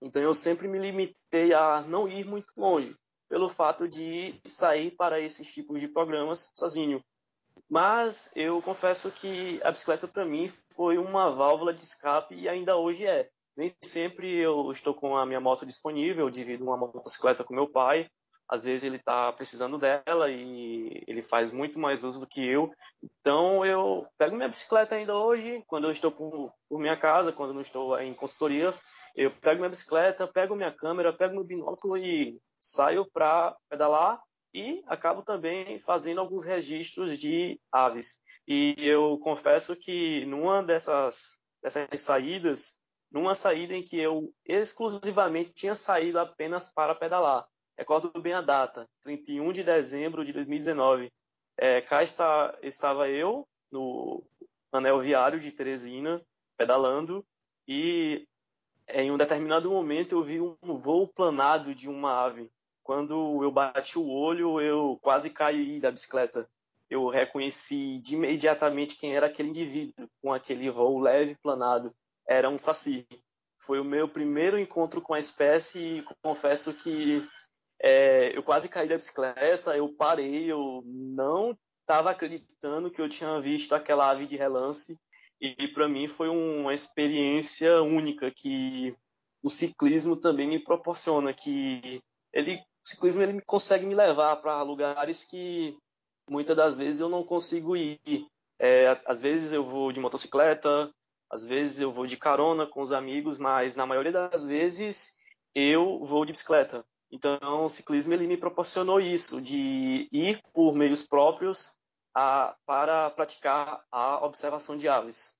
Então, 0.00 0.22
eu 0.22 0.32
sempre 0.32 0.66
me 0.66 0.78
limitei 0.78 1.52
a 1.52 1.82
não 1.82 2.08
ir 2.08 2.24
muito 2.24 2.50
longe, 2.56 2.96
pelo 3.28 3.50
fato 3.50 3.86
de 3.86 4.40
sair 4.46 4.92
para 4.92 5.20
esses 5.20 5.52
tipos 5.52 5.80
de 5.80 5.86
programas 5.86 6.50
sozinho. 6.54 7.04
Mas 7.68 8.30
eu 8.36 8.60
confesso 8.60 9.10
que 9.10 9.60
a 9.64 9.70
bicicleta 9.70 10.06
para 10.06 10.24
mim 10.24 10.46
foi 10.74 10.98
uma 10.98 11.30
válvula 11.30 11.72
de 11.72 11.82
escape 11.82 12.34
e 12.34 12.48
ainda 12.48 12.76
hoje 12.76 13.06
é. 13.06 13.28
Nem 13.56 13.70
sempre 13.82 14.34
eu 14.36 14.70
estou 14.72 14.94
com 14.94 15.16
a 15.16 15.26
minha 15.26 15.40
moto 15.40 15.64
disponível, 15.66 16.26
eu 16.26 16.30
divido 16.30 16.64
uma 16.64 16.76
motocicleta 16.76 17.44
com 17.44 17.54
meu 17.54 17.66
pai. 17.66 18.08
Às 18.48 18.64
vezes 18.64 18.84
ele 18.84 18.96
está 18.96 19.32
precisando 19.32 19.78
dela 19.78 20.28
e 20.28 21.02
ele 21.06 21.22
faz 21.22 21.50
muito 21.50 21.78
mais 21.78 22.04
uso 22.04 22.20
do 22.20 22.26
que 22.26 22.46
eu. 22.46 22.70
Então 23.02 23.64
eu 23.64 24.06
pego 24.18 24.36
minha 24.36 24.48
bicicleta 24.48 24.94
ainda 24.94 25.16
hoje, 25.16 25.62
quando 25.66 25.84
eu 25.84 25.92
estou 25.92 26.10
por, 26.10 26.52
por 26.68 26.78
minha 26.78 26.96
casa, 26.96 27.32
quando 27.32 27.54
não 27.54 27.62
estou 27.62 27.98
em 27.98 28.12
consultoria, 28.12 28.74
eu 29.16 29.30
pego 29.30 29.60
minha 29.60 29.70
bicicleta, 29.70 30.26
pego 30.26 30.54
minha 30.54 30.70
câmera, 30.70 31.12
pego 31.12 31.34
meu 31.34 31.44
binóculo 31.44 31.96
e 31.96 32.38
saio 32.60 33.06
para 33.10 33.56
pedalar 33.70 34.20
e 34.54 34.82
acabo 34.86 35.22
também 35.22 35.78
fazendo 35.78 36.20
alguns 36.20 36.44
registros 36.44 37.18
de 37.18 37.60
aves. 37.70 38.20
E 38.46 38.74
eu 38.78 39.18
confesso 39.18 39.76
que 39.76 40.24
numa 40.26 40.62
dessas, 40.62 41.38
dessas 41.62 42.00
saídas 42.00 42.80
numa 43.12 43.34
saída 43.34 43.74
em 43.74 43.82
que 43.82 43.98
eu 43.98 44.32
exclusivamente 44.44 45.52
tinha 45.52 45.74
saído 45.74 46.18
apenas 46.18 46.72
para 46.72 46.94
pedalar. 46.94 47.46
Recordo 47.76 48.10
bem 48.20 48.32
a 48.32 48.40
data, 48.40 48.88
31 49.02 49.52
de 49.52 49.62
dezembro 49.62 50.24
de 50.24 50.32
2019. 50.32 51.12
É, 51.58 51.82
cá 51.82 52.02
está, 52.02 52.56
estava 52.62 53.10
eu 53.10 53.46
no 53.70 54.24
anel 54.72 55.00
viário 55.00 55.38
de 55.38 55.52
Teresina, 55.52 56.24
pedalando, 56.56 57.24
e 57.68 58.26
em 58.88 59.10
um 59.10 59.18
determinado 59.18 59.70
momento 59.70 60.14
eu 60.14 60.22
vi 60.22 60.40
um 60.40 60.56
voo 60.74 61.06
planado 61.06 61.74
de 61.74 61.88
uma 61.88 62.24
ave. 62.24 62.50
Quando 62.82 63.42
eu 63.42 63.50
bati 63.50 63.98
o 63.98 64.08
olho, 64.08 64.60
eu 64.60 64.98
quase 65.00 65.30
caí 65.30 65.80
da 65.80 65.90
bicicleta. 65.90 66.48
Eu 66.90 67.08
reconheci 67.08 67.98
de 68.00 68.14
imediatamente 68.14 68.96
quem 68.96 69.14
era 69.14 69.26
aquele 69.26 69.48
indivíduo 69.48 70.08
com 70.20 70.32
aquele 70.32 70.70
voo 70.70 70.98
leve 70.98 71.36
planado 71.42 71.94
era 72.28 72.48
um 72.48 72.58
saci. 72.58 73.06
Foi 73.60 73.80
o 73.80 73.84
meu 73.84 74.08
primeiro 74.08 74.58
encontro 74.58 75.00
com 75.00 75.14
a 75.14 75.18
espécie 75.18 75.78
e 75.78 76.04
confesso 76.22 76.74
que 76.74 77.26
é, 77.80 78.36
eu 78.36 78.42
quase 78.42 78.68
caí 78.68 78.88
da 78.88 78.96
bicicleta, 78.96 79.76
eu 79.76 79.88
parei, 79.94 80.50
eu 80.50 80.82
não 80.84 81.56
estava 81.80 82.10
acreditando 82.10 82.90
que 82.90 83.00
eu 83.00 83.08
tinha 83.08 83.40
visto 83.40 83.74
aquela 83.74 84.10
ave 84.10 84.26
de 84.26 84.36
relance 84.36 84.98
e 85.40 85.66
para 85.66 85.88
mim 85.88 86.06
foi 86.06 86.28
uma 86.28 86.72
experiência 86.72 87.82
única 87.82 88.30
que 88.30 88.94
o 89.42 89.50
ciclismo 89.50 90.16
também 90.16 90.46
me 90.46 90.62
proporciona, 90.62 91.34
que 91.34 92.00
ele, 92.32 92.62
o 92.84 92.88
ciclismo 92.88 93.22
ele 93.22 93.40
consegue 93.42 93.86
me 93.86 93.94
levar 93.94 94.36
para 94.36 94.62
lugares 94.62 95.24
que 95.24 95.76
muitas 96.28 96.56
das 96.56 96.76
vezes 96.76 97.00
eu 97.00 97.08
não 97.08 97.22
consigo 97.24 97.76
ir. 97.76 98.26
É, 98.58 98.98
às 99.06 99.18
vezes 99.18 99.52
eu 99.52 99.64
vou 99.64 99.92
de 99.92 100.00
motocicleta, 100.00 100.92
às 101.30 101.44
vezes 101.44 101.80
eu 101.80 101.92
vou 101.92 102.06
de 102.06 102.16
carona 102.16 102.66
com 102.66 102.82
os 102.82 102.92
amigos, 102.92 103.38
mas 103.38 103.74
na 103.74 103.86
maioria 103.86 104.12
das 104.12 104.46
vezes 104.46 105.16
eu 105.54 106.04
vou 106.04 106.24
de 106.24 106.32
bicicleta. 106.32 106.84
Então, 107.10 107.66
o 107.66 107.68
ciclismo 107.68 108.14
ele 108.14 108.26
me 108.26 108.36
proporcionou 108.36 109.00
isso, 109.00 109.40
de 109.40 110.08
ir 110.10 110.40
por 110.52 110.74
meios 110.74 111.02
próprios 111.02 111.76
a, 112.14 112.56
para 112.64 113.10
praticar 113.10 113.84
a 113.90 114.24
observação 114.24 114.76
de 114.76 114.88
aves. 114.88 115.38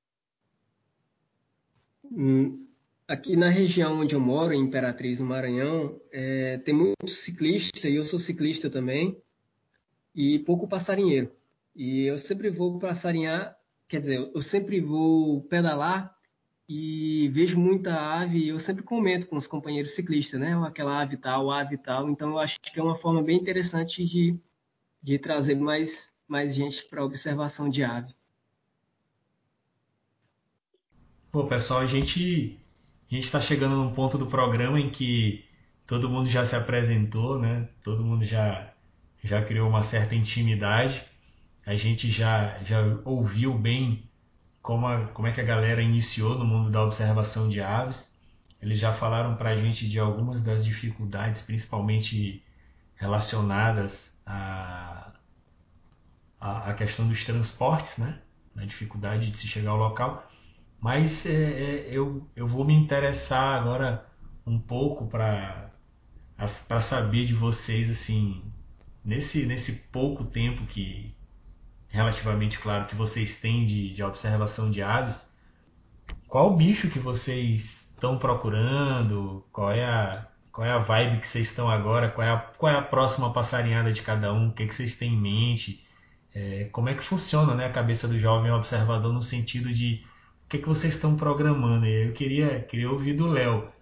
Hum, 2.04 2.68
aqui 3.06 3.36
na 3.36 3.48
região 3.48 4.00
onde 4.00 4.14
eu 4.14 4.20
moro, 4.20 4.52
em 4.52 4.62
Imperatriz, 4.62 5.20
no 5.20 5.26
Maranhão, 5.26 6.00
é, 6.10 6.58
tem 6.58 6.74
muito 6.74 7.08
ciclista, 7.08 7.88
e 7.88 7.96
eu 7.96 8.04
sou 8.04 8.18
ciclista 8.18 8.70
também, 8.70 9.20
e 10.14 10.38
pouco 10.40 10.68
passarinheiro. 10.68 11.32
E 11.74 12.02
eu 12.02 12.18
sempre 12.18 12.50
vou 12.50 12.78
passarinhar, 12.78 13.56
quer 13.88 14.00
dizer, 14.00 14.30
eu 14.34 14.42
sempre 14.42 14.80
vou 14.80 15.42
pedalar 15.42 16.14
e 16.68 17.28
vejo 17.28 17.58
muita 17.58 17.94
ave, 17.94 18.48
eu 18.48 18.58
sempre 18.58 18.82
comento 18.82 19.26
com 19.26 19.36
os 19.36 19.46
companheiros 19.46 19.92
ciclistas, 19.92 20.40
né? 20.40 20.54
Aquela 20.64 21.00
ave 21.00 21.16
tal, 21.16 21.50
ave 21.50 21.76
tal. 21.76 22.08
Então 22.08 22.30
eu 22.30 22.38
acho 22.38 22.60
que 22.60 22.78
é 22.78 22.82
uma 22.82 22.96
forma 22.96 23.22
bem 23.22 23.38
interessante 23.38 24.04
de, 24.04 24.38
de 25.02 25.18
trazer 25.18 25.54
mais, 25.54 26.12
mais 26.26 26.54
gente 26.54 26.84
para 26.88 27.04
observação 27.04 27.68
de 27.68 27.82
ave. 27.82 28.14
Pô, 31.30 31.46
pessoal, 31.46 31.80
a 31.80 31.86
gente 31.86 32.61
a 33.12 33.14
gente 33.14 33.24
está 33.24 33.38
chegando 33.40 33.76
num 33.76 33.92
ponto 33.92 34.16
do 34.16 34.26
programa 34.26 34.80
em 34.80 34.88
que 34.88 35.44
todo 35.86 36.08
mundo 36.08 36.30
já 36.30 36.46
se 36.46 36.56
apresentou, 36.56 37.38
né? 37.38 37.68
Todo 37.84 38.02
mundo 38.02 38.24
já 38.24 38.72
já 39.22 39.42
criou 39.44 39.68
uma 39.68 39.82
certa 39.82 40.14
intimidade. 40.14 41.04
A 41.66 41.76
gente 41.76 42.10
já 42.10 42.58
já 42.64 42.80
ouviu 43.04 43.52
bem 43.52 44.08
como, 44.62 44.86
a, 44.86 45.08
como 45.08 45.28
é 45.28 45.32
que 45.32 45.42
a 45.42 45.44
galera 45.44 45.82
iniciou 45.82 46.38
no 46.38 46.46
mundo 46.46 46.70
da 46.70 46.82
observação 46.82 47.50
de 47.50 47.60
aves. 47.60 48.18
Eles 48.62 48.78
já 48.78 48.94
falaram 48.94 49.36
para 49.36 49.50
a 49.50 49.56
gente 49.56 49.86
de 49.86 49.98
algumas 49.98 50.40
das 50.40 50.64
dificuldades, 50.64 51.42
principalmente 51.42 52.42
relacionadas 52.94 54.18
à, 54.24 55.12
à 56.40 56.72
questão 56.72 57.06
dos 57.06 57.24
transportes, 57.24 57.98
né? 57.98 58.18
A 58.56 58.64
dificuldade 58.64 59.30
de 59.30 59.36
se 59.36 59.46
chegar 59.46 59.72
ao 59.72 59.76
local. 59.76 60.26
Mas 60.82 61.26
é, 61.26 61.30
é, 61.30 61.88
eu, 61.92 62.28
eu 62.34 62.44
vou 62.44 62.64
me 62.64 62.74
interessar 62.74 63.54
agora 63.54 64.04
um 64.44 64.58
pouco 64.58 65.06
para 65.06 65.70
saber 66.80 67.24
de 67.24 67.34
vocês, 67.34 67.88
assim, 67.88 68.42
nesse, 69.04 69.46
nesse 69.46 69.74
pouco 69.92 70.24
tempo 70.24 70.66
que, 70.66 71.14
relativamente 71.86 72.58
claro, 72.58 72.86
que 72.86 72.96
vocês 72.96 73.40
têm 73.40 73.64
de, 73.64 73.94
de 73.94 74.02
observação 74.02 74.72
de 74.72 74.82
aves, 74.82 75.32
qual 76.26 76.56
bicho 76.56 76.90
que 76.90 76.98
vocês 76.98 77.92
estão 77.94 78.18
procurando? 78.18 79.46
Qual 79.52 79.70
é 79.70 79.84
a, 79.84 80.26
qual 80.50 80.66
é 80.66 80.72
a 80.72 80.78
vibe 80.78 81.20
que 81.20 81.28
vocês 81.28 81.48
estão 81.48 81.70
agora? 81.70 82.10
Qual 82.10 82.26
é 82.26 82.30
a, 82.32 82.38
qual 82.38 82.72
é 82.72 82.76
a 82.76 82.82
próxima 82.82 83.32
passarinhada 83.32 83.92
de 83.92 84.02
cada 84.02 84.32
um? 84.32 84.48
O 84.48 84.52
que, 84.52 84.66
que 84.66 84.74
vocês 84.74 84.96
têm 84.96 85.12
em 85.14 85.20
mente? 85.20 85.86
É, 86.34 86.64
como 86.72 86.88
é 86.88 86.94
que 86.94 87.04
funciona 87.04 87.54
né, 87.54 87.66
a 87.66 87.70
cabeça 87.70 88.08
do 88.08 88.18
jovem 88.18 88.50
observador 88.50 89.12
no 89.12 89.22
sentido 89.22 89.72
de 89.72 90.02
que, 90.52 90.58
que 90.58 90.68
vocês 90.68 90.94
estão 90.94 91.16
programando? 91.16 91.86
Eu 91.86 92.12
queria, 92.12 92.60
queria 92.60 92.90
ouvir 92.90 93.14
do 93.14 93.26
Léo. 93.26 93.72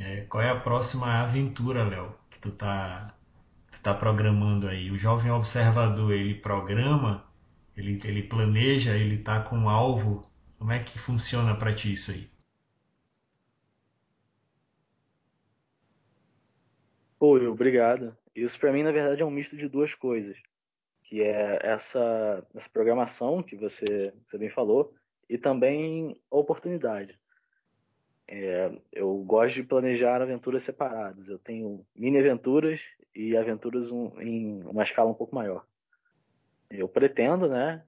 É, 0.00 0.22
qual 0.22 0.42
é 0.42 0.48
a 0.48 0.58
próxima 0.58 1.20
aventura, 1.22 1.84
Léo, 1.84 2.14
que 2.30 2.38
tu 2.38 2.50
tá, 2.50 3.14
tu 3.70 3.82
tá 3.82 3.92
programando 3.92 4.66
aí? 4.66 4.90
O 4.90 4.96
jovem 4.96 5.30
observador, 5.30 6.12
ele 6.12 6.34
programa, 6.34 7.30
ele, 7.76 8.00
ele 8.04 8.22
planeja, 8.22 8.96
ele 8.96 9.18
tá 9.18 9.42
com 9.42 9.54
um 9.54 9.68
alvo. 9.68 10.26
Como 10.58 10.72
é 10.72 10.82
que 10.82 10.98
funciona 10.98 11.54
para 11.54 11.74
ti 11.74 11.92
isso 11.92 12.10
aí? 12.10 12.26
Oi, 17.20 17.46
obrigado. 17.46 18.16
Isso 18.34 18.58
para 18.58 18.72
mim, 18.72 18.82
na 18.82 18.92
verdade, 18.92 19.20
é 19.20 19.26
um 19.26 19.30
misto 19.30 19.58
de 19.58 19.68
duas 19.68 19.94
coisas, 19.94 20.38
que 21.02 21.20
é 21.20 21.58
essa, 21.62 22.46
essa 22.54 22.68
programação 22.70 23.42
que 23.42 23.54
você, 23.56 24.10
você 24.24 24.38
bem 24.38 24.48
falou, 24.48 24.94
e 25.28 25.38
também 25.38 26.20
oportunidade. 26.30 27.18
É, 28.26 28.72
eu 28.92 29.16
gosto 29.18 29.56
de 29.56 29.62
planejar 29.64 30.22
aventuras 30.22 30.62
separadas. 30.62 31.28
Eu 31.28 31.38
tenho 31.38 31.86
mini 31.94 32.18
aventuras 32.18 32.80
e 33.14 33.36
aventuras 33.36 33.90
um, 33.90 34.20
em 34.20 34.62
uma 34.64 34.82
escala 34.82 35.10
um 35.10 35.14
pouco 35.14 35.34
maior. 35.34 35.66
Eu 36.70 36.88
pretendo, 36.88 37.48
né, 37.48 37.84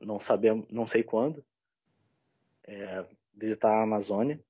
não 0.00 0.18
saber, 0.20 0.54
não 0.70 0.86
sei 0.86 1.02
quando, 1.02 1.44
é, 2.66 3.04
visitar 3.34 3.70
a 3.70 3.82
Amazônia. 3.82 4.40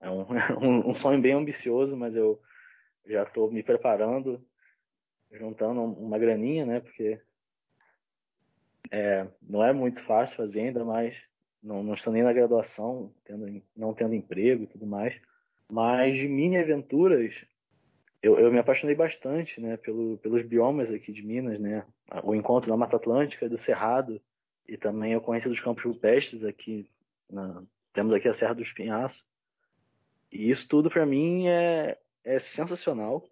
É 0.00 0.08
um, 0.08 0.26
um, 0.88 0.94
sonho 0.94 1.20
bem 1.20 1.32
ambicioso, 1.32 1.96
mas 1.96 2.14
eu 2.14 2.40
já 3.04 3.24
estou 3.24 3.50
me 3.50 3.62
preparando, 3.62 4.42
juntando 5.32 5.82
uma 5.82 6.18
graninha, 6.18 6.64
né, 6.64 6.80
porque 6.80 7.20
é, 8.90 9.26
não 9.42 9.62
é 9.64 9.72
muito 9.72 10.02
fácil 10.02 10.36
fazer 10.36 10.60
ainda, 10.60 10.84
mas 10.84 11.22
não, 11.62 11.82
não 11.82 11.94
estou 11.94 12.12
nem 12.12 12.22
na 12.22 12.32
graduação, 12.32 13.12
tendo, 13.24 13.62
não 13.76 13.92
tendo 13.94 14.14
emprego 14.14 14.64
e 14.64 14.66
tudo 14.66 14.86
mais. 14.86 15.20
Mas 15.70 16.16
de 16.16 16.28
mini 16.28 16.56
aventuras, 16.56 17.44
eu, 18.22 18.38
eu 18.38 18.50
me 18.50 18.58
apaixonei 18.58 18.94
bastante, 18.94 19.60
né, 19.60 19.76
pelo, 19.76 20.18
pelos 20.18 20.42
biomas 20.42 20.90
aqui 20.90 21.12
de 21.12 21.22
Minas, 21.22 21.58
né, 21.58 21.84
o 22.22 22.34
encontro 22.34 22.70
na 22.70 22.76
Mata 22.76 22.96
Atlântica, 22.96 23.48
do 23.48 23.58
Cerrado, 23.58 24.20
e 24.66 24.76
também 24.76 25.12
eu 25.12 25.20
conheci 25.20 25.48
dos 25.48 25.60
campos 25.60 25.84
rupestres 25.84 26.44
aqui, 26.44 26.90
na, 27.30 27.62
temos 27.92 28.14
aqui 28.14 28.28
a 28.28 28.34
Serra 28.34 28.54
do 28.54 28.62
Espinhaço. 28.62 29.24
E 30.30 30.50
isso 30.50 30.68
tudo 30.68 30.90
para 30.90 31.06
mim 31.06 31.48
é, 31.48 31.98
é 32.24 32.38
sensacional. 32.38 33.24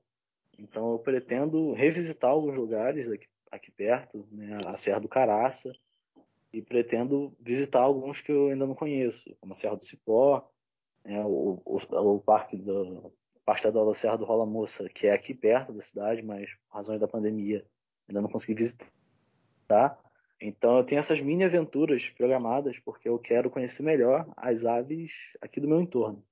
Então 0.58 0.92
eu 0.92 0.98
pretendo 0.98 1.72
revisitar 1.72 2.30
alguns 2.30 2.56
lugares 2.56 3.10
aqui 3.10 3.26
aqui 3.50 3.70
perto, 3.70 4.26
né, 4.30 4.60
a 4.66 4.76
Serra 4.76 5.00
do 5.00 5.08
Caraça, 5.08 5.72
e 6.52 6.62
pretendo 6.62 7.36
visitar 7.40 7.80
alguns 7.80 8.20
que 8.20 8.32
eu 8.32 8.48
ainda 8.48 8.66
não 8.66 8.74
conheço, 8.74 9.36
como 9.40 9.52
a 9.52 9.56
Serra 9.56 9.76
do 9.76 9.84
Cipó, 9.84 10.48
né, 11.04 11.22
o, 11.24 11.60
o, 11.64 11.76
o, 11.76 12.20
parque 12.20 12.56
do 12.56 13.12
parte 13.44 13.70
da 13.70 13.94
Serra 13.94 14.16
do 14.16 14.24
Rola 14.24 14.44
Moça, 14.44 14.88
que 14.88 15.06
é 15.06 15.12
aqui 15.12 15.32
perto 15.32 15.72
da 15.72 15.80
cidade, 15.80 16.20
mas 16.20 16.50
por 16.54 16.76
razões 16.76 16.98
da 16.98 17.06
pandemia 17.06 17.64
ainda 18.08 18.20
não 18.20 18.28
consegui 18.28 18.54
visitar. 18.54 19.98
Então 20.40 20.78
eu 20.78 20.84
tenho 20.84 20.98
essas 20.98 21.20
mini 21.20 21.44
aventuras 21.44 22.08
programadas 22.10 22.78
porque 22.80 23.08
eu 23.08 23.18
quero 23.18 23.48
conhecer 23.48 23.82
melhor 23.82 24.28
as 24.36 24.64
aves 24.64 25.12
aqui 25.40 25.60
do 25.60 25.68
meu 25.68 25.80
entorno. 25.80 26.24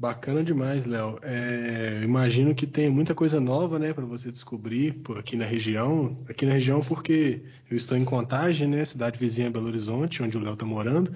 Bacana 0.00 0.42
demais, 0.42 0.86
Léo. 0.86 1.18
É, 1.22 2.00
imagino 2.02 2.54
que 2.54 2.66
tem 2.66 2.88
muita 2.88 3.14
coisa 3.14 3.38
nova, 3.38 3.78
né, 3.78 3.92
para 3.92 4.06
você 4.06 4.30
descobrir 4.30 4.98
aqui 5.18 5.36
na 5.36 5.44
região. 5.44 6.24
Aqui 6.26 6.46
na 6.46 6.54
região, 6.54 6.82
porque 6.82 7.42
eu 7.70 7.76
estou 7.76 7.98
em 7.98 8.04
Contagem, 8.04 8.66
né, 8.66 8.82
cidade 8.82 9.18
vizinha 9.18 9.50
Belo 9.50 9.66
Horizonte, 9.66 10.22
onde 10.22 10.38
o 10.38 10.40
Léo 10.40 10.54
está 10.54 10.64
morando. 10.64 11.14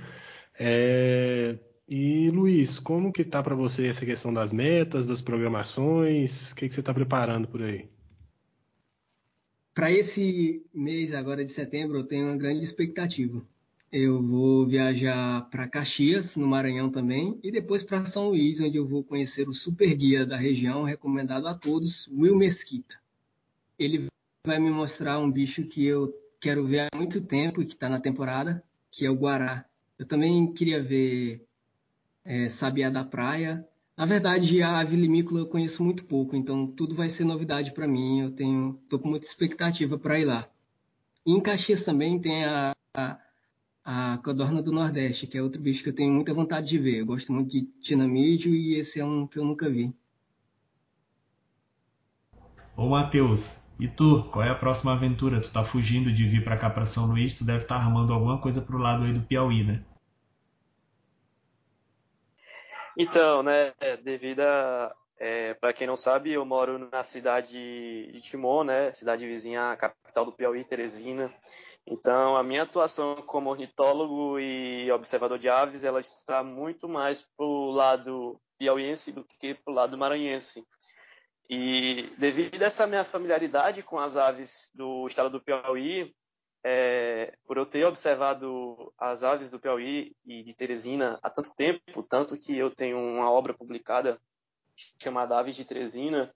É, 0.60 1.58
e 1.88 2.28
Luiz, 2.30 2.78
como 2.78 3.10
que 3.10 3.24
tá 3.24 3.42
para 3.42 3.54
você 3.54 3.86
essa 3.86 4.04
questão 4.04 4.34
das 4.34 4.52
metas, 4.52 5.06
das 5.06 5.22
programações? 5.22 6.52
O 6.52 6.54
que, 6.54 6.68
que 6.68 6.74
você 6.74 6.80
está 6.80 6.92
preparando 6.92 7.48
por 7.48 7.62
aí? 7.62 7.88
Para 9.72 9.90
esse 9.90 10.62
mês 10.74 11.14
agora 11.14 11.42
de 11.42 11.52
setembro, 11.52 12.00
eu 12.00 12.04
tenho 12.04 12.26
uma 12.26 12.36
grande 12.36 12.62
expectativa. 12.62 13.42
Eu 13.92 14.20
vou 14.22 14.66
viajar 14.66 15.48
para 15.50 15.68
Caxias, 15.68 16.36
no 16.36 16.46
Maranhão 16.46 16.90
também, 16.90 17.38
e 17.42 17.52
depois 17.52 17.82
para 17.82 18.04
São 18.04 18.28
Luís, 18.28 18.60
onde 18.60 18.76
eu 18.76 18.86
vou 18.86 19.04
conhecer 19.04 19.48
o 19.48 19.52
super 19.52 19.94
guia 19.94 20.26
da 20.26 20.36
região, 20.36 20.82
recomendado 20.82 21.46
a 21.46 21.54
todos, 21.54 22.08
Will 22.08 22.36
Mesquita. 22.36 22.96
Ele 23.78 24.08
vai 24.44 24.58
me 24.58 24.70
mostrar 24.70 25.18
um 25.20 25.30
bicho 25.30 25.64
que 25.64 25.84
eu 25.84 26.12
quero 26.40 26.66
ver 26.66 26.80
há 26.80 26.96
muito 26.96 27.22
tempo 27.22 27.62
e 27.62 27.66
que 27.66 27.74
está 27.74 27.88
na 27.88 28.00
temporada, 28.00 28.62
que 28.90 29.06
é 29.06 29.10
o 29.10 29.14
guará. 29.14 29.64
Eu 29.98 30.06
também 30.06 30.52
queria 30.52 30.82
ver 30.82 31.46
é, 32.24 32.48
sabiá 32.48 32.90
da 32.90 33.04
praia. 33.04 33.66
Na 33.96 34.06
verdade, 34.06 34.60
a 34.60 34.78
ave 34.78 34.96
limícola 34.96 35.40
eu 35.40 35.46
conheço 35.46 35.84
muito 35.84 36.04
pouco, 36.04 36.34
então 36.34 36.66
tudo 36.66 36.94
vai 36.94 37.08
ser 37.08 37.24
novidade 37.24 37.72
para 37.72 37.86
mim. 37.86 38.20
Eu 38.20 38.32
tenho, 38.32 38.80
tô 38.88 38.98
com 38.98 39.08
muita 39.08 39.26
expectativa 39.26 39.98
para 39.98 40.18
ir 40.18 40.24
lá. 40.24 40.48
E 41.24 41.32
em 41.32 41.40
Caxias 41.40 41.84
também 41.84 42.20
tem 42.20 42.44
a, 42.44 42.72
a 42.94 43.20
a 43.84 44.18
codorna 44.24 44.62
do 44.62 44.72
Nordeste, 44.72 45.26
que 45.26 45.36
é 45.36 45.42
outro 45.42 45.60
bicho 45.60 45.82
que 45.82 45.90
eu 45.90 45.94
tenho 45.94 46.12
muita 46.12 46.32
vontade 46.32 46.66
de 46.66 46.78
ver. 46.78 47.00
Eu 47.00 47.06
gosto 47.06 47.32
muito 47.32 47.50
de 47.50 47.62
tinamídeo 47.80 48.54
e 48.54 48.78
esse 48.78 48.98
é 48.98 49.04
um 49.04 49.26
que 49.26 49.38
eu 49.38 49.44
nunca 49.44 49.68
vi. 49.68 49.94
Ô 52.76 52.88
Matheus, 52.88 53.62
e 53.78 53.86
tu? 53.86 54.24
Qual 54.32 54.44
é 54.44 54.48
a 54.48 54.54
próxima 54.54 54.92
aventura? 54.92 55.40
Tu 55.40 55.50
tá 55.50 55.62
fugindo 55.62 56.10
de 56.12 56.26
vir 56.26 56.42
para 56.42 56.56
cá 56.56 56.70
para 56.70 56.86
São 56.86 57.06
Luís, 57.06 57.34
tu 57.34 57.44
deve 57.44 57.64
estar 57.64 57.78
tá 57.78 57.84
armando 57.84 58.12
alguma 58.12 58.40
coisa 58.40 58.62
pro 58.62 58.78
lado 58.78 59.04
aí 59.04 59.12
do 59.12 59.20
Piauí, 59.20 59.62
né? 59.62 59.84
Então, 62.96 63.42
né, 63.42 63.72
devido 64.04 64.40
a, 64.40 64.92
é, 65.18 65.54
para 65.54 65.72
quem 65.72 65.86
não 65.86 65.96
sabe, 65.96 66.32
eu 66.32 66.44
moro 66.44 66.78
na 66.90 67.02
cidade 67.02 67.52
de 68.12 68.20
Timon, 68.20 68.62
né, 68.62 68.92
cidade 68.92 69.26
vizinha, 69.26 69.76
capital 69.76 70.24
do 70.24 70.32
Piauí, 70.32 70.62
Teresina. 70.64 71.32
Então, 71.86 72.36
a 72.36 72.42
minha 72.42 72.62
atuação 72.62 73.16
como 73.16 73.50
ornitólogo 73.50 74.38
e 74.38 74.90
observador 74.90 75.38
de 75.38 75.48
aves, 75.48 75.84
ela 75.84 76.00
está 76.00 76.42
muito 76.42 76.88
mais 76.88 77.22
para 77.22 77.44
o 77.44 77.70
lado 77.70 78.40
piauiense 78.58 79.12
do 79.12 79.24
que 79.24 79.54
para 79.54 79.70
o 79.70 79.74
lado 79.74 79.98
maranhense. 79.98 80.66
E 81.48 82.10
devido 82.16 82.62
a 82.62 82.66
essa 82.66 82.86
minha 82.86 83.04
familiaridade 83.04 83.82
com 83.82 83.98
as 83.98 84.16
aves 84.16 84.70
do 84.74 85.06
estado 85.06 85.28
do 85.28 85.42
Piauí, 85.42 86.14
é, 86.64 87.36
por 87.46 87.58
eu 87.58 87.66
ter 87.66 87.84
observado 87.84 88.90
as 88.98 89.22
aves 89.22 89.50
do 89.50 89.60
Piauí 89.60 90.16
e 90.24 90.42
de 90.42 90.54
Teresina 90.54 91.18
há 91.22 91.28
tanto 91.28 91.54
tempo, 91.54 92.02
tanto 92.08 92.38
que 92.38 92.56
eu 92.56 92.74
tenho 92.74 92.98
uma 92.98 93.30
obra 93.30 93.52
publicada 93.52 94.18
chamada 95.00 95.38
Aves 95.38 95.54
de 95.54 95.64
Teresina, 95.64 96.34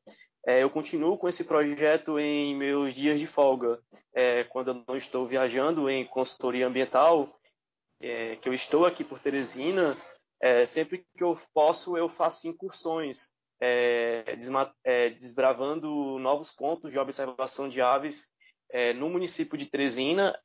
é, 0.49 0.63
eu 0.63 0.71
continuo 0.71 1.19
com 1.19 1.29
esse 1.29 1.45
projeto 1.45 2.19
em 2.19 2.57
meus 2.57 2.95
dias 2.95 3.21
de 3.21 3.27
folga, 3.27 3.79
é, 4.15 4.45
quando 4.45 4.69
eu 4.69 4.83
não 4.89 4.97
estou 4.97 5.27
viajando 5.27 5.91
em 5.91 6.07
consultoria 6.07 6.67
ambiental, 6.67 7.39
é, 8.01 8.35
que 8.37 8.49
eu 8.49 8.55
estou 8.55 8.87
aqui 8.87 9.05
por 9.05 9.19
Teresina, 9.19 9.95
é, 10.41 10.65
sempre 10.65 11.05
que 11.15 11.23
eu 11.23 11.39
posso 11.53 11.99
eu 11.99 12.09
faço 12.09 12.49
incursões, 12.49 13.35
é, 13.61 14.25
é, 14.85 15.11
desbravando 15.11 16.19
novos 16.19 16.51
pontos 16.51 16.93
de 16.93 16.99
observação 16.99 17.69
de 17.69 17.83
aves 17.83 18.27
no 18.97 19.09
município 19.09 19.57
de 19.57 19.65
Teresina, 19.65 20.39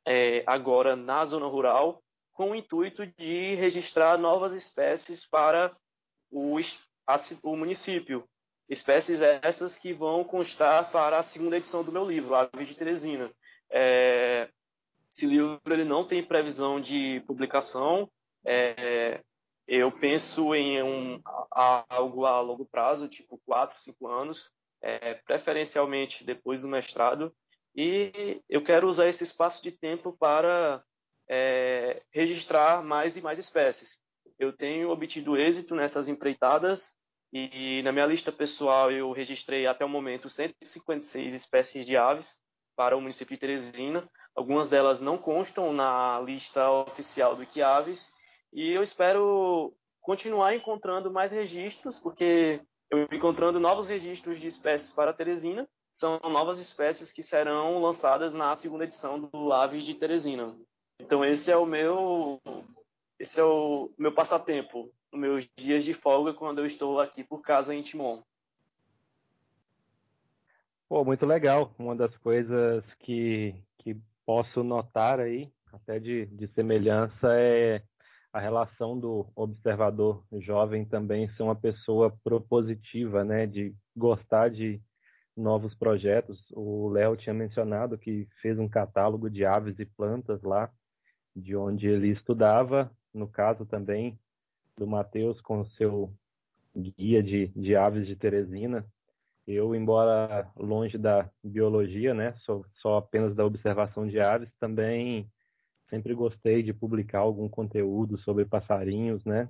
agora 0.46 0.96
na 0.96 1.24
zona 1.26 1.46
rural, 1.46 2.02
com 2.32 2.50
o 2.50 2.54
intuito 2.54 3.06
de 3.18 3.54
registrar 3.54 4.18
novas 4.18 4.52
espécies 4.52 5.26
para 5.26 5.74
o, 6.30 6.58
a, 7.06 7.16
o 7.42 7.54
município. 7.54 8.26
Espécies 8.68 9.20
essas 9.20 9.78
que 9.78 9.92
vão 9.92 10.24
constar 10.24 10.90
para 10.90 11.18
a 11.18 11.22
segunda 11.22 11.56
edição 11.56 11.84
do 11.84 11.92
meu 11.92 12.04
livro, 12.04 12.34
Aves 12.34 12.68
de 12.68 12.74
Teresina. 12.74 13.30
É, 13.70 14.48
esse 15.10 15.26
livro 15.26 15.60
ele 15.66 15.84
não 15.84 16.06
tem 16.06 16.24
previsão 16.24 16.80
de 16.80 17.22
publicação. 17.26 18.10
É, 18.44 19.20
eu 19.66 19.92
penso 19.92 20.54
em 20.54 20.82
um, 20.82 21.20
algo 21.50 22.24
a 22.24 22.40
longo 22.40 22.64
prazo, 22.64 23.08
tipo 23.08 23.40
4, 23.46 23.78
5 23.78 24.06
anos, 24.08 24.50
é, 24.82 25.14
preferencialmente 25.14 26.24
depois 26.24 26.62
do 26.62 26.68
mestrado. 26.68 27.34
E 27.76 28.42
eu 28.48 28.62
quero 28.62 28.88
usar 28.88 29.08
esse 29.08 29.24
espaço 29.24 29.62
de 29.62 29.72
tempo 29.72 30.12
para 30.12 30.82
é, 31.28 32.02
registrar 32.10 32.82
mais 32.82 33.16
e 33.16 33.20
mais 33.20 33.38
espécies. 33.38 34.02
Eu 34.38 34.52
tenho 34.52 34.90
obtido 34.90 35.36
êxito 35.36 35.74
nessas 35.74 36.08
empreitadas 36.08 36.96
e 37.36 37.82
na 37.82 37.90
minha 37.90 38.06
lista 38.06 38.30
pessoal 38.30 38.92
eu 38.92 39.10
registrei 39.10 39.66
até 39.66 39.84
o 39.84 39.88
momento 39.88 40.28
156 40.28 41.34
espécies 41.34 41.84
de 41.84 41.96
aves 41.96 42.40
para 42.76 42.96
o 42.96 43.00
município 43.00 43.34
de 43.34 43.40
Teresina. 43.40 44.08
Algumas 44.36 44.68
delas 44.68 45.00
não 45.00 45.18
constam 45.18 45.72
na 45.72 46.20
lista 46.20 46.70
oficial 46.70 47.34
do 47.34 47.42
Iquiaves 47.42 48.12
e 48.52 48.70
eu 48.70 48.84
espero 48.84 49.74
continuar 50.00 50.54
encontrando 50.54 51.10
mais 51.10 51.32
registros, 51.32 51.98
porque 51.98 52.60
eu 52.88 53.08
encontrando 53.10 53.58
novos 53.58 53.88
registros 53.88 54.38
de 54.38 54.46
espécies 54.46 54.92
para 54.92 55.12
Teresina, 55.12 55.68
são 55.90 56.20
novas 56.30 56.60
espécies 56.60 57.10
que 57.10 57.22
serão 57.22 57.82
lançadas 57.82 58.32
na 58.32 58.54
segunda 58.54 58.84
edição 58.84 59.18
do 59.18 59.52
Aves 59.52 59.84
de 59.84 59.94
Teresina. 59.94 60.56
Então 61.00 61.24
esse 61.24 61.50
é 61.50 61.56
o 61.56 61.66
meu 61.66 62.40
esse 63.18 63.40
é 63.40 63.44
o 63.44 63.90
meu 63.98 64.12
passatempo, 64.12 64.92
meus 65.14 65.48
dias 65.56 65.84
de 65.84 65.94
folga 65.94 66.32
quando 66.32 66.58
eu 66.58 66.66
estou 66.66 67.00
aqui 67.00 67.22
por 67.22 67.40
casa 67.40 67.74
em 67.74 67.82
Timon. 67.82 68.22
Pô, 70.88 71.04
muito 71.04 71.24
legal. 71.24 71.74
Uma 71.78 71.96
das 71.96 72.16
coisas 72.18 72.84
que, 73.00 73.54
que 73.78 73.96
posso 74.26 74.62
notar 74.62 75.18
aí, 75.18 75.50
até 75.72 75.98
de, 75.98 76.26
de 76.26 76.46
semelhança, 76.54 77.28
é 77.32 77.82
a 78.32 78.40
relação 78.40 78.98
do 78.98 79.26
observador 79.34 80.24
jovem 80.40 80.84
também 80.84 81.28
ser 81.30 81.42
uma 81.44 81.54
pessoa 81.54 82.16
propositiva, 82.22 83.24
né, 83.24 83.46
de 83.46 83.74
gostar 83.96 84.50
de 84.50 84.82
novos 85.36 85.74
projetos. 85.74 86.38
O 86.52 86.88
Léo 86.88 87.16
tinha 87.16 87.34
mencionado 87.34 87.96
que 87.96 88.28
fez 88.42 88.58
um 88.58 88.68
catálogo 88.68 89.30
de 89.30 89.44
aves 89.44 89.78
e 89.78 89.84
plantas 89.84 90.42
lá, 90.42 90.70
de 91.34 91.56
onde 91.56 91.86
ele 91.86 92.08
estudava. 92.08 92.90
No 93.12 93.28
caso 93.28 93.64
também, 93.64 94.18
do 94.76 94.86
Matheus 94.86 95.40
com 95.40 95.64
seu 95.64 96.12
guia 96.76 97.22
de, 97.22 97.48
de 97.48 97.76
aves 97.76 98.06
de 98.06 98.16
Teresina. 98.16 98.84
Eu, 99.46 99.74
embora 99.74 100.50
longe 100.56 100.96
da 100.96 101.30
biologia, 101.42 102.14
né, 102.14 102.34
sou 102.44 102.64
só 102.80 102.96
apenas 102.96 103.34
da 103.34 103.44
observação 103.44 104.06
de 104.06 104.18
aves, 104.18 104.48
também 104.58 105.30
sempre 105.90 106.14
gostei 106.14 106.62
de 106.62 106.72
publicar 106.72 107.20
algum 107.20 107.48
conteúdo 107.48 108.18
sobre 108.18 108.44
passarinhos, 108.46 109.22
né, 109.24 109.48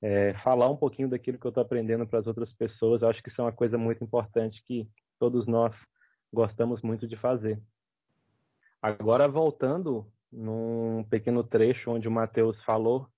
é, 0.00 0.32
falar 0.44 0.70
um 0.70 0.76
pouquinho 0.76 1.08
daquilo 1.08 1.38
que 1.38 1.46
eu 1.46 1.50
estou 1.50 1.62
aprendendo 1.62 2.06
para 2.06 2.20
as 2.20 2.26
outras 2.26 2.52
pessoas. 2.52 3.02
Acho 3.02 3.22
que 3.22 3.28
isso 3.28 3.40
é 3.40 3.44
uma 3.44 3.52
coisa 3.52 3.76
muito 3.76 4.02
importante 4.04 4.62
que 4.64 4.88
todos 5.18 5.46
nós 5.46 5.74
gostamos 6.32 6.80
muito 6.82 7.06
de 7.06 7.16
fazer. 7.16 7.60
Agora, 8.80 9.26
voltando 9.26 10.06
num 10.30 11.04
pequeno 11.10 11.42
trecho 11.42 11.90
onde 11.90 12.06
o 12.06 12.10
Matheus 12.10 12.62
falou 12.64 13.08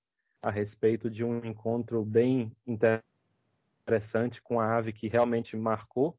a 0.43 0.51
respeito 0.51 1.11
de 1.11 1.25
um 1.25 1.45
encontro 1.45 2.05
bem 2.05 2.53
interessante 2.67 4.41
com 4.43 4.61
a 4.61 4.77
ave 4.77 4.93
que 4.93 5.09
realmente 5.09 5.57
marcou, 5.57 6.17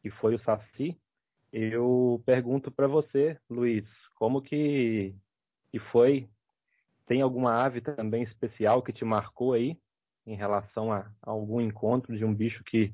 que 0.00 0.10
foi 0.10 0.34
o 0.34 0.38
saci. 0.40 0.96
Eu 1.52 2.22
pergunto 2.24 2.70
para 2.70 2.86
você, 2.86 3.38
Luiz, 3.48 3.84
como 4.14 4.40
que, 4.40 5.14
que 5.70 5.78
foi? 5.78 6.28
Tem 7.06 7.20
alguma 7.20 7.52
ave 7.54 7.80
também 7.80 8.22
especial 8.22 8.82
que 8.82 8.92
te 8.92 9.04
marcou 9.04 9.52
aí 9.52 9.78
em 10.26 10.34
relação 10.34 10.92
a, 10.92 11.10
a 11.22 11.30
algum 11.30 11.60
encontro 11.60 12.16
de 12.16 12.24
um 12.24 12.32
bicho 12.32 12.62
que 12.64 12.92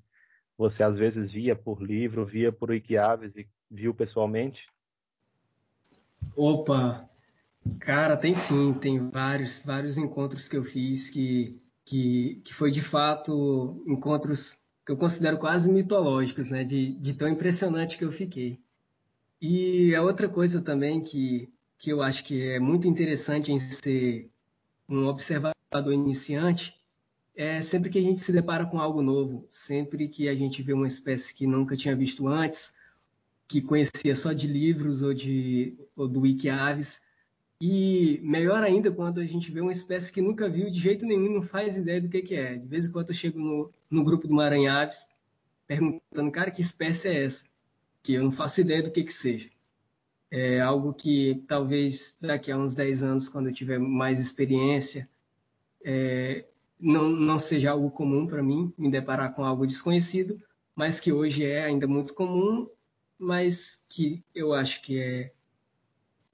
você 0.56 0.82
às 0.82 0.96
vezes 0.96 1.30
via 1.30 1.54
por 1.54 1.80
livro, 1.80 2.26
via 2.26 2.50
por 2.50 2.70
Wikiaves 2.70 3.34
e 3.36 3.46
viu 3.70 3.94
pessoalmente? 3.94 4.60
Opa, 6.36 7.08
Cara, 7.80 8.16
tem 8.16 8.34
sim, 8.34 8.74
tem 8.74 9.08
vários, 9.10 9.60
vários 9.60 9.98
encontros 9.98 10.48
que 10.48 10.56
eu 10.56 10.64
fiz 10.64 11.10
que, 11.10 11.60
que, 11.84 12.40
que 12.44 12.54
foi 12.54 12.70
de 12.70 12.82
fato 12.82 13.82
encontros 13.86 14.58
que 14.84 14.92
eu 14.92 14.96
considero 14.96 15.38
quase 15.38 15.70
mitológicos, 15.70 16.50
né? 16.50 16.64
De, 16.64 16.92
de 16.94 17.14
tão 17.14 17.28
impressionante 17.28 17.98
que 17.98 18.04
eu 18.04 18.12
fiquei. 18.12 18.58
E 19.40 19.94
a 19.94 20.02
outra 20.02 20.28
coisa 20.28 20.60
também 20.60 21.00
que, 21.00 21.48
que 21.78 21.90
eu 21.90 22.02
acho 22.02 22.24
que 22.24 22.42
é 22.42 22.58
muito 22.58 22.88
interessante 22.88 23.52
em 23.52 23.60
ser 23.60 24.30
um 24.88 25.06
observador 25.06 25.54
iniciante 25.92 26.74
é 27.36 27.60
sempre 27.60 27.88
que 27.88 27.98
a 27.98 28.02
gente 28.02 28.18
se 28.18 28.32
depara 28.32 28.66
com 28.66 28.80
algo 28.80 29.00
novo, 29.00 29.46
sempre 29.48 30.08
que 30.08 30.28
a 30.28 30.34
gente 30.34 30.60
vê 30.60 30.72
uma 30.72 30.88
espécie 30.88 31.32
que 31.32 31.46
nunca 31.46 31.76
tinha 31.76 31.94
visto 31.94 32.26
antes, 32.26 32.72
que 33.46 33.62
conhecia 33.62 34.16
só 34.16 34.32
de 34.32 34.48
livros 34.48 35.02
ou, 35.02 35.14
de, 35.14 35.78
ou 35.94 36.08
do 36.08 36.20
Wikiaves, 36.20 37.00
e 37.60 38.20
melhor 38.22 38.62
ainda 38.62 38.90
quando 38.92 39.20
a 39.20 39.26
gente 39.26 39.50
vê 39.50 39.60
uma 39.60 39.72
espécie 39.72 40.12
que 40.12 40.20
nunca 40.20 40.48
viu 40.48 40.70
de 40.70 40.78
jeito 40.78 41.04
nenhum, 41.04 41.34
não 41.34 41.42
faz 41.42 41.76
ideia 41.76 42.00
do 42.00 42.08
que, 42.08 42.22
que 42.22 42.34
é. 42.34 42.56
De 42.56 42.66
vez 42.66 42.86
em 42.86 42.92
quando 42.92 43.08
eu 43.08 43.14
chego 43.14 43.38
no, 43.38 43.72
no 43.90 44.04
grupo 44.04 44.28
do 44.28 44.34
Maranhaves 44.34 45.08
perguntando, 45.66 46.30
cara, 46.30 46.50
que 46.50 46.60
espécie 46.60 47.08
é 47.08 47.24
essa? 47.24 47.44
Que 48.02 48.14
eu 48.14 48.22
não 48.22 48.30
faço 48.32 48.60
ideia 48.60 48.82
do 48.82 48.90
que, 48.90 49.02
que 49.02 49.12
seja. 49.12 49.50
É 50.30 50.60
algo 50.60 50.94
que 50.94 51.42
talvez 51.48 52.16
daqui 52.20 52.52
a 52.52 52.58
uns 52.58 52.74
10 52.74 53.02
anos, 53.02 53.28
quando 53.28 53.48
eu 53.48 53.52
tiver 53.52 53.78
mais 53.78 54.20
experiência, 54.20 55.08
é, 55.84 56.44
não, 56.78 57.08
não 57.08 57.38
seja 57.38 57.72
algo 57.72 57.90
comum 57.90 58.26
para 58.26 58.42
mim 58.42 58.72
me 58.78 58.90
deparar 58.90 59.34
com 59.34 59.44
algo 59.44 59.66
desconhecido, 59.66 60.40
mas 60.76 61.00
que 61.00 61.12
hoje 61.12 61.44
é 61.44 61.64
ainda 61.64 61.86
muito 61.86 62.14
comum, 62.14 62.68
mas 63.18 63.82
que 63.88 64.22
eu 64.34 64.52
acho 64.54 64.80
que 64.82 64.98
é 64.98 65.32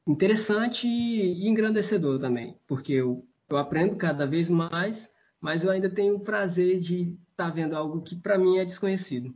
interessante 0.06 0.86
e 0.86 1.48
engrandecedor 1.48 2.18
também, 2.18 2.58
porque 2.66 2.92
eu, 2.92 3.26
eu 3.48 3.56
aprendo 3.56 3.96
cada 3.96 4.26
vez 4.26 4.50
mais, 4.50 5.10
mas 5.40 5.64
eu 5.64 5.70
ainda 5.70 5.88
tenho 5.88 6.16
o 6.16 6.20
prazer 6.20 6.78
de 6.78 7.16
estar 7.30 7.48
tá 7.48 7.50
vendo 7.50 7.74
algo 7.74 8.02
que 8.02 8.16
para 8.16 8.38
mim 8.38 8.58
é 8.58 8.64
desconhecido. 8.64 9.34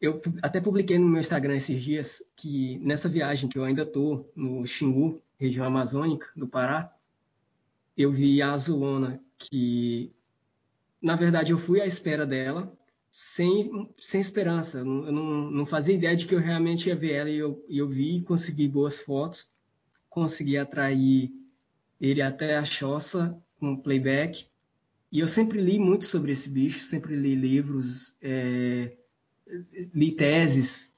Eu 0.00 0.20
até 0.42 0.60
publiquei 0.60 0.98
no 0.98 1.06
meu 1.06 1.20
Instagram 1.20 1.56
esses 1.56 1.80
dias 1.82 2.22
que 2.34 2.78
nessa 2.78 3.08
viagem 3.08 3.48
que 3.48 3.58
eu 3.58 3.64
ainda 3.64 3.82
estou 3.82 4.32
no 4.34 4.66
Xingu, 4.66 5.22
região 5.38 5.66
amazônica 5.66 6.28
do 6.34 6.48
Pará, 6.48 6.94
eu 7.96 8.10
vi 8.10 8.40
a 8.40 8.52
azulona 8.52 9.20
que 9.38 10.10
na 11.02 11.16
verdade 11.16 11.52
eu 11.52 11.58
fui 11.58 11.80
à 11.80 11.86
espera 11.86 12.26
dela 12.26 12.72
sem, 13.10 13.90
sem 13.98 14.20
esperança. 14.20 14.78
Eu 14.78 14.84
não, 14.84 15.50
não 15.50 15.66
fazia 15.66 15.94
ideia 15.94 16.16
de 16.16 16.26
que 16.26 16.34
eu 16.34 16.38
realmente 16.38 16.88
ia 16.88 16.96
ver 16.96 17.12
ela 17.12 17.30
e 17.30 17.36
eu, 17.36 17.64
eu 17.68 17.88
vi, 17.88 18.22
consegui 18.22 18.68
boas 18.68 19.00
fotos, 19.00 19.50
consegui 20.08 20.56
atrair 20.56 21.32
ele 22.00 22.22
até 22.22 22.56
a 22.56 22.64
choça 22.64 23.36
com 23.58 23.76
playback. 23.76 24.46
E 25.12 25.18
eu 25.18 25.26
sempre 25.26 25.60
li 25.60 25.78
muito 25.78 26.04
sobre 26.06 26.32
esse 26.32 26.48
bicho, 26.48 26.80
sempre 26.80 27.16
li 27.16 27.34
livros, 27.34 28.14
é, 28.22 28.96
li 29.92 30.12
teses 30.12 30.94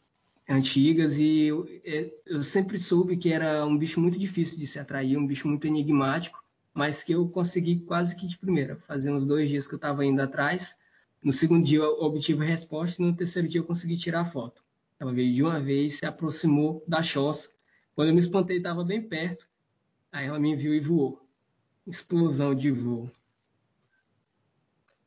antigas 0.46 1.16
e 1.16 1.44
eu, 1.44 1.66
é, 1.84 2.12
eu 2.26 2.42
sempre 2.42 2.78
soube 2.78 3.16
que 3.16 3.32
era 3.32 3.64
um 3.64 3.76
bicho 3.76 4.00
muito 4.00 4.18
difícil 4.18 4.58
de 4.58 4.66
se 4.66 4.78
atrair, 4.78 5.16
um 5.16 5.26
bicho 5.26 5.48
muito 5.48 5.66
enigmático, 5.66 6.44
mas 6.74 7.02
que 7.02 7.12
eu 7.12 7.26
consegui 7.28 7.80
quase 7.80 8.14
que 8.14 8.26
de 8.26 8.38
primeira. 8.38 8.76
Fazia 8.76 9.12
uns 9.12 9.26
dois 9.26 9.48
dias 9.48 9.66
que 9.66 9.74
eu 9.74 9.78
estava 9.78 10.04
indo 10.04 10.20
atrás, 10.20 10.76
no 11.22 11.32
segundo 11.32 11.64
dia 11.64 11.78
eu 11.78 12.00
obtive 12.00 12.42
a 12.42 12.48
resposta 12.48 13.00
e 13.00 13.04
no 13.04 13.14
terceiro 13.14 13.48
dia 13.48 13.60
eu 13.60 13.64
consegui 13.64 13.96
tirar 13.96 14.20
a 14.20 14.24
foto. 14.24 14.62
Ela 14.98 15.12
veio 15.12 15.32
de 15.32 15.42
uma 15.42 15.60
vez, 15.60 15.98
se 15.98 16.06
aproximou 16.06 16.84
da 16.86 17.02
choça. 17.02 17.50
Quando 17.94 18.08
eu 18.08 18.14
me 18.14 18.20
espantei, 18.20 18.56
estava 18.56 18.84
bem 18.84 19.02
perto. 19.02 19.48
Aí 20.10 20.26
ela 20.26 20.38
me 20.38 20.54
viu 20.56 20.74
e 20.74 20.80
voou. 20.80 21.20
Explosão 21.86 22.54
de 22.54 22.70
voo. 22.70 23.10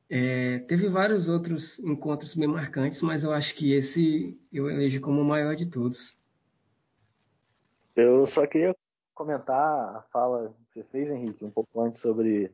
É, 0.09 0.59
teve 0.59 0.88
vários 0.88 1.28
outros 1.28 1.80
encontros 1.80 2.36
bem 2.36 2.47
marcantes, 2.47 3.01
mas 3.01 3.24
eu 3.24 3.32
acho 3.32 3.55
que 3.55 3.74
esse 3.74 4.39
eu 4.51 4.70
elejo 4.70 5.01
como 5.01 5.22
o 5.22 5.26
maior 5.26 5.55
de 5.55 5.66
todos. 5.66 6.22
Eu 7.95 8.26
só 8.26 8.45
queria 8.45 8.76
comentar 9.13 9.95
a 9.95 10.01
fala 10.11 10.55
que 10.68 10.74
você 10.74 10.84
fez, 10.84 11.09
Henrique, 11.09 11.43
um 11.43 11.49
pouco 11.49 11.82
antes 11.82 11.99
sobre 11.99 12.51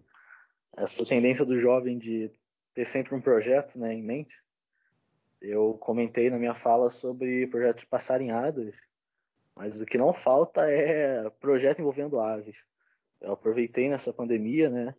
essa 0.78 1.06
tendência 1.06 1.44
do 1.44 1.60
jovem 1.60 1.98
de 1.98 2.32
ter 2.74 2.86
sempre 2.86 3.16
um 3.16 3.22
projeto 3.22 3.78
né, 3.80 3.94
em 3.94 4.04
mente. 4.04 4.36
Eu 5.42 5.74
comentei 5.80 6.30
na 6.30 6.38
minha 6.38 6.54
fala 6.54 6.90
sobre 6.90 7.48
projetos 7.48 7.84
passarinhados, 7.86 8.76
mas 9.56 9.82
o 9.82 9.86
que 9.86 9.98
não 9.98 10.14
falta 10.14 10.70
é 10.70 11.30
projeto 11.30 11.80
envolvendo 11.80 12.20
aves. 12.20 12.58
Eu 13.20 13.34
aproveitei 13.34 13.90
nessa 13.90 14.14
pandemia, 14.14 14.70
né, 14.70 14.96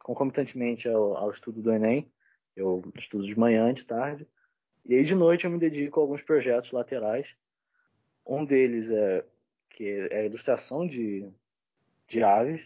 concomitantemente 0.00 0.88
ao, 0.88 1.16
ao 1.16 1.30
estudo 1.30 1.62
do 1.62 1.72
Enem, 1.72 2.10
eu 2.56 2.82
estudo 2.96 3.24
de 3.24 3.38
manhã, 3.38 3.72
de 3.72 3.86
tarde, 3.86 4.28
e 4.84 4.94
aí 4.94 5.04
de 5.04 5.14
noite 5.14 5.44
eu 5.44 5.50
me 5.50 5.58
dedico 5.58 6.00
a 6.00 6.02
alguns 6.02 6.22
projetos 6.22 6.72
laterais. 6.72 7.36
Um 8.26 8.44
deles 8.44 8.90
é 8.90 9.24
que 9.70 10.08
é 10.10 10.20
a 10.20 10.24
ilustração 10.24 10.86
de, 10.86 11.28
de 12.06 12.22
aves, 12.22 12.60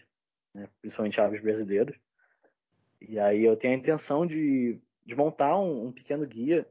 né, 0.53 0.67
principalmente 0.81 1.21
aves 1.21 1.41
brasileiras. 1.41 1.95
E 3.01 3.19
aí 3.19 3.43
eu 3.43 3.55
tenho 3.55 3.73
a 3.73 3.77
intenção 3.77 4.25
de, 4.25 4.79
de 5.05 5.15
montar 5.15 5.57
um, 5.59 5.87
um 5.87 5.91
pequeno 5.91 6.25
guia, 6.25 6.67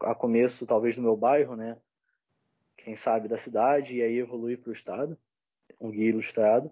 a 0.00 0.14
começo 0.14 0.66
talvez 0.66 0.96
do 0.96 1.02
meu 1.02 1.16
bairro, 1.16 1.56
né? 1.56 1.76
Quem 2.76 2.94
sabe 2.94 3.28
da 3.28 3.38
cidade, 3.38 3.96
e 3.96 4.02
aí 4.02 4.18
evoluir 4.18 4.58
para 4.58 4.70
o 4.70 4.72
estado, 4.72 5.18
um 5.80 5.90
guia 5.90 6.08
ilustrado. 6.08 6.70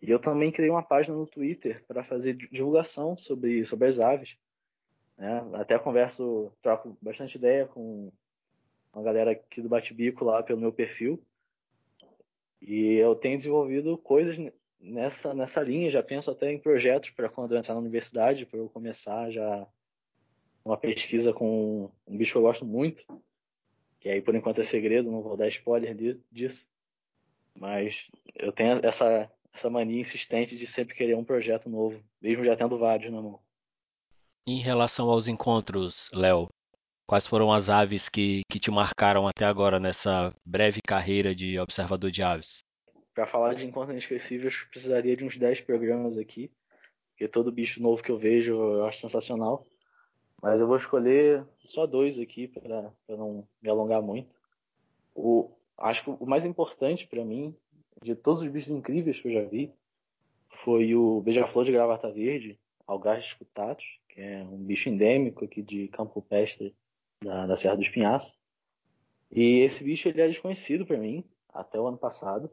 E 0.00 0.10
eu 0.10 0.18
também 0.18 0.52
criei 0.52 0.70
uma 0.70 0.82
página 0.82 1.16
no 1.16 1.26
Twitter 1.26 1.84
para 1.86 2.04
fazer 2.04 2.34
divulgação 2.34 3.16
sobre, 3.16 3.64
sobre 3.64 3.88
as 3.88 3.98
aves. 3.98 4.36
Né? 5.16 5.44
Até 5.54 5.76
converso, 5.78 6.52
troco 6.62 6.96
bastante 7.02 7.36
ideia 7.36 7.66
com 7.66 8.12
uma 8.92 9.02
galera 9.02 9.32
aqui 9.32 9.60
do 9.60 9.68
Bate-Bico 9.68 10.24
lá 10.24 10.42
pelo 10.42 10.60
meu 10.60 10.72
perfil. 10.72 11.20
E 12.60 12.94
eu 12.94 13.14
tenho 13.14 13.36
desenvolvido 13.36 13.98
coisas 13.98 14.36
nessa, 14.80 15.34
nessa 15.34 15.60
linha, 15.62 15.90
já 15.90 16.02
penso 16.02 16.30
até 16.30 16.52
em 16.52 16.58
projetos 16.58 17.10
para 17.10 17.28
quando 17.28 17.52
eu 17.52 17.58
entrar 17.58 17.74
na 17.74 17.80
universidade, 17.80 18.46
para 18.46 18.58
eu 18.58 18.68
começar 18.68 19.30
já 19.30 19.66
uma 20.64 20.76
pesquisa 20.76 21.32
com 21.32 21.90
um 22.06 22.16
bicho 22.16 22.32
que 22.32 22.38
eu 22.38 22.42
gosto 22.42 22.64
muito, 22.64 23.04
que 23.98 24.08
aí 24.08 24.20
por 24.20 24.34
enquanto 24.34 24.60
é 24.60 24.64
segredo, 24.64 25.10
não 25.10 25.22
vou 25.22 25.36
dar 25.36 25.48
spoiler 25.48 25.96
disso. 26.30 26.66
Mas 27.54 28.06
eu 28.34 28.52
tenho 28.52 28.78
essa, 28.84 29.30
essa 29.52 29.70
mania 29.70 30.00
insistente 30.00 30.56
de 30.56 30.66
sempre 30.66 30.94
querer 30.94 31.16
um 31.16 31.24
projeto 31.24 31.68
novo, 31.68 32.02
mesmo 32.20 32.44
já 32.44 32.54
tendo 32.54 32.78
vários 32.78 33.10
na 33.10 33.20
mão. 33.20 33.40
Em 34.46 34.60
relação 34.60 35.10
aos 35.10 35.28
encontros, 35.28 36.08
Léo, 36.14 36.48
quais 37.06 37.26
foram 37.26 37.52
as 37.52 37.68
aves 37.68 38.08
que, 38.08 38.42
que 38.50 38.60
te 38.60 38.70
marcaram 38.70 39.26
até 39.26 39.44
agora 39.44 39.80
nessa 39.80 40.32
breve 40.46 40.80
carreira 40.86 41.34
de 41.34 41.58
observador 41.58 42.10
de 42.10 42.22
aves? 42.22 42.60
Para 43.18 43.26
falar 43.26 43.54
de 43.54 43.66
encontros 43.66 43.90
inesquecíveis, 43.90 44.62
precisaria 44.70 45.16
de 45.16 45.24
uns 45.24 45.36
10 45.36 45.62
programas 45.62 46.16
aqui, 46.16 46.52
porque 47.10 47.26
todo 47.26 47.50
bicho 47.50 47.82
novo 47.82 48.00
que 48.00 48.12
eu 48.12 48.16
vejo 48.16 48.54
eu 48.54 48.84
acho 48.84 49.00
sensacional. 49.00 49.66
Mas 50.40 50.60
eu 50.60 50.68
vou 50.68 50.76
escolher 50.76 51.44
só 51.64 51.84
dois 51.84 52.16
aqui 52.16 52.46
para 52.46 52.92
não 53.08 53.44
me 53.60 53.68
alongar 53.68 54.00
muito. 54.00 54.32
O, 55.16 55.50
acho 55.76 56.04
que 56.04 56.10
o 56.10 56.26
mais 56.26 56.44
importante 56.44 57.08
para 57.08 57.24
mim, 57.24 57.52
de 58.00 58.14
todos 58.14 58.40
os 58.40 58.48
bichos 58.48 58.70
incríveis 58.70 59.20
que 59.20 59.26
eu 59.26 59.32
já 59.32 59.42
vi, 59.42 59.72
foi 60.62 60.94
o 60.94 61.20
beija-flor 61.20 61.64
de 61.64 61.72
gravata 61.72 62.12
verde, 62.12 62.56
Algarve 62.86 63.34
cutatus, 63.36 63.98
que 64.10 64.20
é 64.20 64.44
um 64.44 64.58
bicho 64.58 64.88
endêmico 64.88 65.44
aqui 65.44 65.60
de 65.60 65.88
Campo 65.88 66.22
Pestre, 66.22 66.72
da, 67.20 67.46
da 67.48 67.56
Serra 67.56 67.74
do 67.74 67.82
Espinhaço. 67.82 68.32
E 69.28 69.58
esse 69.58 69.82
bicho 69.82 70.08
ele 70.08 70.20
é 70.20 70.28
desconhecido 70.28 70.86
para 70.86 70.96
mim 70.96 71.24
até 71.52 71.80
o 71.80 71.88
ano 71.88 71.98
passado. 71.98 72.48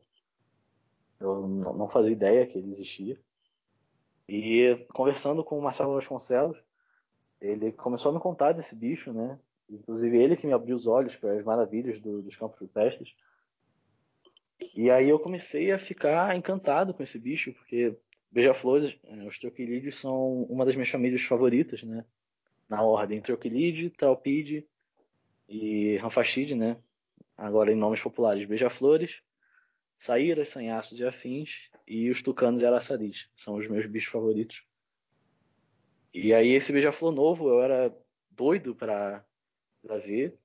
Eu 1.19 1.47
não 1.47 1.87
fazia 1.87 2.11
ideia 2.11 2.45
que 2.45 2.57
ele 2.57 2.71
existia. 2.71 3.19
E 4.27 4.85
conversando 4.93 5.43
com 5.43 5.57
o 5.57 5.61
Marcelo 5.61 5.93
Vasconcelos, 5.93 6.57
ele 7.39 7.71
começou 7.71 8.11
a 8.11 8.15
me 8.15 8.19
contar 8.19 8.53
desse 8.53 8.75
bicho, 8.75 9.13
né? 9.13 9.39
Inclusive 9.69 10.17
ele 10.17 10.35
que 10.35 10.47
me 10.47 10.53
abriu 10.53 10.75
os 10.75 10.87
olhos 10.87 11.15
para 11.15 11.33
as 11.33 11.43
maravilhas 11.43 11.99
do, 11.99 12.21
dos 12.21 12.35
campos 12.35 12.59
rupestres. 12.59 13.15
E 14.75 14.89
aí 14.89 15.09
eu 15.09 15.19
comecei 15.19 15.71
a 15.71 15.79
ficar 15.79 16.35
encantado 16.35 16.93
com 16.93 17.03
esse 17.03 17.19
bicho, 17.19 17.53
porque 17.53 17.95
beija-flores, 18.31 18.97
é, 19.03 19.23
os 19.25 19.37
troquilídeos 19.39 19.95
são 19.95 20.41
uma 20.43 20.65
das 20.65 20.75
minhas 20.75 20.89
famílias 20.89 21.21
favoritas, 21.21 21.83
né? 21.83 22.05
Na 22.67 22.81
ordem 22.81 23.21
troquilide, 23.21 23.89
traupide 23.89 24.65
e 25.47 25.97
ranfastide, 25.97 26.55
né? 26.55 26.77
Agora 27.37 27.71
em 27.71 27.75
nomes 27.75 28.01
populares, 28.01 28.47
beija-flores, 28.47 29.21
saíras, 29.97 30.49
sanhaços 30.49 30.99
e 30.99 31.05
afins, 31.05 31.69
e 31.87 32.09
os 32.09 32.21
tucanos 32.21 32.61
e 32.61 32.65
araçaris. 32.65 33.29
São 33.35 33.55
os 33.55 33.67
meus 33.67 33.85
bichos 33.85 34.11
favoritos. 34.11 34.63
E 36.13 36.33
aí 36.33 36.51
esse 36.51 36.71
beija-flor 36.71 37.11
novo 37.11 37.49
eu 37.49 37.61
era 37.61 37.95
doido 38.31 38.75
para 38.75 39.25
ver, 40.05 40.37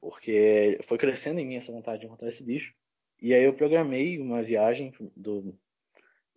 porque 0.00 0.78
foi 0.86 0.98
crescendo 0.98 1.40
em 1.40 1.46
mim 1.46 1.56
essa 1.56 1.72
vontade 1.72 2.00
de 2.00 2.06
encontrar 2.06 2.28
esse 2.28 2.42
bicho. 2.42 2.74
E 3.20 3.34
aí 3.34 3.44
eu 3.44 3.54
programei 3.54 4.20
uma 4.20 4.42
viagem 4.42 4.92
do 5.16 5.58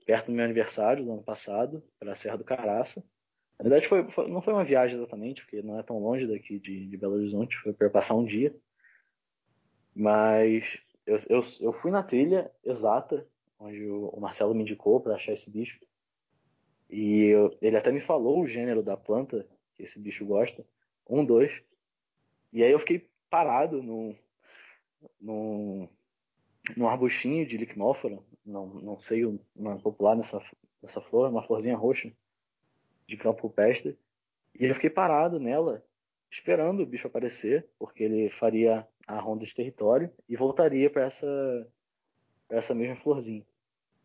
perto 0.06 0.28
do 0.28 0.32
meu 0.32 0.46
aniversário 0.46 1.06
do 1.06 1.12
ano 1.12 1.24
passado 1.24 1.84
para 2.00 2.14
a 2.14 2.16
Serra 2.16 2.38
do 2.38 2.44
Caraça. 2.44 3.04
Na 3.60 3.64
verdade 3.64 3.88
foi, 3.88 4.10
foi, 4.10 4.28
não 4.28 4.42
foi 4.42 4.54
uma 4.54 4.64
viagem 4.64 4.98
exatamente, 4.98 5.44
porque 5.44 5.62
não 5.62 5.78
é 5.78 5.84
tão 5.84 6.00
longe 6.00 6.26
daqui 6.26 6.58
de, 6.58 6.88
de 6.88 6.98
Belo 6.98 7.16
Horizonte, 7.16 7.58
foi 7.58 7.74
para 7.74 7.90
passar 7.90 8.16
um 8.16 8.26
dia. 8.26 8.56
Mas 9.94 10.80
eu, 11.10 11.18
eu, 11.28 11.44
eu 11.60 11.74
fui 11.74 11.90
na 11.90 12.04
trilha 12.04 12.52
exata, 12.64 13.28
onde 13.58 13.84
o, 13.84 14.10
o 14.10 14.22
Marcelo 14.22 14.54
me 14.54 14.62
indicou 14.62 15.02
para 15.02 15.16
achar 15.16 15.34
esse 15.34 15.50
bicho. 15.50 15.80
E 16.88 17.26
eu, 17.26 17.58
ele 17.62 17.76
até 17.76 17.92
me 17.92 18.00
falou 18.00 18.40
o 18.40 18.48
gênero 18.48 18.84
da 18.84 18.96
planta 18.96 19.48
que 19.74 19.84
esse 19.84 20.00
bicho 20.00 20.24
gosta. 20.24 20.64
Um, 21.10 21.26
dois. 21.26 21.64
E 22.54 22.64
aí 22.64 22.72
eu 22.72 22.78
fiquei 22.78 23.10
parado 23.28 23.82
num, 23.82 24.16
num, 25.20 25.90
num 26.78 26.88
arbustinho 26.88 27.46
de 27.46 27.58
licnófora. 27.58 28.20
Não, 28.46 28.68
não 28.68 29.00
sei 29.00 29.26
o 29.26 29.40
nome 29.56 29.82
popular 29.82 30.16
nessa, 30.16 30.40
nessa 30.82 31.02
flor, 31.02 31.30
uma 31.30 31.44
florzinha 31.44 31.76
roxa 31.76 32.12
de 33.08 33.18
campo 33.18 33.48
rupestre. 33.48 33.98
E 34.60 34.66
eu 34.66 34.76
fiquei 34.76 34.92
parado 34.92 35.40
nela, 35.40 35.84
esperando 36.30 36.84
o 36.84 36.86
bicho 36.86 37.08
aparecer, 37.08 37.68
porque 37.80 38.04
ele 38.04 38.30
faria 38.30 38.88
a 39.10 39.20
ronda 39.20 39.46
de 39.46 39.56
território 39.56 40.12
e 40.28 40.36
voltaria 40.36 40.90
para 40.90 41.06
essa, 41.06 41.68
essa 42.50 42.76
mesma 42.76 42.96
florzinha. 42.98 43.46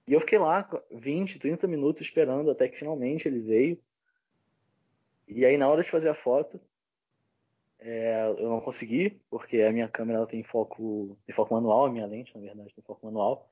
E 0.07 0.13
eu 0.13 0.21
fiquei 0.21 0.39
lá 0.39 0.69
20, 0.91 1.39
30 1.39 1.67
minutos 1.67 2.03
esperando 2.03 2.51
até 2.51 2.69
que 2.69 2.79
finalmente 2.79 3.29
ele 3.29 3.41
veio. 3.41 3.79
E 5.29 5.45
aí 5.45 5.57
na 5.57 5.69
hora 5.69 5.83
de 5.83 5.91
fazer 5.91 6.09
a 6.09 6.15
foto, 6.15 6.61
é, 7.79 8.35
eu 8.39 8.49
não 8.49 8.61
consegui, 8.61 9.11
porque 9.29 9.61
a 9.61 9.73
minha 9.73 9.89
câmera 9.89 10.19
ela 10.19 10.27
tem 10.27 10.43
foco, 10.43 11.19
tem 11.27 11.35
foco 11.35 11.53
manual, 11.53 11.87
a 11.87 11.91
minha 11.91 12.07
lente, 12.07 12.35
na 12.35 12.41
verdade, 12.41 12.75
tem 12.75 12.85
foco 12.85 13.05
manual. 13.05 13.51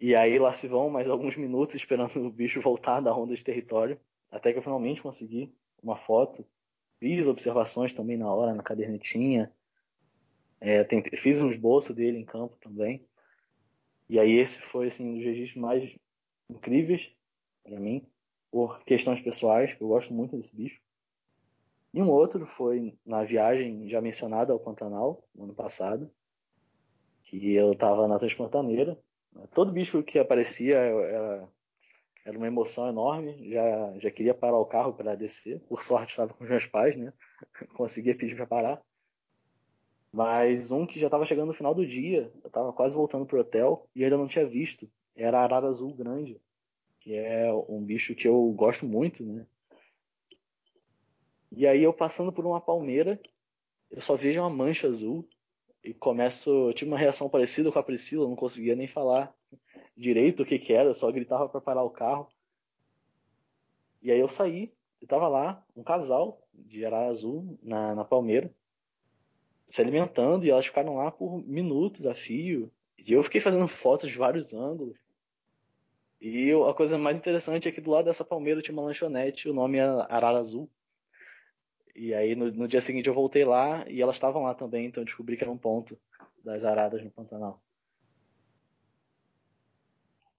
E 0.00 0.14
aí 0.14 0.38
lá 0.38 0.52
se 0.52 0.66
vão 0.66 0.88
mais 0.88 1.08
alguns 1.08 1.36
minutos 1.36 1.76
esperando 1.76 2.16
o 2.16 2.30
bicho 2.30 2.60
voltar 2.62 3.00
da 3.00 3.12
ronda 3.12 3.34
de 3.34 3.44
território, 3.44 4.00
até 4.30 4.52
que 4.52 4.58
eu 4.58 4.62
finalmente 4.62 5.02
consegui 5.02 5.54
uma 5.82 5.96
foto. 5.96 6.46
Fiz 6.98 7.26
observações 7.26 7.92
também 7.92 8.16
na 8.16 8.32
hora, 8.32 8.54
na 8.54 8.62
cadernetinha, 8.62 9.52
é, 10.62 10.84
tentei, 10.84 11.18
fiz 11.18 11.42
um 11.42 11.50
esboço 11.50 11.92
dele 11.92 12.18
em 12.18 12.24
campo 12.24 12.56
também. 12.60 13.04
E 14.08 14.18
aí 14.18 14.38
esse 14.38 14.60
foi 14.60 14.86
assim, 14.86 15.04
um 15.08 15.14
dos 15.16 15.24
registros 15.24 15.60
mais 15.60 15.96
incríveis 16.48 17.10
para 17.64 17.80
mim, 17.80 18.06
por 18.48 18.84
questões 18.84 19.20
pessoais, 19.20 19.74
que 19.74 19.82
eu 19.82 19.88
gosto 19.88 20.14
muito 20.14 20.36
desse 20.36 20.54
bicho. 20.54 20.80
E 21.92 22.00
um 22.00 22.08
outro 22.08 22.46
foi 22.46 22.96
na 23.04 23.24
viagem 23.24 23.88
já 23.88 24.00
mencionada 24.00 24.52
ao 24.52 24.60
Pantanal, 24.60 25.26
no 25.34 25.44
ano 25.44 25.54
passado, 25.54 26.08
que 27.24 27.54
eu 27.54 27.72
estava 27.72 28.06
na 28.06 28.18
Transpantaneira. 28.18 28.96
Todo 29.52 29.72
bicho 29.72 30.02
que 30.02 30.18
aparecia 30.18 30.76
era, 30.78 31.48
era 32.24 32.38
uma 32.38 32.46
emoção 32.46 32.88
enorme. 32.88 33.50
Já, 33.50 33.98
já 33.98 34.10
queria 34.12 34.34
parar 34.34 34.58
o 34.58 34.66
carro 34.66 34.92
para 34.92 35.16
descer. 35.16 35.60
Por 35.62 35.82
sorte, 35.82 36.10
estava 36.10 36.32
com 36.32 36.44
os 36.44 36.50
meus 36.50 36.66
pais, 36.66 36.96
né? 36.96 37.12
Conseguia 37.74 38.16
pedir 38.16 38.36
para 38.36 38.46
parar. 38.46 38.82
Mas 40.12 40.70
um 40.70 40.84
que 40.86 41.00
já 41.00 41.06
estava 41.06 41.24
chegando 41.24 41.48
no 41.48 41.54
final 41.54 41.74
do 41.74 41.86
dia, 41.86 42.30
eu 42.42 42.48
estava 42.48 42.70
quase 42.72 42.94
voltando 42.94 43.24
pro 43.24 43.40
hotel 43.40 43.88
e 43.94 44.04
ainda 44.04 44.18
não 44.18 44.28
tinha 44.28 44.46
visto. 44.46 44.86
Era 45.16 45.40
a 45.40 45.42
arara 45.42 45.68
azul 45.68 45.94
grande, 45.94 46.38
que 47.00 47.14
é 47.14 47.50
um 47.68 47.82
bicho 47.82 48.14
que 48.14 48.28
eu 48.28 48.52
gosto 48.52 48.84
muito, 48.84 49.24
né? 49.24 49.46
E 51.50 51.66
aí 51.66 51.82
eu 51.82 51.92
passando 51.92 52.30
por 52.30 52.44
uma 52.44 52.60
palmeira, 52.60 53.18
eu 53.90 54.02
só 54.02 54.14
vejo 54.14 54.40
uma 54.40 54.50
mancha 54.50 54.86
azul 54.86 55.26
e 55.82 55.94
começo, 55.94 56.50
eu 56.50 56.74
tive 56.74 56.90
uma 56.90 56.98
reação 56.98 57.28
parecida 57.28 57.72
com 57.72 57.78
a 57.78 57.82
Priscila, 57.82 58.28
não 58.28 58.36
conseguia 58.36 58.76
nem 58.76 58.86
falar 58.86 59.34
direito 59.96 60.42
o 60.42 60.46
que 60.46 60.58
que 60.58 60.72
era, 60.72 60.94
só 60.94 61.10
gritava 61.10 61.48
para 61.48 61.60
parar 61.60 61.82
o 61.82 61.90
carro. 61.90 62.28
E 64.02 64.10
aí 64.10 64.18
eu 64.18 64.28
saí, 64.28 64.72
eu 65.00 65.08
tava 65.08 65.28
lá, 65.28 65.64
um 65.74 65.82
casal 65.82 66.46
de 66.52 66.84
arara 66.84 67.10
azul 67.10 67.58
na, 67.62 67.94
na 67.94 68.04
palmeira, 68.04 68.52
se 69.72 69.80
alimentando, 69.80 70.44
e 70.44 70.50
elas 70.50 70.66
ficaram 70.66 70.96
lá 70.96 71.10
por 71.10 71.42
minutos 71.46 72.04
a 72.04 72.14
fio. 72.14 72.70
E 72.98 73.10
eu 73.10 73.22
fiquei 73.22 73.40
fazendo 73.40 73.66
fotos 73.66 74.10
de 74.10 74.18
vários 74.18 74.52
ângulos. 74.52 74.98
E 76.20 76.46
eu, 76.46 76.68
a 76.68 76.74
coisa 76.74 76.98
mais 76.98 77.16
interessante 77.16 77.66
é 77.66 77.72
que 77.72 77.80
do 77.80 77.90
lado 77.90 78.04
dessa 78.04 78.22
palmeira 78.22 78.60
tinha 78.60 78.74
uma 78.74 78.82
lanchonete, 78.82 79.48
o 79.48 79.54
nome 79.54 79.78
é 79.78 79.82
Arara 79.82 80.40
Azul. 80.40 80.68
E 81.96 82.12
aí 82.12 82.34
no, 82.34 82.52
no 82.52 82.68
dia 82.68 82.82
seguinte 82.82 83.08
eu 83.08 83.14
voltei 83.14 83.46
lá 83.46 83.88
e 83.88 84.02
elas 84.02 84.16
estavam 84.16 84.42
lá 84.42 84.54
também, 84.54 84.86
então 84.86 85.00
eu 85.00 85.06
descobri 85.06 85.38
que 85.38 85.42
era 85.42 85.50
um 85.50 85.56
ponto 85.56 85.98
das 86.44 86.62
aradas 86.64 87.02
no 87.02 87.10
Pantanal. 87.10 87.58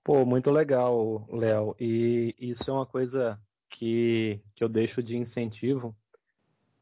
Pô, 0.03 0.23
muito 0.23 0.51
legal, 0.51 1.27
Léo. 1.31 1.75
E 1.79 2.35
isso 2.39 2.69
é 2.69 2.71
uma 2.71 2.85
coisa 2.85 3.41
que, 3.71 4.39
que 4.55 4.63
eu 4.63 4.69
deixo 4.69 5.01
de 5.01 5.17
incentivo 5.17 5.95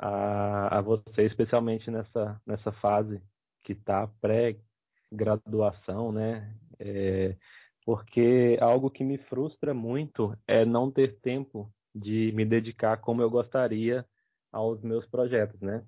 a, 0.01 0.79
a 0.79 0.81
você, 0.81 1.23
especialmente 1.23 1.91
nessa, 1.91 2.41
nessa 2.45 2.71
fase 2.73 3.21
que 3.63 3.73
está 3.73 4.07
pré-graduação, 4.19 6.11
né? 6.11 6.51
É, 6.79 7.37
porque 7.85 8.57
algo 8.59 8.89
que 8.89 9.03
me 9.03 9.19
frustra 9.19 9.73
muito 9.75 10.35
é 10.47 10.65
não 10.65 10.89
ter 10.89 11.19
tempo 11.21 11.71
de 11.93 12.31
me 12.33 12.43
dedicar 12.43 12.97
como 12.97 13.21
eu 13.21 13.29
gostaria 13.29 14.03
aos 14.51 14.81
meus 14.81 15.05
projetos, 15.05 15.61
né? 15.61 15.85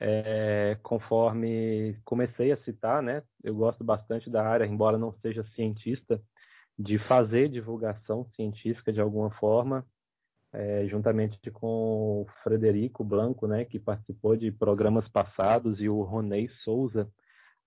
É, 0.00 0.76
conforme 0.82 1.96
comecei 2.04 2.50
a 2.50 2.56
citar, 2.64 3.00
né? 3.00 3.22
Eu 3.42 3.54
gosto 3.54 3.84
bastante 3.84 4.28
da 4.28 4.44
área, 4.44 4.66
embora 4.66 4.98
não 4.98 5.12
seja 5.20 5.44
cientista, 5.54 6.20
de 6.76 6.98
fazer 7.06 7.48
divulgação 7.48 8.26
científica 8.34 8.92
de 8.92 9.00
alguma 9.00 9.30
forma, 9.30 9.86
é, 10.54 10.86
juntamente 10.86 11.50
com 11.50 12.22
o 12.22 12.26
Frederico 12.42 13.02
Blanco, 13.02 13.46
né, 13.46 13.64
que 13.64 13.78
participou 13.78 14.36
de 14.36 14.52
programas 14.52 15.06
passados, 15.08 15.80
e 15.80 15.88
o 15.88 16.02
Ronei 16.02 16.48
Souza, 16.62 17.10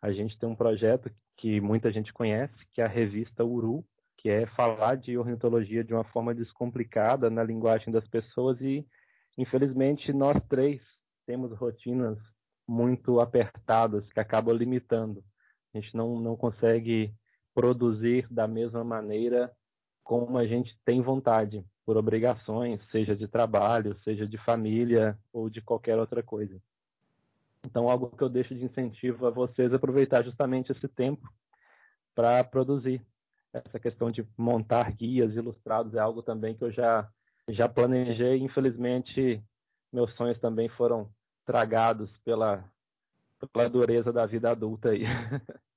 a 0.02 0.12
gente 0.12 0.38
tem 0.40 0.48
um 0.48 0.56
projeto 0.56 1.12
que 1.36 1.60
muita 1.60 1.92
gente 1.92 2.14
conhece, 2.14 2.54
que 2.72 2.82
é 2.82 2.86
a 2.86 2.90
revista 2.90 3.44
Uru, 3.44 3.84
que 4.18 4.30
é 4.30 4.46
falar 4.48 4.96
de 4.96 5.18
ornitologia 5.18 5.84
de 5.84 5.94
uma 5.94 6.04
forma 6.06 6.34
descomplicada 6.34 7.30
na 7.30 7.44
linguagem 7.44 7.92
das 7.92 8.08
pessoas 8.08 8.60
e, 8.62 8.86
infelizmente, 9.38 10.12
nós 10.14 10.42
três 10.50 10.82
temos 11.26 11.52
rotinas 11.58 12.18
muito 12.68 13.20
apertadas 13.20 14.12
que 14.14 14.20
acabam 14.20 14.56
limitando. 14.56 15.24
A 15.74 15.80
gente 15.80 15.96
não, 15.96 16.20
não 16.20 16.36
consegue 16.36 17.14
produzir 17.54 18.26
da 18.32 18.48
mesma 18.48 18.84
maneira 18.84 19.52
como 20.04 20.38
a 20.38 20.48
gente 20.48 20.74
tem 20.86 21.02
vontade, 21.02 21.64
por 21.88 21.96
obrigações, 21.96 22.82
seja 22.92 23.16
de 23.16 23.30
trabalho, 23.30 23.98
seja 24.04 24.28
de 24.28 24.38
família 24.40 25.18
ou 25.32 25.50
de 25.50 25.62
qualquer 25.62 25.98
outra 25.98 26.22
coisa. 26.22 26.62
Então, 27.66 27.90
algo 27.90 28.10
que 28.10 28.22
eu 28.22 28.28
deixo 28.28 28.54
de 28.54 28.66
incentivo 28.66 29.26
a 29.26 29.30
vocês 29.30 29.72
é 29.72 29.76
aproveitar 29.78 30.22
justamente 30.22 30.70
esse 30.74 30.86
tempo 30.90 31.32
para 32.14 32.44
produzir. 32.44 33.02
Essa 33.54 33.80
questão 33.80 34.12
de 34.12 34.28
montar 34.38 34.92
guias 34.92 35.34
ilustrados 35.34 35.94
é 35.96 36.00
algo 36.00 36.22
também 36.22 36.54
que 36.56 36.64
eu 36.66 36.74
já, 36.74 37.08
já 37.48 37.70
planejei. 37.70 38.38
Infelizmente, 38.40 39.42
meus 39.92 40.14
sonhos 40.16 40.38
também 40.40 40.68
foram 40.68 41.10
tragados 41.46 42.12
pela, 42.26 42.70
pela 43.54 43.70
dureza 43.70 44.12
da 44.12 44.26
vida 44.26 44.52
adulta 44.52 44.90
aí. 44.90 45.06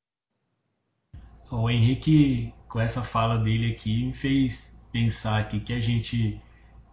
O 1.52 1.68
Henrique, 1.68 2.54
com 2.68 2.78
essa 2.78 3.02
fala 3.02 3.36
dele 3.36 3.72
aqui, 3.72 4.06
me 4.06 4.12
fez 4.12 4.79
pensar 4.92 5.38
aqui 5.38 5.60
que 5.60 5.72
a 5.72 5.80
gente 5.80 6.40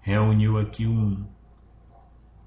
reuniu 0.02 0.58
aqui 0.58 0.88
um, 0.88 1.26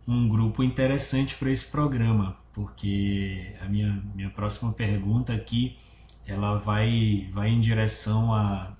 um 0.06 0.28
grupo 0.28 0.62
interessante 0.62 1.36
para 1.36 1.50
esse 1.50 1.66
programa, 1.66 2.36
porque 2.52 3.54
a 3.60 3.66
minha, 3.66 4.02
minha 4.14 4.30
próxima 4.30 4.72
pergunta 4.72 5.32
aqui 5.32 5.78
ela 6.26 6.56
vai, 6.56 7.28
vai 7.32 7.50
em 7.50 7.60
direção 7.60 8.32
a, 8.32 8.76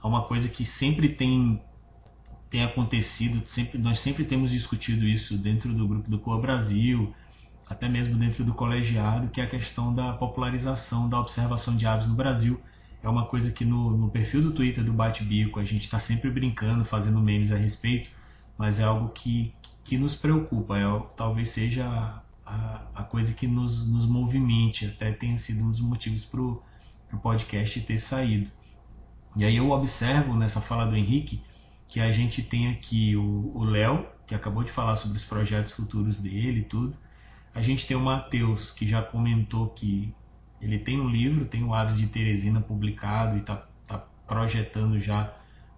a 0.00 0.08
uma 0.08 0.24
coisa 0.24 0.48
que 0.48 0.64
sempre 0.64 1.08
tem, 1.08 1.62
tem 2.48 2.62
acontecido, 2.62 3.46
sempre, 3.46 3.78
nós 3.78 3.98
sempre 3.98 4.24
temos 4.24 4.50
discutido 4.50 5.06
isso 5.06 5.36
dentro 5.38 5.72
do 5.72 5.88
grupo 5.88 6.10
do 6.10 6.18
Coa 6.18 6.38
Brasil, 6.40 7.14
até 7.68 7.88
mesmo 7.88 8.16
dentro 8.16 8.44
do 8.44 8.52
colegiado, 8.52 9.28
que 9.28 9.40
é 9.40 9.44
a 9.44 9.46
questão 9.46 9.94
da 9.94 10.12
popularização 10.12 11.08
da 11.08 11.18
observação 11.18 11.76
de 11.76 11.86
aves 11.86 12.06
no 12.06 12.14
Brasil. 12.14 12.60
É 13.02 13.08
uma 13.08 13.26
coisa 13.26 13.50
que 13.50 13.64
no, 13.64 13.96
no 13.96 14.10
perfil 14.10 14.42
do 14.42 14.52
Twitter 14.52 14.84
do 14.84 14.92
Bate-Bico 14.92 15.58
a 15.58 15.64
gente 15.64 15.82
está 15.82 15.98
sempre 15.98 16.30
brincando, 16.30 16.84
fazendo 16.84 17.20
memes 17.20 17.50
a 17.50 17.56
respeito, 17.56 18.10
mas 18.58 18.78
é 18.78 18.84
algo 18.84 19.08
que, 19.08 19.54
que 19.82 19.96
nos 19.96 20.14
preocupa, 20.14 20.78
é, 20.78 20.84
talvez 21.16 21.48
seja 21.48 22.22
a, 22.44 22.82
a 22.94 23.02
coisa 23.02 23.32
que 23.32 23.46
nos, 23.46 23.86
nos 23.86 24.04
movimente, 24.04 24.86
até 24.86 25.12
tenha 25.12 25.38
sido 25.38 25.64
um 25.64 25.70
dos 25.70 25.80
motivos 25.80 26.24
para 26.24 26.40
o 26.40 26.62
podcast 27.22 27.80
ter 27.80 27.98
saído. 27.98 28.50
E 29.36 29.44
aí 29.44 29.56
eu 29.56 29.70
observo 29.70 30.34
nessa 30.34 30.60
fala 30.60 30.86
do 30.86 30.96
Henrique 30.96 31.42
que 31.88 32.00
a 32.00 32.10
gente 32.10 32.42
tem 32.42 32.68
aqui 32.68 33.16
o 33.16 33.64
Léo, 33.64 34.06
que 34.26 34.34
acabou 34.34 34.62
de 34.62 34.70
falar 34.70 34.94
sobre 34.96 35.16
os 35.16 35.24
projetos 35.24 35.72
futuros 35.72 36.20
dele 36.20 36.60
e 36.60 36.64
tudo, 36.64 36.96
a 37.52 37.60
gente 37.60 37.86
tem 37.86 37.96
o 37.96 38.00
Matheus, 38.00 38.70
que 38.70 38.86
já 38.86 39.02
comentou 39.02 39.68
que 39.70 40.14
ele 40.60 40.78
tem 40.78 41.00
um 41.00 41.08
livro, 41.08 41.44
tem 41.44 41.64
o 41.64 41.74
Aves 41.74 41.98
de 41.98 42.06
Teresina 42.06 42.60
publicado 42.60 43.36
e 43.36 43.40
está 43.40 43.56
tá 43.86 43.98
projetando 44.26 44.98
já 44.98 45.32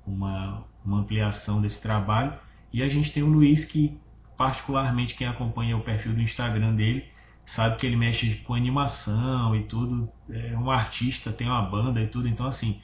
uma, 0.07 0.65
uma 0.85 0.99
ampliação 0.99 1.61
desse 1.61 1.81
trabalho. 1.81 2.33
E 2.73 2.83
a 2.83 2.89
gente 2.89 3.13
tem 3.13 3.23
o 3.23 3.29
Luiz, 3.29 3.65
que 3.65 3.97
particularmente 4.37 5.15
quem 5.15 5.27
acompanha 5.27 5.77
o 5.77 5.81
perfil 5.83 6.15
do 6.15 6.21
Instagram 6.21 6.75
dele, 6.75 7.05
sabe 7.45 7.77
que 7.77 7.87
ele 7.87 7.97
mexe 7.97 8.37
com 8.37 8.55
animação 8.55 9.55
e 9.55 9.63
tudo, 9.65 10.11
é 10.29 10.57
um 10.57 10.71
artista, 10.71 11.33
tem 11.33 11.47
uma 11.47 11.63
banda 11.63 12.01
e 12.01 12.07
tudo, 12.07 12.29
então 12.29 12.47
assim, 12.47 12.81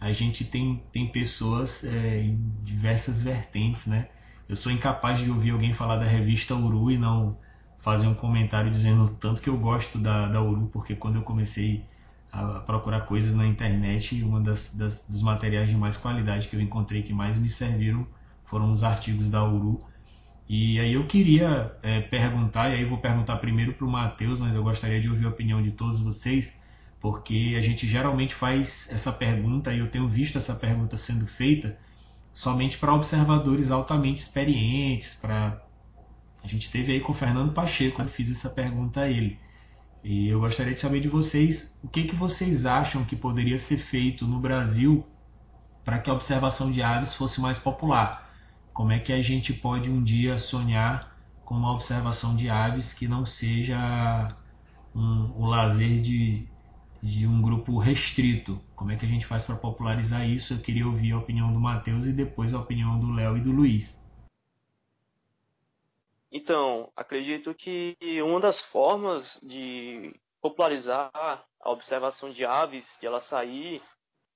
a 0.00 0.12
gente 0.12 0.44
tem, 0.44 0.82
tem 0.92 1.08
pessoas 1.08 1.84
é, 1.84 2.22
em 2.22 2.52
diversas 2.62 3.22
vertentes, 3.22 3.86
né? 3.86 4.08
Eu 4.48 4.56
sou 4.56 4.70
incapaz 4.70 5.18
de 5.18 5.30
ouvir 5.30 5.50
alguém 5.50 5.72
falar 5.72 5.96
da 5.96 6.04
revista 6.04 6.54
Uru 6.54 6.90
e 6.90 6.98
não 6.98 7.38
fazer 7.84 8.06
um 8.06 8.14
comentário 8.14 8.70
dizendo 8.70 9.06
tanto 9.20 9.42
que 9.42 9.50
eu 9.50 9.58
gosto 9.58 9.98
da, 9.98 10.26
da 10.26 10.40
Uru, 10.40 10.70
porque 10.72 10.96
quando 10.96 11.16
eu 11.16 11.22
comecei 11.22 11.84
a 12.32 12.60
procurar 12.60 13.02
coisas 13.02 13.34
na 13.34 13.46
internet, 13.46 14.24
um 14.24 14.42
das, 14.42 14.74
das, 14.74 15.06
dos 15.06 15.22
materiais 15.22 15.68
de 15.68 15.76
mais 15.76 15.94
qualidade 15.94 16.48
que 16.48 16.56
eu 16.56 16.62
encontrei 16.62 17.02
que 17.02 17.12
mais 17.12 17.36
me 17.36 17.46
serviram 17.46 18.06
foram 18.46 18.72
os 18.72 18.82
artigos 18.82 19.28
da 19.28 19.44
Uru. 19.44 19.84
E 20.48 20.80
aí 20.80 20.94
eu 20.94 21.06
queria 21.06 21.76
é, 21.82 22.00
perguntar, 22.00 22.70
e 22.70 22.76
aí 22.76 22.84
vou 22.86 22.96
perguntar 22.96 23.36
primeiro 23.36 23.74
para 23.74 23.86
o 23.86 23.90
Matheus, 23.90 24.38
mas 24.38 24.54
eu 24.54 24.62
gostaria 24.62 24.98
de 24.98 25.10
ouvir 25.10 25.26
a 25.26 25.28
opinião 25.28 25.60
de 25.60 25.70
todos 25.70 26.00
vocês, 26.00 26.58
porque 26.98 27.54
a 27.58 27.60
gente 27.60 27.86
geralmente 27.86 28.34
faz 28.34 28.88
essa 28.90 29.12
pergunta, 29.12 29.74
e 29.74 29.78
eu 29.78 29.88
tenho 29.88 30.08
visto 30.08 30.38
essa 30.38 30.54
pergunta 30.54 30.96
sendo 30.96 31.26
feita 31.26 31.76
somente 32.32 32.78
para 32.78 32.94
observadores 32.94 33.70
altamente 33.70 34.22
experientes, 34.22 35.14
para 35.14 35.62
a 36.44 36.46
gente 36.46 36.70
teve 36.70 36.92
aí 36.92 37.00
com 37.00 37.12
o 37.12 37.14
Fernando 37.14 37.54
Pacheco, 37.54 38.02
eu 38.02 38.06
fiz 38.06 38.30
essa 38.30 38.50
pergunta 38.50 39.00
a 39.00 39.08
ele. 39.08 39.38
E 40.04 40.28
eu 40.28 40.40
gostaria 40.40 40.74
de 40.74 40.80
saber 40.80 41.00
de 41.00 41.08
vocês 41.08 41.74
o 41.82 41.88
que, 41.88 42.04
que 42.04 42.14
vocês 42.14 42.66
acham 42.66 43.02
que 43.02 43.16
poderia 43.16 43.58
ser 43.58 43.78
feito 43.78 44.26
no 44.26 44.38
Brasil 44.38 45.06
para 45.82 45.98
que 45.98 46.10
a 46.10 46.12
observação 46.12 46.70
de 46.70 46.82
aves 46.82 47.14
fosse 47.14 47.40
mais 47.40 47.58
popular. 47.58 48.30
Como 48.74 48.92
é 48.92 48.98
que 48.98 49.10
a 49.10 49.22
gente 49.22 49.54
pode 49.54 49.90
um 49.90 50.02
dia 50.02 50.38
sonhar 50.38 51.16
com 51.46 51.54
uma 51.54 51.72
observação 51.72 52.36
de 52.36 52.50
aves 52.50 52.92
que 52.92 53.08
não 53.08 53.24
seja 53.24 54.36
um, 54.94 55.32
o 55.36 55.46
lazer 55.46 55.98
de, 56.02 56.46
de 57.02 57.26
um 57.26 57.40
grupo 57.40 57.78
restrito? 57.78 58.60
Como 58.76 58.90
é 58.90 58.96
que 58.96 59.06
a 59.06 59.08
gente 59.08 59.24
faz 59.24 59.44
para 59.44 59.56
popularizar 59.56 60.28
isso? 60.28 60.52
Eu 60.52 60.58
queria 60.58 60.86
ouvir 60.86 61.12
a 61.12 61.18
opinião 61.18 61.50
do 61.50 61.58
Matheus 61.58 62.04
e 62.04 62.12
depois 62.12 62.52
a 62.52 62.58
opinião 62.58 63.00
do 63.00 63.10
Léo 63.10 63.38
e 63.38 63.40
do 63.40 63.50
Luiz. 63.50 64.03
Então, 66.36 66.90
acredito 66.96 67.54
que 67.54 67.96
uma 68.20 68.40
das 68.40 68.60
formas 68.60 69.38
de 69.40 70.12
popularizar 70.42 71.12
a 71.14 71.70
observação 71.70 72.32
de 72.32 72.44
aves, 72.44 72.98
de 73.00 73.06
ela 73.06 73.20
sair 73.20 73.80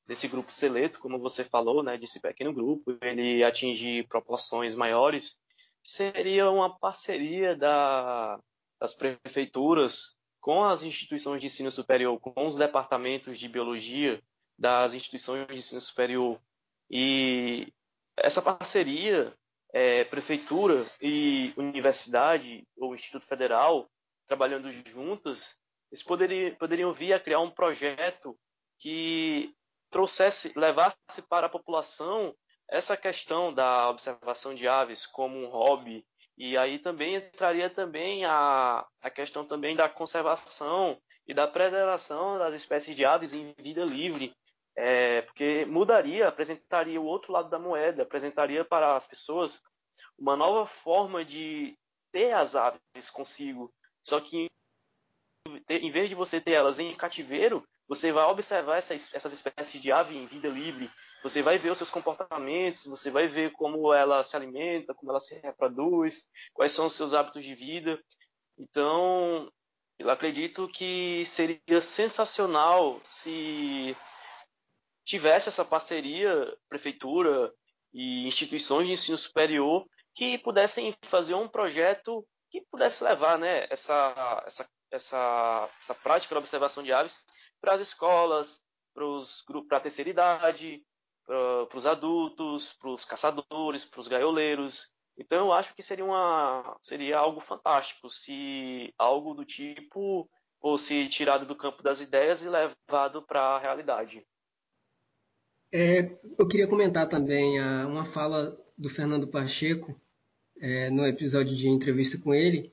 desse 0.07 0.29
grupo 0.29 0.53
seleto, 0.53 1.01
como 1.01 1.19
você 1.19 1.43
falou, 1.43 1.83
né, 1.83 1.99
desse 1.99 2.23
pequeno 2.23 2.53
grupo, 2.55 2.97
ele 3.03 3.43
atingir 3.43 4.07
proporções 4.07 4.77
maiores, 4.77 5.41
seria 5.83 6.49
uma 6.49 6.79
parceria 6.79 7.57
da, 7.57 8.39
das 8.81 8.95
prefeituras 8.95 10.17
com 10.41 10.65
as 10.65 10.85
instituições 10.85 11.41
de 11.41 11.49
ensino 11.49 11.73
superior, 11.73 12.21
com 12.21 12.47
os 12.47 12.57
departamentos 12.57 13.41
de 13.41 13.49
biologia 13.49 14.23
das 14.57 14.95
instituições 14.95 15.49
de 15.49 15.57
ensino 15.57 15.81
superior. 15.81 16.41
E 16.89 17.73
essa 18.17 18.41
parceria 18.41 19.37
é, 19.73 20.05
prefeitura 20.05 20.87
e 21.01 21.53
universidade 21.57 22.67
ou 22.77 22.95
Instituto 22.95 23.27
Federal 23.27 23.89
trabalhando 24.27 24.71
juntas, 24.71 25.59
eles 25.91 26.03
poderiam, 26.03 26.55
poderiam 26.57 26.93
vir 26.93 27.13
a 27.13 27.21
criar 27.21 27.41
um 27.41 27.51
projeto 27.51 28.39
que 28.79 29.55
trouxesse, 29.91 30.53
levasse 30.57 31.23
para 31.29 31.47
a 31.47 31.51
população 31.51 32.35
essa 32.71 32.97
questão 32.97 33.53
da 33.53 33.89
observação 33.89 34.55
de 34.55 34.69
aves 34.69 35.07
como 35.07 35.39
um 35.39 35.49
hobby. 35.49 36.05
E 36.37 36.57
aí 36.57 36.79
também 36.79 37.17
entraria 37.17 37.71
também 37.71 38.25
a, 38.25 38.87
a 39.01 39.11
questão 39.11 39.45
também 39.45 39.75
da 39.75 39.89
conservação 39.89 41.01
e 41.27 41.35
da 41.35 41.49
preservação 41.49 42.39
das 42.39 42.55
espécies 42.55 42.95
de 42.95 43.05
aves 43.05 43.33
em 43.33 43.55
vida 43.59 43.85
livre, 43.85 44.33
é, 44.81 45.23
porque 45.23 45.65
mudaria, 45.67 46.29
apresentaria 46.29 47.01
o 47.01 47.05
outro 47.05 47.33
lado 47.33 47.51
da 47.51 47.59
moeda, 47.59 48.05
apresentaria 48.05 48.65
para 48.65 48.95
as 48.95 49.05
pessoas 49.05 49.61
uma 50.17 50.37
nova 50.37 50.65
forma 50.67 51.25
de 51.25 51.77
ter 52.13 52.33
as 52.33 52.55
aves 52.55 53.11
consigo. 53.13 53.75
Só 54.05 54.21
que 54.21 54.49
em 55.69 55.91
vez 55.91 56.09
de 56.09 56.15
você 56.15 56.41
ter 56.41 56.53
elas 56.53 56.79
em 56.79 56.95
cativeiro, 56.95 57.67
você 57.89 58.13
vai 58.13 58.25
observar 58.27 58.77
essas, 58.77 59.13
essas 59.13 59.33
espécies 59.33 59.83
de 59.83 59.91
ave 59.91 60.17
em 60.17 60.27
vida 60.27 60.49
livre, 60.49 60.89
você 61.25 61.43
vai 61.43 61.59
ver 61.59 61.71
os 61.71 61.79
seus 61.79 61.91
comportamentos, 61.91 62.87
você 62.87 63.11
vai 63.11 63.27
ver 63.27 63.51
como 63.53 63.93
ela 63.93 64.23
se 64.23 64.37
alimenta, 64.37 64.95
como 64.95 65.11
ela 65.11 65.19
se 65.19 65.41
reproduz, 65.41 66.29
quais 66.55 66.71
são 66.71 66.87
os 66.87 66.93
seus 66.93 67.15
hábitos 67.15 67.43
de 67.43 67.53
vida. 67.53 68.01
Então, 68.57 69.51
eu 69.99 70.09
acredito 70.09 70.69
que 70.69 71.25
seria 71.25 71.81
sensacional 71.81 73.03
se 73.07 73.97
tivesse 75.09 75.49
essa 75.49 75.65
parceria, 75.65 76.55
prefeitura 76.69 77.51
e 77.95 78.27
instituições 78.29 78.87
de 78.87 78.93
ensino 78.93 79.17
superior, 79.17 79.87
que 80.15 80.37
pudessem 80.37 80.95
fazer 81.03 81.35
um 81.35 81.49
projeto 81.49 82.27
que 82.51 82.61
pudesse 82.71 83.03
levar 83.03 83.39
né, 83.39 83.67
essa, 83.71 84.45
essa, 84.47 84.69
essa, 84.91 85.71
essa 85.81 85.95
prática 85.95 86.35
da 86.35 86.41
observação 86.41 86.83
de 86.83 86.93
aves 86.93 87.17
para 87.59 87.73
as 87.73 87.81
escolas, 87.81 88.63
para 88.95 89.79
a 89.79 89.81
terceira 89.81 90.11
idade, 90.11 90.85
para 91.25 91.79
os 91.79 91.87
adultos, 91.87 92.75
para 92.75 92.91
os 92.91 93.05
caçadores, 93.07 93.87
para 93.87 94.01
os 94.01 94.09
gaioleiros. 94.09 94.93
Então 95.17 95.47
eu 95.47 95.53
acho 95.55 95.75
que 95.75 95.83
seria, 95.83 96.05
uma, 96.05 96.77
seria 96.83 97.19
algo 97.19 97.41
fantástico 97.41 98.11
se 98.11 98.93
algo 98.99 99.33
do 99.33 99.45
tipo 99.45 100.29
fosse 100.61 101.09
tirado 101.09 101.47
do 101.47 101.57
campo 101.57 101.83
das 101.83 102.01
ideias 102.01 102.43
e 102.43 102.49
levado 102.49 103.23
para 103.23 103.41
a 103.41 103.59
realidade. 103.59 104.27
É, 105.71 106.19
eu 106.39 106.49
queria 106.49 106.67
comentar 106.67 107.09
também 107.09 107.59
a, 107.59 107.87
uma 107.87 108.05
fala 108.05 108.59
do 108.77 108.89
Fernando 108.89 109.29
Pacheco 109.29 109.95
é, 110.61 110.91
no 110.91 111.07
episódio 111.07 111.55
de 111.55 111.69
entrevista 111.69 112.19
com 112.19 112.35
ele, 112.35 112.73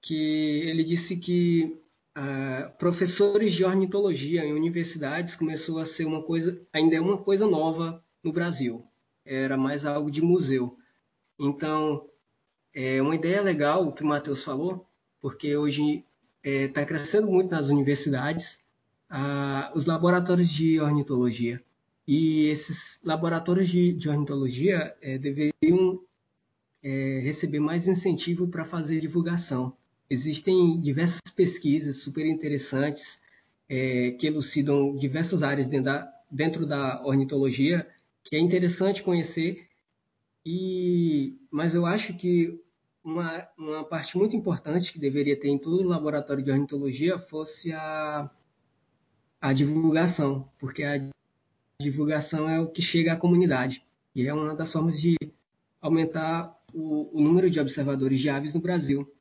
que 0.00 0.60
ele 0.68 0.84
disse 0.84 1.16
que 1.16 1.80
ah, 2.14 2.72
professores 2.78 3.52
de 3.52 3.64
ornitologia 3.64 4.44
em 4.44 4.52
universidades 4.52 5.34
começou 5.34 5.78
a 5.78 5.86
ser 5.86 6.04
uma 6.04 6.22
coisa, 6.22 6.60
ainda 6.72 6.94
é 6.94 7.00
uma 7.00 7.18
coisa 7.18 7.46
nova 7.46 8.02
no 8.22 8.32
Brasil. 8.32 8.86
Era 9.24 9.56
mais 9.56 9.84
algo 9.84 10.10
de 10.10 10.22
museu. 10.22 10.78
Então, 11.38 12.08
é 12.72 13.02
uma 13.02 13.14
ideia 13.16 13.42
legal 13.42 13.86
o 13.86 13.92
que 13.92 14.04
o 14.04 14.06
Matheus 14.06 14.44
falou, 14.44 14.86
porque 15.20 15.56
hoje 15.56 16.04
está 16.42 16.82
é, 16.82 16.86
crescendo 16.86 17.26
muito 17.26 17.50
nas 17.50 17.68
universidades 17.68 18.60
ah, 19.10 19.72
os 19.74 19.86
laboratórios 19.86 20.48
de 20.48 20.80
ornitologia. 20.80 21.62
E 22.06 22.48
esses 22.48 23.00
laboratórios 23.02 23.68
de, 23.68 23.92
de 23.92 24.08
ornitologia 24.08 24.94
é, 25.00 25.16
deveriam 25.16 26.00
é, 26.82 27.20
receber 27.22 27.60
mais 27.60 27.88
incentivo 27.88 28.46
para 28.48 28.64
fazer 28.64 29.00
divulgação. 29.00 29.74
Existem 30.08 30.78
diversas 30.80 31.22
pesquisas 31.34 32.02
super 32.02 32.26
interessantes 32.26 33.20
é, 33.68 34.10
que 34.12 34.26
elucidam 34.26 34.94
diversas 34.96 35.42
áreas 35.42 35.66
dentro 35.66 35.86
da, 35.86 36.12
dentro 36.30 36.66
da 36.66 37.02
ornitologia 37.04 37.88
que 38.22 38.36
é 38.36 38.38
interessante 38.38 39.02
conhecer. 39.02 39.68
E, 40.44 41.38
mas 41.50 41.74
eu 41.74 41.86
acho 41.86 42.14
que 42.14 42.60
uma, 43.02 43.48
uma 43.56 43.84
parte 43.84 44.16
muito 44.16 44.34
importante 44.36 44.92
que 44.92 44.98
deveria 44.98 45.38
ter 45.38 45.48
em 45.48 45.58
todo 45.58 45.80
o 45.80 45.88
laboratório 45.88 46.44
de 46.44 46.50
ornitologia 46.50 47.18
fosse 47.18 47.72
a, 47.72 48.30
a 49.40 49.52
divulgação, 49.52 50.48
porque 50.58 50.82
a 50.82 50.98
divulgação 51.80 52.48
é 52.48 52.60
o 52.60 52.68
que 52.68 52.80
chega 52.80 53.12
à 53.12 53.16
comunidade 53.16 53.84
e 54.14 54.26
é 54.26 54.32
uma 54.32 54.54
das 54.54 54.72
formas 54.72 55.00
de 55.00 55.16
aumentar 55.80 56.56
o, 56.72 57.18
o 57.18 57.20
número 57.20 57.50
de 57.50 57.58
observadores 57.60 58.20
de 58.20 58.28
aves 58.28 58.54
no 58.54 58.60
Brasil. 58.60 59.12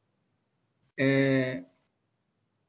É, 0.97 1.63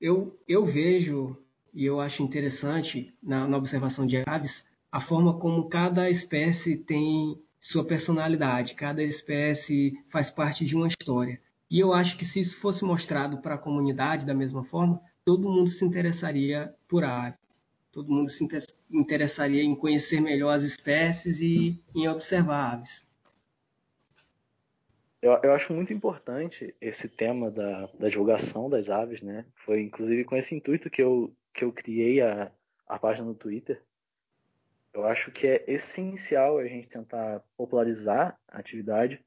eu, 0.01 0.39
eu 0.49 0.65
vejo 0.65 1.37
e 1.73 1.85
eu 1.85 2.01
acho 2.01 2.23
interessante 2.23 3.15
na, 3.23 3.47
na 3.47 3.57
observação 3.57 4.07
de 4.07 4.23
aves 4.27 4.67
a 4.91 5.01
forma 5.01 5.39
como 5.39 5.69
cada 5.69 6.09
espécie 6.09 6.77
tem 6.77 7.39
sua 7.61 7.85
personalidade, 7.85 8.75
cada 8.75 9.03
espécie 9.03 9.99
faz 10.09 10.31
parte 10.31 10.65
de 10.65 10.77
uma 10.77 10.87
história. 10.87 11.41
E 11.71 11.81
eu 11.81 11.93
acho 11.93 12.17
que 12.17 12.25
se 12.25 12.39
isso 12.39 12.59
fosse 12.59 12.85
mostrado 12.85 13.39
para 13.39 13.57
a 13.57 13.59
comunidade 13.59 14.25
da 14.25 14.35
mesma 14.35 14.63
forma, 14.63 15.01
todo 15.25 15.51
mundo 15.51 15.69
se 15.69 15.85
interessaria 15.85 16.75
por 16.87 17.03
ave. 17.03 17.37
Todo 17.95 18.13
mundo 18.13 18.29
se 18.29 18.45
interessaria 18.91 19.63
em 19.63 19.77
conhecer 19.77 20.21
melhor 20.21 20.51
as 20.51 20.65
espécies 20.65 21.41
e 21.41 21.81
em 21.95 22.09
observar 22.09 22.73
aves. 22.73 23.07
Eu, 25.23 25.39
eu 25.45 25.53
acho 25.53 25.73
muito 25.73 25.93
importante 25.93 26.75
esse 26.81 27.09
tema 27.09 27.53
da, 27.53 27.87
da 27.95 28.09
divulgação 28.09 28.69
das 28.69 28.91
aves, 28.91 29.23
né? 29.23 29.47
Foi 29.65 29.81
inclusive 29.81 30.25
com 30.25 30.37
esse 30.37 30.57
intuito 30.57 30.91
que 30.91 31.01
eu, 31.01 31.33
que 31.53 31.65
eu 31.65 31.73
criei 31.73 32.21
a, 32.21 32.51
a 32.85 32.99
página 32.99 33.29
no 33.29 33.35
Twitter. 33.35 33.81
Eu 34.93 35.07
acho 35.07 35.31
que 35.31 35.47
é 35.47 35.65
essencial 35.69 36.59
a 36.59 36.67
gente 36.67 36.89
tentar 36.89 37.45
popularizar 37.57 38.37
a 38.49 38.59
atividade. 38.59 39.25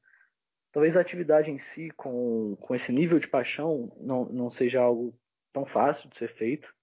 Talvez 0.70 0.94
a 0.94 1.00
atividade 1.00 1.50
em 1.50 1.58
si, 1.58 1.90
com, 1.96 2.54
com 2.60 2.74
esse 2.74 2.92
nível 2.92 3.18
de 3.18 3.28
paixão, 3.28 3.90
não, 3.98 4.26
não 4.26 4.50
seja 4.50 4.82
algo 4.82 5.18
tão 5.54 5.64
fácil 5.64 6.10
de 6.10 6.18
ser 6.18 6.28
feito. 6.28 6.76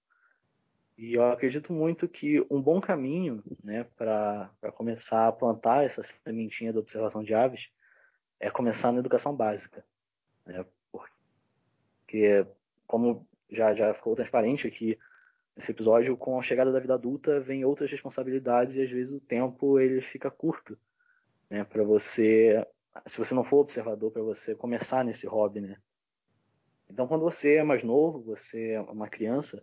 E 0.96 1.14
eu 1.14 1.30
acredito 1.30 1.72
muito 1.72 2.08
que 2.08 2.44
um 2.50 2.60
bom 2.60 2.80
caminho 2.80 3.42
né, 3.62 3.84
para 3.96 4.50
começar 4.74 5.28
a 5.28 5.32
plantar 5.32 5.84
essa 5.84 6.02
sementinha 6.02 6.72
da 6.72 6.80
observação 6.80 7.22
de 7.22 7.34
aves 7.34 7.70
é 8.40 8.50
começar 8.50 8.92
na 8.92 9.00
educação 9.00 9.34
básica. 9.34 9.84
Né? 10.46 10.64
Porque, 10.90 12.46
como 12.86 13.26
já, 13.50 13.74
já 13.74 13.92
ficou 13.92 14.16
transparente 14.16 14.66
aqui 14.66 14.98
nesse 15.54 15.70
episódio, 15.70 16.16
com 16.16 16.38
a 16.38 16.42
chegada 16.42 16.72
da 16.72 16.80
vida 16.80 16.94
adulta 16.94 17.40
vem 17.40 17.64
outras 17.64 17.90
responsabilidades 17.90 18.74
e 18.76 18.82
às 18.82 18.90
vezes 18.90 19.12
o 19.12 19.20
tempo 19.20 19.78
ele 19.78 20.00
fica 20.00 20.30
curto 20.30 20.78
né? 21.50 21.62
para 21.62 21.84
você, 21.84 22.66
se 23.06 23.18
você 23.18 23.34
não 23.34 23.44
for 23.44 23.58
observador, 23.58 24.10
para 24.10 24.22
você 24.22 24.54
começar 24.54 25.04
nesse 25.04 25.26
hobby. 25.26 25.60
Né? 25.60 25.76
Então, 26.88 27.06
quando 27.06 27.22
você 27.22 27.56
é 27.56 27.62
mais 27.62 27.84
novo, 27.84 28.22
você 28.22 28.70
é 28.70 28.80
uma 28.80 29.08
criança, 29.08 29.62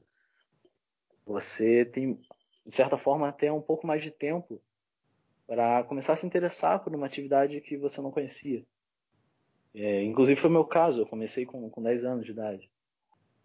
você 1.26 1.86
tem, 1.86 2.19
de 2.65 2.74
certa 2.74 2.97
forma, 2.97 3.28
até 3.28 3.51
um 3.51 3.61
pouco 3.61 3.88
mais 3.88 4.03
de 4.03 4.11
tempo 4.11 4.61
para 5.47 5.84
começar 5.84 6.13
a 6.13 6.15
se 6.15 6.26
interessar 6.26 6.84
por 6.84 6.95
uma 6.95 7.05
atividade 7.05 7.59
que 7.61 7.78
você 7.78 8.01
não 8.01 8.11
conhecia. 8.11 8.63
É, 9.74 10.03
inclusive 10.03 10.39
foi 10.39 10.49
meu 10.49 10.65
caso, 10.65 11.01
eu 11.01 11.05
comecei 11.05 11.45
com, 11.45 11.69
com 11.69 11.82
10 11.82 12.05
anos 12.05 12.26
de 12.26 12.32
idade. 12.32 12.69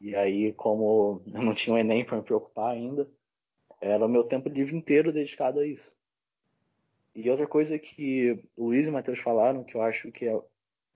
E 0.00 0.14
aí, 0.14 0.52
como 0.52 1.22
eu 1.26 1.42
não 1.42 1.54
tinha 1.54 1.74
o 1.74 1.78
Enem 1.78 2.04
para 2.04 2.18
me 2.18 2.22
preocupar 2.22 2.72
ainda, 2.72 3.08
era 3.80 4.04
o 4.04 4.08
meu 4.08 4.24
tempo 4.24 4.48
livre 4.48 4.76
inteiro 4.76 5.12
dedicado 5.12 5.60
a 5.60 5.66
isso. 5.66 5.96
E 7.14 7.28
outra 7.30 7.46
coisa 7.46 7.78
que 7.78 8.38
o 8.56 8.66
Luiz 8.66 8.86
e 8.86 8.90
o 8.90 8.92
Matheus 8.92 9.18
falaram, 9.18 9.64
que 9.64 9.74
eu 9.74 9.82
acho 9.82 10.12
que 10.12 10.26
é 10.26 10.40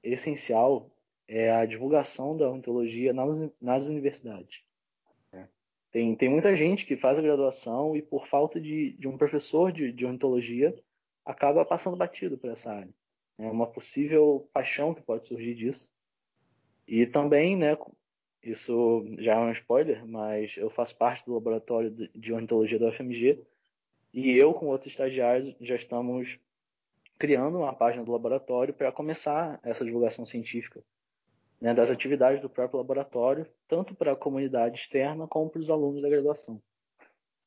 essencial, 0.02 0.90
é 1.26 1.50
a 1.50 1.66
divulgação 1.66 2.36
da 2.36 2.48
ornitologia 2.48 3.12
nas, 3.12 3.50
nas 3.60 3.88
universidades. 3.88 4.62
Tem, 5.92 6.16
tem 6.16 6.28
muita 6.30 6.56
gente 6.56 6.86
que 6.86 6.96
faz 6.96 7.18
a 7.18 7.22
graduação 7.22 7.94
e, 7.94 8.00
por 8.00 8.26
falta 8.26 8.58
de, 8.58 8.94
de 8.94 9.06
um 9.06 9.18
professor 9.18 9.70
de, 9.70 9.92
de 9.92 10.06
ornitologia, 10.06 10.74
acaba 11.22 11.66
passando 11.66 11.96
batido 11.98 12.38
por 12.38 12.50
essa 12.50 12.72
área. 12.72 12.92
É 13.38 13.46
uma 13.46 13.66
possível 13.66 14.48
paixão 14.54 14.94
que 14.94 15.02
pode 15.02 15.26
surgir 15.26 15.54
disso. 15.54 15.92
E 16.88 17.06
também, 17.06 17.56
né, 17.56 17.76
isso 18.42 19.04
já 19.18 19.34
é 19.34 19.38
um 19.38 19.52
spoiler, 19.52 20.06
mas 20.06 20.56
eu 20.56 20.70
faço 20.70 20.96
parte 20.96 21.26
do 21.26 21.34
laboratório 21.34 21.90
de 21.90 22.32
ornitologia 22.32 22.78
da 22.78 22.88
UFMG 22.88 23.38
e 24.14 24.36
eu, 24.36 24.54
com 24.54 24.66
outros 24.66 24.90
estagiários, 24.90 25.54
já 25.60 25.76
estamos 25.76 26.38
criando 27.18 27.58
uma 27.58 27.74
página 27.74 28.02
do 28.02 28.12
laboratório 28.12 28.72
para 28.72 28.90
começar 28.90 29.60
essa 29.62 29.84
divulgação 29.84 30.24
científica 30.24 30.82
né, 31.62 31.72
das 31.72 31.90
atividades 31.90 32.42
do 32.42 32.50
próprio 32.50 32.78
laboratório, 32.78 33.46
tanto 33.68 33.94
para 33.94 34.12
a 34.12 34.16
comunidade 34.16 34.80
externa 34.80 35.28
como 35.28 35.48
para 35.48 35.60
os 35.60 35.70
alunos 35.70 36.02
da 36.02 36.08
graduação. 36.08 36.60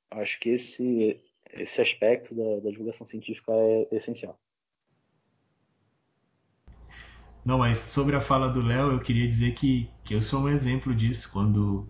Acho 0.10 0.40
que 0.40 0.52
esse 0.52 1.22
esse 1.52 1.82
aspecto 1.82 2.34
da, 2.34 2.62
da 2.62 2.70
divulgação 2.70 3.06
científica 3.06 3.52
é 3.52 3.96
essencial. 3.96 4.40
Não, 7.44 7.60
mas 7.60 7.78
sobre 7.78 8.16
a 8.16 8.20
fala 8.20 8.50
do 8.50 8.62
Léo, 8.62 8.92
eu 8.92 9.00
queria 9.00 9.28
dizer 9.28 9.54
que, 9.54 9.90
que 10.04 10.16
eu 10.16 10.22
sou 10.22 10.42
um 10.42 10.50
exemplo 10.50 10.96
disso. 10.96 11.32
Quando, 11.32 11.88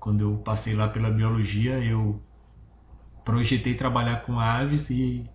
quando 0.00 0.22
eu 0.22 0.38
passei 0.38 0.74
lá 0.74 0.88
pela 0.88 1.10
biologia, 1.10 1.78
eu 1.78 2.20
projetei 3.24 3.74
trabalhar 3.74 4.24
com 4.24 4.40
aves 4.40 4.90
e, 4.90 5.30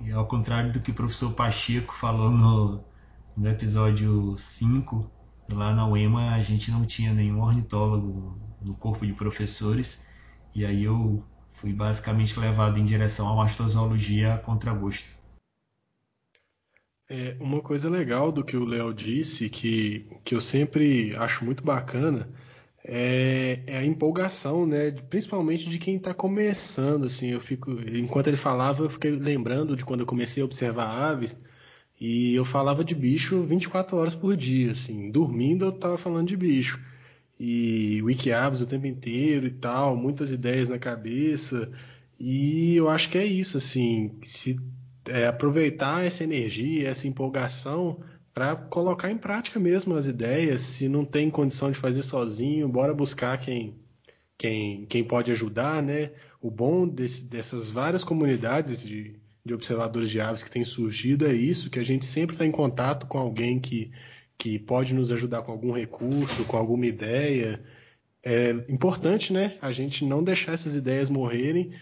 E 0.00 0.10
ao 0.12 0.26
contrário 0.26 0.72
do 0.72 0.80
que 0.80 0.92
o 0.92 0.94
professor 0.94 1.34
Pacheco 1.34 1.92
falou 1.92 2.30
no, 2.30 2.82
no 3.38 3.48
episódio 3.48 4.36
5, 4.36 5.08
lá 5.52 5.72
na 5.72 5.86
UEMA 5.86 6.34
a 6.34 6.42
gente 6.42 6.72
não 6.72 6.84
tinha 6.84 7.14
nenhum 7.14 7.40
ornitólogo 7.40 8.36
no 8.60 8.74
corpo 8.74 9.06
de 9.06 9.12
professores. 9.12 10.04
E 10.52 10.66
aí 10.66 10.84
eu 10.84 11.22
fui 11.52 11.72
basicamente 11.72 12.38
levado 12.38 12.78
em 12.78 12.84
direção 12.84 13.28
à 13.28 13.36
mastozoologia 13.36 14.34
a 14.34 14.38
contragosto. 14.38 15.16
É, 17.08 17.36
uma 17.40 17.60
coisa 17.62 17.88
legal 17.88 18.32
do 18.32 18.44
que 18.44 18.56
o 18.56 18.66
Léo 18.66 18.92
disse, 18.92 19.48
que, 19.48 20.04
que 20.24 20.34
eu 20.34 20.40
sempre 20.40 21.14
acho 21.16 21.44
muito 21.44 21.64
bacana, 21.64 22.28
é, 22.84 23.62
é 23.66 23.78
a 23.78 23.84
empolgação, 23.84 24.66
né? 24.66 24.90
Principalmente 24.90 25.70
de 25.70 25.78
quem 25.78 25.96
está 25.96 26.12
começando, 26.12 27.06
assim. 27.06 27.28
Eu 27.28 27.40
fico, 27.40 27.70
enquanto 27.94 28.26
ele 28.26 28.36
falava, 28.36 28.82
eu 28.82 28.90
fiquei 28.90 29.12
lembrando 29.12 29.76
de 29.76 29.84
quando 29.84 30.00
eu 30.00 30.06
comecei 30.06 30.42
a 30.42 30.46
observar 30.46 30.88
aves 30.88 31.34
e 32.00 32.34
eu 32.34 32.44
falava 32.44 32.84
de 32.84 32.94
bicho 32.94 33.42
24 33.42 33.96
horas 33.96 34.14
por 34.14 34.36
dia, 34.36 34.72
assim. 34.72 35.10
Dormindo 35.10 35.64
eu 35.64 35.70
estava 35.70 35.98
falando 35.98 36.28
de 36.28 36.36
bicho 36.36 36.80
e 37.38 38.02
Wikiaves 38.02 38.60
o 38.60 38.66
tempo 38.66 38.86
inteiro 38.86 39.46
e 39.46 39.50
tal, 39.50 39.96
muitas 39.96 40.32
ideias 40.32 40.68
na 40.68 40.78
cabeça. 40.78 41.70
E 42.18 42.74
eu 42.76 42.88
acho 42.88 43.08
que 43.10 43.18
é 43.18 43.24
isso, 43.24 43.58
assim, 43.58 44.18
se 44.24 44.58
é, 45.06 45.26
aproveitar 45.26 46.04
essa 46.04 46.24
energia, 46.24 46.88
essa 46.88 47.06
empolgação 47.06 48.00
para 48.34 48.56
colocar 48.56 49.10
em 49.10 49.16
prática 49.16 49.60
mesmo 49.60 49.94
as 49.94 50.06
ideias. 50.06 50.62
Se 50.62 50.88
não 50.88 51.04
tem 51.04 51.30
condição 51.30 51.70
de 51.70 51.78
fazer 51.78 52.02
sozinho, 52.02 52.68
bora 52.68 52.92
buscar 52.92 53.38
quem, 53.38 53.76
quem, 54.36 54.84
quem 54.86 55.04
pode 55.04 55.30
ajudar, 55.30 55.82
né? 55.82 56.12
O 56.40 56.50
bom 56.50 56.86
desse, 56.88 57.22
dessas 57.22 57.70
várias 57.70 58.02
comunidades 58.02 58.82
de, 58.82 59.16
de 59.44 59.54
observadores 59.54 60.10
de 60.10 60.20
aves 60.20 60.42
que 60.42 60.50
têm 60.50 60.64
surgido 60.64 61.26
é 61.26 61.32
isso, 61.32 61.70
que 61.70 61.78
a 61.78 61.84
gente 61.84 62.04
sempre 62.04 62.34
está 62.34 62.44
em 62.44 62.50
contato 62.50 63.06
com 63.06 63.18
alguém 63.18 63.58
que, 63.58 63.90
que 64.36 64.58
pode 64.58 64.94
nos 64.94 65.10
ajudar 65.10 65.42
com 65.42 65.52
algum 65.52 65.72
recurso, 65.72 66.44
com 66.44 66.56
alguma 66.56 66.86
ideia. 66.86 67.62
É 68.22 68.50
importante, 68.68 69.32
né? 69.32 69.56
A 69.62 69.72
gente 69.72 70.04
não 70.04 70.22
deixar 70.22 70.52
essas 70.52 70.74
ideias 70.74 71.08
morrerem 71.08 71.72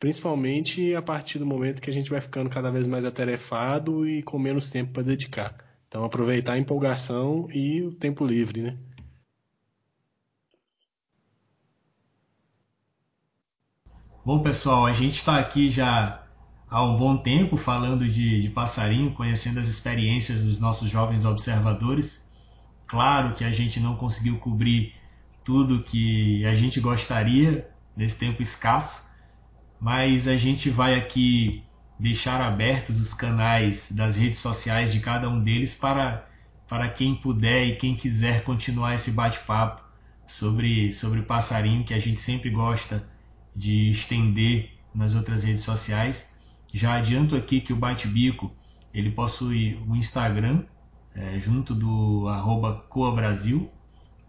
principalmente 0.00 0.94
a 0.94 1.02
partir 1.02 1.38
do 1.38 1.44
momento 1.44 1.82
que 1.82 1.90
a 1.90 1.92
gente 1.92 2.10
vai 2.10 2.22
ficando 2.22 2.48
cada 2.48 2.70
vez 2.70 2.86
mais 2.86 3.04
atarefado 3.04 4.08
e 4.08 4.22
com 4.22 4.38
menos 4.38 4.70
tempo 4.70 4.94
para 4.94 5.02
dedicar. 5.02 5.54
Então, 5.86 6.02
aproveitar 6.02 6.54
a 6.54 6.58
empolgação 6.58 7.48
e 7.52 7.82
o 7.82 7.92
tempo 7.92 8.26
livre, 8.26 8.62
né? 8.62 8.78
Bom, 14.24 14.42
pessoal, 14.42 14.86
a 14.86 14.92
gente 14.92 15.16
está 15.16 15.38
aqui 15.38 15.68
já 15.68 16.19
há 16.70 16.82
um 16.84 16.96
bom 16.96 17.16
tempo 17.16 17.56
falando 17.56 18.06
de, 18.06 18.40
de 18.40 18.48
passarinho, 18.48 19.12
conhecendo 19.12 19.58
as 19.58 19.68
experiências 19.68 20.44
dos 20.44 20.60
nossos 20.60 20.88
jovens 20.88 21.24
observadores. 21.24 22.30
Claro 22.86 23.34
que 23.34 23.44
a 23.44 23.50
gente 23.50 23.80
não 23.80 23.96
conseguiu 23.96 24.38
cobrir 24.38 24.94
tudo 25.44 25.82
que 25.82 26.44
a 26.46 26.54
gente 26.54 26.80
gostaria 26.80 27.68
nesse 27.96 28.16
tempo 28.18 28.40
escasso, 28.40 29.10
mas 29.80 30.28
a 30.28 30.36
gente 30.36 30.70
vai 30.70 30.94
aqui 30.94 31.64
deixar 31.98 32.40
abertos 32.40 33.00
os 33.00 33.12
canais 33.12 33.90
das 33.90 34.16
redes 34.16 34.38
sociais 34.38 34.92
de 34.92 35.00
cada 35.00 35.28
um 35.28 35.40
deles 35.42 35.74
para, 35.74 36.26
para 36.68 36.88
quem 36.88 37.14
puder 37.14 37.66
e 37.66 37.76
quem 37.76 37.96
quiser 37.96 38.44
continuar 38.44 38.94
esse 38.94 39.10
bate-papo 39.10 39.82
sobre, 40.26 40.92
sobre 40.92 41.22
passarinho 41.22 41.84
que 41.84 41.92
a 41.92 41.98
gente 41.98 42.20
sempre 42.20 42.48
gosta 42.48 43.04
de 43.54 43.90
estender 43.90 44.70
nas 44.94 45.14
outras 45.14 45.44
redes 45.44 45.64
sociais. 45.64 46.29
Já 46.72 46.94
adianto 46.94 47.36
aqui 47.36 47.60
que 47.60 47.72
o 47.72 47.76
Bate-Bico 47.76 48.52
ele 48.92 49.10
possui 49.10 49.80
um 49.86 49.96
Instagram 49.96 50.64
é, 51.14 51.38
junto 51.38 51.74
do 51.74 52.28
arroba 52.28 52.84
Coa 52.88 53.12
Brasil. 53.12 53.70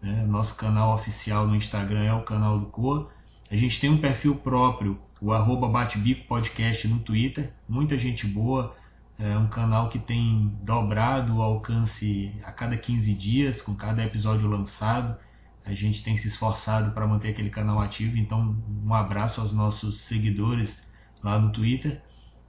Né? 0.00 0.24
Nosso 0.26 0.56
canal 0.56 0.94
oficial 0.94 1.46
no 1.46 1.54
Instagram 1.54 2.04
é 2.04 2.12
o 2.12 2.22
canal 2.22 2.58
do 2.58 2.66
Coa. 2.66 3.10
A 3.50 3.56
gente 3.56 3.80
tem 3.80 3.90
um 3.90 3.98
perfil 3.98 4.34
próprio 4.36 4.98
o 5.22 5.32
arroba 5.32 5.68
Batebico 5.68 6.26
Podcast 6.26 6.88
no 6.88 6.98
Twitter, 6.98 7.52
muita 7.68 7.96
gente 7.96 8.26
boa, 8.26 8.74
é 9.16 9.38
um 9.38 9.46
canal 9.46 9.88
que 9.88 10.00
tem 10.00 10.52
dobrado 10.64 11.36
o 11.36 11.42
alcance 11.42 12.34
a 12.42 12.50
cada 12.50 12.76
15 12.76 13.14
dias, 13.14 13.62
com 13.62 13.72
cada 13.72 14.02
episódio 14.02 14.48
lançado. 14.48 15.16
A 15.64 15.72
gente 15.72 16.02
tem 16.02 16.16
se 16.16 16.26
esforçado 16.26 16.90
para 16.90 17.06
manter 17.06 17.28
aquele 17.28 17.50
canal 17.50 17.80
ativo, 17.80 18.16
então 18.18 18.56
um 18.84 18.92
abraço 18.92 19.40
aos 19.40 19.52
nossos 19.52 20.00
seguidores 20.00 20.90
lá 21.22 21.38
no 21.38 21.52
Twitter. 21.52 22.02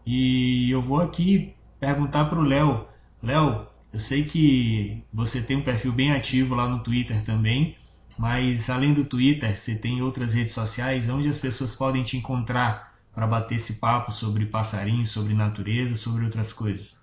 E 0.05 0.69
eu 0.71 0.81
vou 0.81 0.99
aqui 0.99 1.55
perguntar 1.79 2.25
para 2.25 2.39
o 2.39 2.43
Léo. 2.43 2.87
Léo, 3.21 3.67
eu 3.91 3.99
sei 3.99 4.23
que 4.23 5.03
você 5.13 5.41
tem 5.41 5.57
um 5.57 5.63
perfil 5.63 5.91
bem 5.91 6.11
ativo 6.11 6.55
lá 6.55 6.67
no 6.67 6.83
Twitter 6.83 7.23
também. 7.23 7.77
Mas 8.17 8.69
além 8.69 8.93
do 8.93 9.05
Twitter, 9.05 9.57
você 9.57 9.75
tem 9.75 10.01
outras 10.01 10.33
redes 10.33 10.53
sociais 10.53 11.09
onde 11.09 11.27
as 11.27 11.39
pessoas 11.39 11.75
podem 11.75 12.03
te 12.03 12.17
encontrar 12.17 12.93
para 13.13 13.27
bater 13.27 13.55
esse 13.55 13.79
papo 13.79 14.11
sobre 14.11 14.45
passarinhos, 14.45 15.09
sobre 15.09 15.33
natureza, 15.33 15.95
sobre 15.95 16.25
outras 16.25 16.51
coisas. 16.51 17.01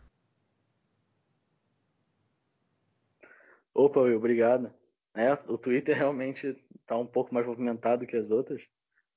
Opa, 3.74 4.00
Will, 4.00 4.16
obrigado. 4.16 4.72
É, 5.14 5.32
o 5.48 5.56
Twitter 5.56 5.96
realmente 5.96 6.56
está 6.80 6.96
um 6.96 7.06
pouco 7.06 7.32
mais 7.32 7.46
movimentado 7.46 8.06
que 8.06 8.16
as 8.16 8.30
outras. 8.30 8.62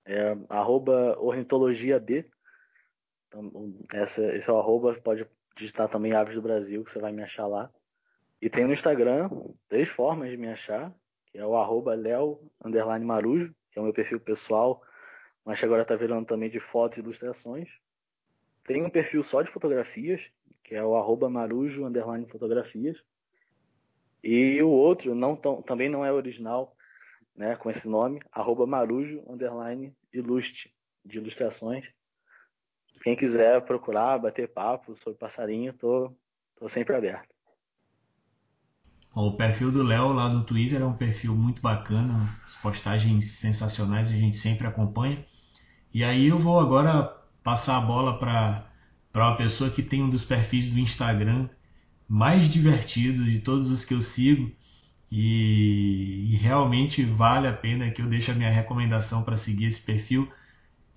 É 0.06 0.36
ornitologiab. 1.18 2.26
Então, 3.34 3.74
essa, 3.92 4.24
esse 4.36 4.48
é 4.48 4.54
o 4.54 4.60
arroba, 4.60 4.94
pode 5.02 5.26
digitar 5.56 5.90
também 5.90 6.14
Aves 6.14 6.36
do 6.36 6.42
Brasil, 6.42 6.84
que 6.84 6.92
você 6.92 7.00
vai 7.00 7.12
me 7.12 7.24
achar 7.24 7.48
lá. 7.48 7.72
E 8.40 8.50
tem 8.50 8.66
no 8.66 8.74
Instagram 8.74 9.30
três 9.68 9.90
formas 9.90 10.30
de 10.30 10.38
me 10.38 10.48
achar 10.48 10.94
que 11.34 11.40
é 11.40 11.46
o 11.46 11.56
arroba 11.56 11.96
Leo 11.96 12.40
Marujo, 13.02 13.56
que 13.72 13.80
é 13.80 13.82
o 13.82 13.86
meu 13.86 13.94
perfil 13.94 14.20
pessoal, 14.20 14.84
mas 15.44 15.60
que 15.60 15.66
agora 15.66 15.82
está 15.82 15.96
virando 15.96 16.28
também 16.28 16.48
de 16.48 16.60
fotos 16.60 17.00
e 17.00 17.02
ilustrações. 17.02 17.70
Tem 18.64 18.84
um 18.84 18.90
perfil 18.90 19.24
só 19.24 19.42
de 19.42 19.50
fotografias, 19.50 20.30
que 20.64 20.76
é 20.76 20.84
o 20.84 20.96
arroba 20.96 21.30
Marujo 21.30 21.82
fotografias. 22.30 23.04
E 24.24 24.62
o 24.62 24.70
outro 24.70 25.16
não 25.16 25.36
tão, 25.36 25.62
também 25.64 25.90
não 25.90 26.06
é 26.06 26.14
original, 26.14 26.78
né, 27.36 27.56
com 27.56 27.70
esse 27.70 27.90
nome, 27.90 28.22
arroba 28.32 28.68
Marujo 28.68 29.24
ilustre, 30.14 30.72
de 31.04 31.18
ilustrações. 31.18 31.92
Quem 33.04 33.16
quiser 33.18 33.62
procurar, 33.66 34.18
bater 34.18 34.48
papo 34.48 34.96
sobre 34.96 35.20
passarinho, 35.20 35.74
tô, 35.74 36.12
tô 36.56 36.70
sempre 36.70 36.96
aberto. 36.96 37.34
O 39.14 39.34
perfil 39.34 39.72
do 39.72 39.84
Léo 39.84 40.14
lá 40.14 40.30
no 40.30 40.44
Twitter 40.44 40.82
é 40.82 40.86
um 40.86 40.96
perfil 40.96 41.36
muito 41.36 41.62
bacana, 41.62 42.36
as 42.46 42.56
postagens 42.56 43.34
sensacionais 43.34 44.10
a 44.10 44.16
gente 44.16 44.36
sempre 44.36 44.66
acompanha. 44.66 45.24
E 45.94 46.04
aí 46.04 46.28
eu 46.28 46.40
vou 46.40 46.60
agora 46.60 47.04
passar 47.44 47.78
a 47.78 47.82
bola 47.82 48.18
para 48.18 48.66
uma 49.14 49.36
pessoa 49.36 49.70
que 49.70 49.84
tem 49.84 50.02
um 50.02 50.10
dos 50.10 50.24
perfis 50.24 50.70
do 50.70 50.80
Instagram 50.80 51.48
mais 52.08 52.50
divertidos 52.50 53.26
de 53.26 53.40
todos 53.40 53.70
os 53.70 53.86
que 53.86 53.94
eu 53.94 54.02
sigo 54.02 54.52
e, 55.12 56.32
e 56.32 56.36
realmente 56.38 57.04
vale 57.04 57.48
a 57.48 57.54
pena 57.54 57.92
que 57.92 58.02
eu 58.02 58.08
deixe 58.08 58.32
a 58.32 58.36
minha 58.36 58.50
recomendação 58.50 59.24
para 59.24 59.38
seguir 59.38 59.66
esse 59.66 59.82
perfil. 59.82 60.28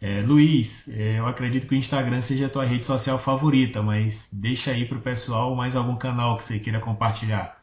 É, 0.07 0.23
Luiz, 0.23 0.87
é, 0.87 1.19
eu 1.19 1.27
acredito 1.27 1.67
que 1.67 1.75
o 1.75 1.77
Instagram 1.77 2.21
seja 2.21 2.47
a 2.47 2.49
tua 2.49 2.65
rede 2.65 2.87
social 2.87 3.19
favorita, 3.19 3.83
mas 3.83 4.31
deixa 4.33 4.71
aí 4.71 4.87
para 4.87 4.99
o 4.99 5.03
pessoal 5.03 5.53
mais 5.57 5.75
algum 5.75 5.97
canal 5.97 6.37
que 6.37 6.45
você 6.45 6.61
queira 6.61 6.79
compartilhar. 6.79 7.61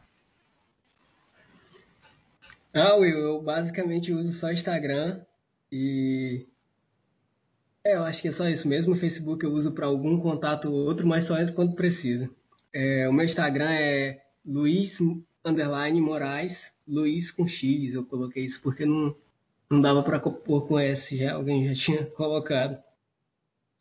Ah, 2.74 2.96
Will, 2.96 3.18
eu 3.18 3.40
basicamente 3.40 4.12
uso 4.12 4.30
só 4.30 4.52
Instagram 4.52 5.22
e. 5.72 6.46
É, 7.82 7.96
eu 7.96 8.04
acho 8.04 8.20
que 8.20 8.28
é 8.28 8.32
só 8.32 8.46
isso 8.46 8.68
mesmo. 8.68 8.92
O 8.92 8.96
Facebook 8.96 9.42
eu 9.42 9.52
uso 9.54 9.72
para 9.72 9.86
algum 9.86 10.20
contato 10.20 10.70
ou 10.70 10.84
outro, 10.84 11.06
mas 11.06 11.24
só 11.24 11.40
entro 11.40 11.54
quando 11.54 11.74
precisa. 11.74 12.28
É, 12.74 13.08
o 13.08 13.12
meu 13.14 13.24
Instagram 13.24 13.70
é 13.70 14.20
Luiz 14.44 14.98
Moraes, 15.98 16.74
Luiz 16.86 17.30
com 17.30 17.48
X. 17.48 17.94
Eu 17.94 18.04
coloquei 18.04 18.44
isso 18.44 18.60
porque 18.60 18.84
não, 18.84 19.16
não 19.70 19.80
dava 19.80 20.02
para 20.02 20.18
pôr 20.18 20.66
com 20.66 20.78
S, 20.78 21.16
já 21.16 21.34
alguém 21.34 21.68
já 21.68 21.74
tinha 21.74 22.06
colocado. 22.12 22.82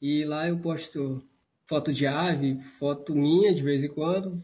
E 0.01 0.26
lá 0.26 0.47
eu 0.47 0.60
posto 0.60 1.23
foto 1.65 1.93
de 1.93 2.05
ave, 2.05 2.60
foto 2.80 3.15
minha 3.15 3.53
de 3.53 3.61
vez 3.61 3.84
em 3.84 3.88
quando, 3.88 4.43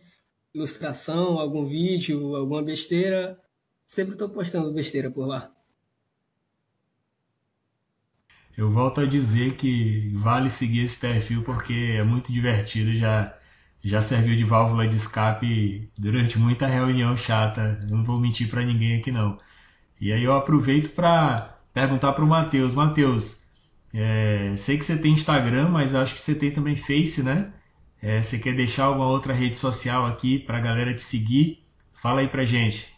ilustração, 0.54 1.38
algum 1.38 1.66
vídeo, 1.66 2.36
alguma 2.36 2.64
besteira 2.64 3.38
Sempre 3.90 4.14
estou 4.14 4.30
postando 4.30 4.72
besteira 4.72 5.10
por 5.10 5.26
lá. 5.26 5.52
Eu 8.56 8.70
volto 8.70 9.02
a 9.02 9.06
dizer 9.08 9.56
que 9.56 10.12
vale 10.14 10.48
seguir 10.48 10.82
esse 10.84 10.96
perfil 10.96 11.42
porque 11.44 11.96
é 11.98 12.04
muito 12.04 12.32
divertido. 12.32 12.96
Já, 12.96 13.36
já 13.84 14.00
serviu 14.00 14.36
de 14.36 14.44
válvula 14.44 14.88
de 14.88 14.96
escape 14.96 15.92
durante 15.98 16.38
muita 16.38 16.68
reunião 16.68 17.18
chata. 17.18 17.80
Não 17.90 18.04
vou 18.04 18.20
mentir 18.20 18.48
para 18.48 18.64
ninguém 18.64 19.00
aqui 19.00 19.12
não. 19.12 19.40
E 20.00 20.14
aí 20.14 20.24
eu 20.24 20.34
aproveito 20.34 20.94
para 20.96 21.60
perguntar 21.74 22.14
para 22.14 22.24
o 22.24 22.28
Matheus. 22.28 22.74
Matheus, 22.74 23.44
é, 23.94 24.56
sei 24.56 24.78
que 24.78 24.86
você 24.86 24.98
tem 24.98 25.12
Instagram, 25.12 25.68
mas 25.68 25.94
acho 25.94 26.14
que 26.14 26.22
você 26.22 26.34
tem 26.34 26.52
também 26.52 26.76
Face, 26.76 27.22
né? 27.22 27.54
É, 28.02 28.22
você 28.22 28.40
quer 28.40 28.56
deixar 28.56 28.86
alguma 28.86 29.10
outra 29.10 29.34
rede 29.34 29.56
social 29.56 30.06
aqui 30.06 30.40
para 30.40 30.58
a 30.58 30.62
galera 30.62 30.94
te 30.94 31.02
seguir? 31.02 31.66
Fala 31.92 32.22
aí 32.22 32.30
pra 32.30 32.46
gente. 32.46 32.98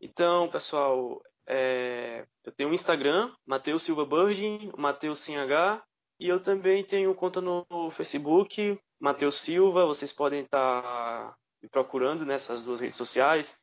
Então, 0.00 0.48
pessoal, 0.48 1.20
é, 1.46 2.24
eu 2.44 2.52
tenho 2.52 2.70
um 2.70 2.74
Instagram, 2.74 3.32
Matheus 3.44 3.82
Silva 3.82 4.04
Burgin, 4.04 4.70
Matheus 4.78 5.18
sem 5.18 5.36
H, 5.36 5.82
e 6.18 6.28
eu 6.28 6.40
também 6.40 6.84
tenho 6.84 7.12
conta 7.14 7.40
no 7.40 7.66
Facebook, 7.90 8.78
Matheus 9.00 9.34
Silva. 9.34 9.84
Vocês 9.84 10.12
podem 10.12 10.42
estar 10.42 10.82
tá 10.82 11.34
me 11.60 11.68
procurando 11.68 12.24
nessas 12.24 12.64
duas 12.64 12.80
redes 12.80 12.96
sociais 12.96 13.59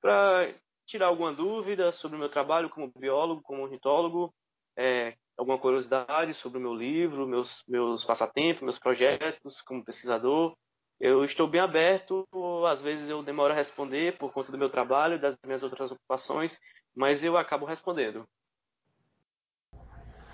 para 0.00 0.52
tirar 0.86 1.06
alguma 1.06 1.32
dúvida 1.32 1.92
sobre 1.92 2.16
o 2.16 2.20
meu 2.20 2.28
trabalho 2.28 2.68
como 2.68 2.92
biólogo, 2.96 3.42
como 3.42 3.62
ornitólogo, 3.62 4.34
é, 4.76 5.14
alguma 5.36 5.58
curiosidade 5.58 6.34
sobre 6.34 6.58
o 6.58 6.60
meu 6.60 6.74
livro, 6.74 7.26
meus, 7.26 7.62
meus 7.68 8.04
passatempos, 8.04 8.62
meus 8.62 8.78
projetos 8.78 9.62
como 9.62 9.84
pesquisador. 9.84 10.54
Eu 10.98 11.24
estou 11.24 11.48
bem 11.48 11.60
aberto, 11.60 12.26
às 12.68 12.82
vezes 12.82 13.08
eu 13.08 13.22
demoro 13.22 13.52
a 13.52 13.56
responder 13.56 14.18
por 14.18 14.32
conta 14.32 14.52
do 14.52 14.58
meu 14.58 14.68
trabalho 14.68 15.14
e 15.14 15.18
das 15.18 15.38
minhas 15.46 15.62
outras 15.62 15.90
ocupações, 15.90 16.58
mas 16.94 17.24
eu 17.24 17.38
acabo 17.38 17.64
respondendo. 17.64 18.26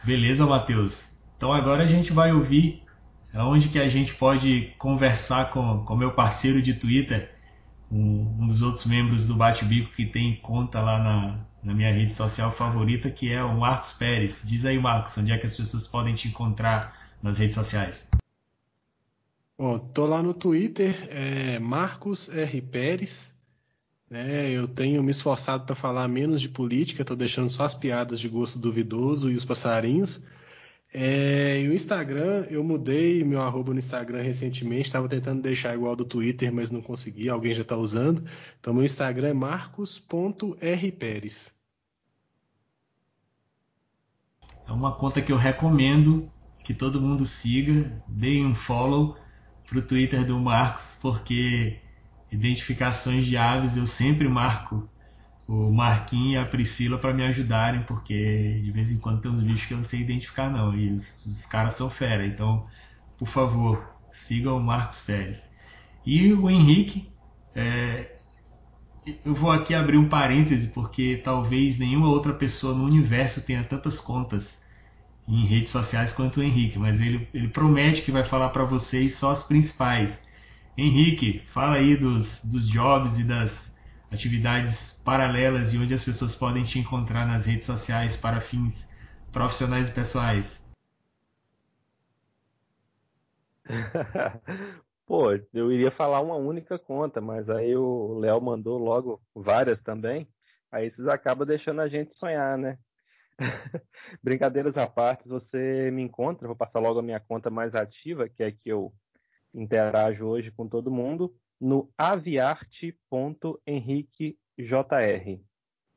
Beleza, 0.02 0.44
Matheus. 0.44 1.16
Então 1.36 1.52
agora 1.52 1.84
a 1.84 1.86
gente 1.86 2.12
vai 2.12 2.32
ouvir 2.32 2.84
onde 3.34 3.68
que 3.68 3.78
a 3.78 3.88
gente 3.88 4.14
pode 4.14 4.74
conversar 4.78 5.50
com 5.52 5.60
o 5.60 5.96
meu 5.96 6.14
parceiro 6.14 6.62
de 6.62 6.74
Twitter, 6.74 7.35
um, 7.90 8.46
dos 8.46 8.62
outros 8.62 8.86
membros 8.86 9.26
do 9.26 9.34
Bate-Bico 9.34 9.92
que 9.94 10.06
tem 10.06 10.36
conta 10.36 10.80
lá 10.80 10.98
na, 10.98 11.46
na 11.62 11.74
minha 11.74 11.92
rede 11.92 12.12
social 12.12 12.50
favorita, 12.50 13.10
que 13.10 13.32
é 13.32 13.42
o 13.42 13.58
Marcos 13.58 13.92
Pérez. 13.92 14.42
Diz 14.44 14.64
aí, 14.64 14.78
Marcos, 14.78 15.16
onde 15.18 15.32
é 15.32 15.38
que 15.38 15.46
as 15.46 15.54
pessoas 15.54 15.86
podem 15.86 16.14
te 16.14 16.28
encontrar 16.28 17.16
nas 17.22 17.38
redes 17.38 17.54
sociais? 17.54 18.08
Bom, 19.58 19.78
tô 19.78 20.06
lá 20.06 20.22
no 20.22 20.34
Twitter, 20.34 21.08
é 21.10 21.58
Marcos 21.58 22.28
R. 22.28 22.60
Pérez. 22.60 23.34
Né? 24.08 24.50
Eu 24.50 24.68
tenho 24.68 25.02
me 25.02 25.10
esforçado 25.10 25.64
para 25.64 25.74
falar 25.74 26.06
menos 26.08 26.40
de 26.40 26.48
política, 26.48 27.04
tô 27.04 27.16
deixando 27.16 27.48
só 27.48 27.64
as 27.64 27.74
piadas 27.74 28.20
de 28.20 28.28
gosto 28.28 28.58
duvidoso 28.58 29.30
e 29.30 29.34
os 29.34 29.44
passarinhos. 29.44 30.20
É, 30.94 31.60
e 31.60 31.68
o 31.68 31.74
Instagram, 31.74 32.46
eu 32.48 32.62
mudei 32.62 33.24
meu 33.24 33.40
arroba 33.40 33.72
no 33.72 33.78
Instagram 33.78 34.22
recentemente, 34.22 34.86
estava 34.86 35.08
tentando 35.08 35.42
deixar 35.42 35.74
igual 35.74 35.96
do 35.96 36.04
Twitter, 36.04 36.52
mas 36.52 36.70
não 36.70 36.80
consegui, 36.80 37.28
alguém 37.28 37.52
já 37.54 37.62
está 37.62 37.76
usando. 37.76 38.24
Então 38.60 38.72
meu 38.72 38.84
Instagram 38.84 39.28
é 39.28 39.34
marcos.rperes. 39.34 41.52
É 44.66 44.72
uma 44.72 44.96
conta 44.96 45.22
que 45.22 45.32
eu 45.32 45.36
recomendo 45.36 46.30
que 46.64 46.74
todo 46.74 47.00
mundo 47.00 47.26
siga, 47.26 48.02
deem 48.08 48.44
um 48.44 48.54
follow 48.54 49.16
pro 49.66 49.82
Twitter 49.82 50.24
do 50.24 50.38
Marcos, 50.38 50.96
porque 51.00 51.80
identificações 52.30 53.26
de 53.26 53.36
aves 53.36 53.76
eu 53.76 53.86
sempre 53.86 54.28
marco 54.28 54.88
o 55.48 55.70
Marquinhos 55.70 56.34
e 56.34 56.36
a 56.38 56.44
Priscila 56.44 56.98
para 56.98 57.14
me 57.14 57.24
ajudarem, 57.24 57.82
porque 57.82 58.60
de 58.62 58.70
vez 58.72 58.90
em 58.90 58.98
quando 58.98 59.20
tem 59.20 59.30
uns 59.30 59.40
bichos 59.40 59.66
que 59.66 59.74
eu 59.74 59.78
não 59.78 59.84
sei 59.84 60.00
identificar 60.00 60.50
não, 60.50 60.74
e 60.76 60.92
os, 60.92 61.18
os 61.24 61.46
caras 61.46 61.74
são 61.74 61.88
fera, 61.88 62.26
então, 62.26 62.66
por 63.16 63.28
favor, 63.28 63.88
sigam 64.12 64.56
o 64.56 64.62
Marcos 64.62 65.02
Pérez. 65.02 65.48
E 66.04 66.32
o 66.32 66.50
Henrique, 66.50 67.08
é, 67.54 68.16
eu 69.24 69.34
vou 69.34 69.50
aqui 69.52 69.74
abrir 69.74 69.98
um 69.98 70.08
parêntese, 70.08 70.68
porque 70.68 71.20
talvez 71.22 71.78
nenhuma 71.78 72.08
outra 72.08 72.32
pessoa 72.32 72.74
no 72.74 72.84
universo 72.84 73.40
tenha 73.40 73.62
tantas 73.62 74.00
contas 74.00 74.64
em 75.28 75.44
redes 75.44 75.70
sociais 75.70 76.12
quanto 76.12 76.38
o 76.38 76.42
Henrique, 76.42 76.78
mas 76.78 77.00
ele, 77.00 77.28
ele 77.34 77.48
promete 77.48 78.02
que 78.02 78.12
vai 78.12 78.24
falar 78.24 78.50
para 78.50 78.64
vocês 78.64 79.14
só 79.14 79.30
as 79.30 79.42
principais. 79.42 80.24
Henrique, 80.76 81.42
fala 81.46 81.76
aí 81.76 81.96
dos, 81.96 82.44
dos 82.44 82.68
jobs 82.68 83.18
e 83.18 83.24
das 83.24 83.75
atividades 84.10 84.92
paralelas 85.04 85.72
e 85.72 85.78
onde 85.78 85.94
as 85.94 86.04
pessoas 86.04 86.34
podem 86.34 86.62
te 86.62 86.78
encontrar 86.78 87.26
nas 87.26 87.46
redes 87.46 87.64
sociais 87.64 88.16
para 88.16 88.40
fins 88.40 88.90
profissionais 89.32 89.88
e 89.88 89.92
pessoais? 89.92 90.66
Pô, 95.06 95.32
eu 95.54 95.70
iria 95.70 95.90
falar 95.90 96.20
uma 96.20 96.36
única 96.36 96.78
conta, 96.78 97.20
mas 97.20 97.48
aí 97.48 97.76
o 97.76 98.18
Léo 98.18 98.40
mandou 98.40 98.78
logo 98.78 99.20
várias 99.34 99.80
também. 99.82 100.28
Aí 100.70 100.90
vocês 100.90 101.06
acabam 101.08 101.46
deixando 101.46 101.80
a 101.80 101.88
gente 101.88 102.14
sonhar, 102.16 102.58
né? 102.58 102.78
Brincadeiras 104.22 104.76
à 104.76 104.86
parte, 104.86 105.28
você 105.28 105.90
me 105.92 106.02
encontra, 106.02 106.46
vou 106.46 106.56
passar 106.56 106.80
logo 106.80 106.98
a 106.98 107.02
minha 107.02 107.20
conta 107.20 107.50
mais 107.50 107.74
ativa, 107.74 108.28
que 108.28 108.42
é 108.42 108.50
que 108.50 108.68
eu 108.68 108.92
interajo 109.54 110.24
hoje 110.24 110.50
com 110.50 110.68
todo 110.68 110.90
mundo, 110.90 111.34
no 111.60 111.88
aviarte.henrique 111.96 114.38
JR. 114.58 115.40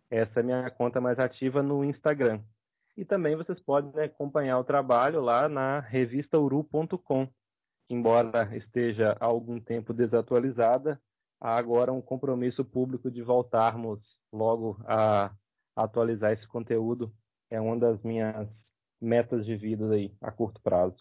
Essa 0.10 0.40
é 0.40 0.41
a 0.41 0.44
minha 0.44 0.69
conta 0.72 0.99
mais 0.99 1.19
ativa 1.19 1.61
no 1.61 1.84
Instagram. 1.84 2.41
E 2.98 3.06
também 3.06 3.36
vocês 3.36 3.60
podem 3.60 4.03
acompanhar 4.03 4.60
o 4.60 4.64
trabalho 4.64 5.22
lá 5.22 5.48
na 5.48 5.80
revistauru.com. 5.80 7.27
Embora 7.90 8.56
esteja 8.57 9.15
há 9.19 9.26
algum 9.26 9.60
tempo 9.60 9.94
desatualizada, 9.94 10.99
há 11.40 11.56
agora 11.56 11.94
um 11.94 12.02
compromisso 12.02 12.65
público 12.65 13.10
de 13.10 13.22
voltarmos 13.22 13.99
logo 14.31 14.80
a 14.86 15.31
atualizar 15.76 16.34
esse 16.34 16.48
conteúdo. 16.48 17.14
É 17.49 17.60
uma 17.60 17.77
das 17.77 18.02
minhas 18.03 18.48
metas 18.99 19.45
de 19.45 19.56
vida 19.56 19.94
aí 19.94 20.14
a 20.22 20.31
curto 20.31 20.61
prazo. 20.61 20.98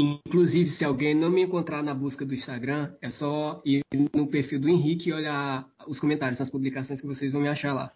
Inclusive, 0.00 0.70
se 0.70 0.84
alguém 0.84 1.12
não 1.12 1.28
me 1.28 1.42
encontrar 1.42 1.82
na 1.82 1.92
busca 1.92 2.24
do 2.24 2.32
Instagram, 2.32 2.94
é 3.02 3.10
só 3.10 3.60
ir 3.64 3.80
no 3.92 4.28
perfil 4.28 4.60
do 4.60 4.68
Henrique 4.68 5.10
e 5.10 5.12
olhar 5.12 5.68
os 5.88 5.98
comentários 5.98 6.38
nas 6.38 6.48
publicações 6.48 7.00
que 7.00 7.06
vocês 7.06 7.32
vão 7.32 7.42
me 7.42 7.48
achar 7.48 7.72
lá. 7.72 7.92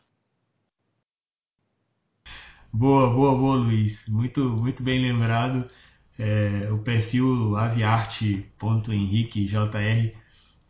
Boa, 2.72 3.12
boa, 3.12 3.36
boa, 3.36 3.56
Luiz. 3.56 4.08
Muito, 4.08 4.48
muito 4.48 4.82
bem 4.82 5.00
lembrado. 5.00 5.70
É, 6.18 6.68
o 6.72 6.78
perfil 6.78 7.54
aviarte.henriquejr, 7.56 9.58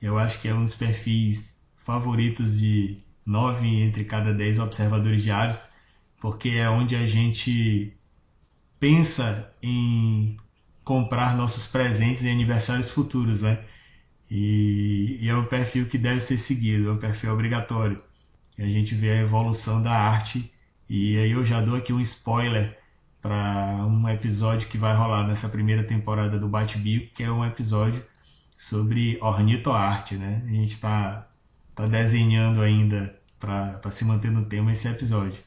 eu 0.03 0.19
acho 0.19 0.39
que 0.41 0.49
é 0.49 0.55
um 0.55 0.65
dos 0.65 0.75
perfis 0.75 1.59
favoritos 1.77 2.61
de 2.61 2.99
nove 3.25 3.67
entre 3.67 4.05
cada 4.05 4.35
dez 4.35 4.59
observadores 4.59 5.27
aves, 5.29 5.71
porque 6.21 6.51
é 6.51 6.69
onde 6.69 6.95
a 6.95 7.07
gente 7.07 7.97
pensa 8.79 9.51
em 9.63 10.37
comprar 10.85 11.37
nossos 11.37 11.67
presentes 11.67 12.25
em 12.25 12.33
aniversários 12.33 12.91
futuros, 12.91 13.43
né? 13.43 13.59
E, 14.31 15.19
e, 15.21 15.29
é 15.29 15.37
um 15.37 15.45
perfil 15.45 15.87
que 15.87 15.99
deve 15.99 16.21
ser 16.21 16.39
seguido, 16.39 16.89
é 16.89 16.93
um 16.93 16.99
perfil 16.99 17.33
obrigatório. 17.33 18.03
E 18.59 18.63
a 18.63 18.69
gente 18.69 18.95
vê 18.95 19.11
a 19.11 19.21
evolução 19.21 19.83
da 19.83 19.93
arte. 19.93 20.51
E 20.89 21.19
aí 21.19 21.31
eu 21.33 21.45
já 21.45 21.61
dou 21.61 21.77
aqui 21.77 21.93
um 21.93 22.01
spoiler 22.01 22.79
para 23.21 23.87
um 23.87 24.09
episódio 24.09 24.69
que 24.69 24.79
vai 24.79 24.97
rolar 24.97 25.27
nessa 25.27 25.49
primeira 25.49 25.85
temporada 25.85 26.39
do 26.39 26.49
Bate-Bico, 26.49 27.15
que 27.15 27.23
é 27.23 27.31
um 27.31 27.45
episódio 27.45 28.05
sobre 28.57 29.19
ornitoarte, 29.21 30.17
né? 30.17 30.43
A 30.47 30.51
gente 30.51 30.73
está 30.73 31.29
tá 31.75 31.87
desenhando 31.87 32.63
ainda 32.63 33.15
para 33.39 33.91
se 33.91 34.05
manter 34.05 34.31
no 34.31 34.45
tema 34.47 34.73
esse 34.73 34.89
episódio. 34.89 35.39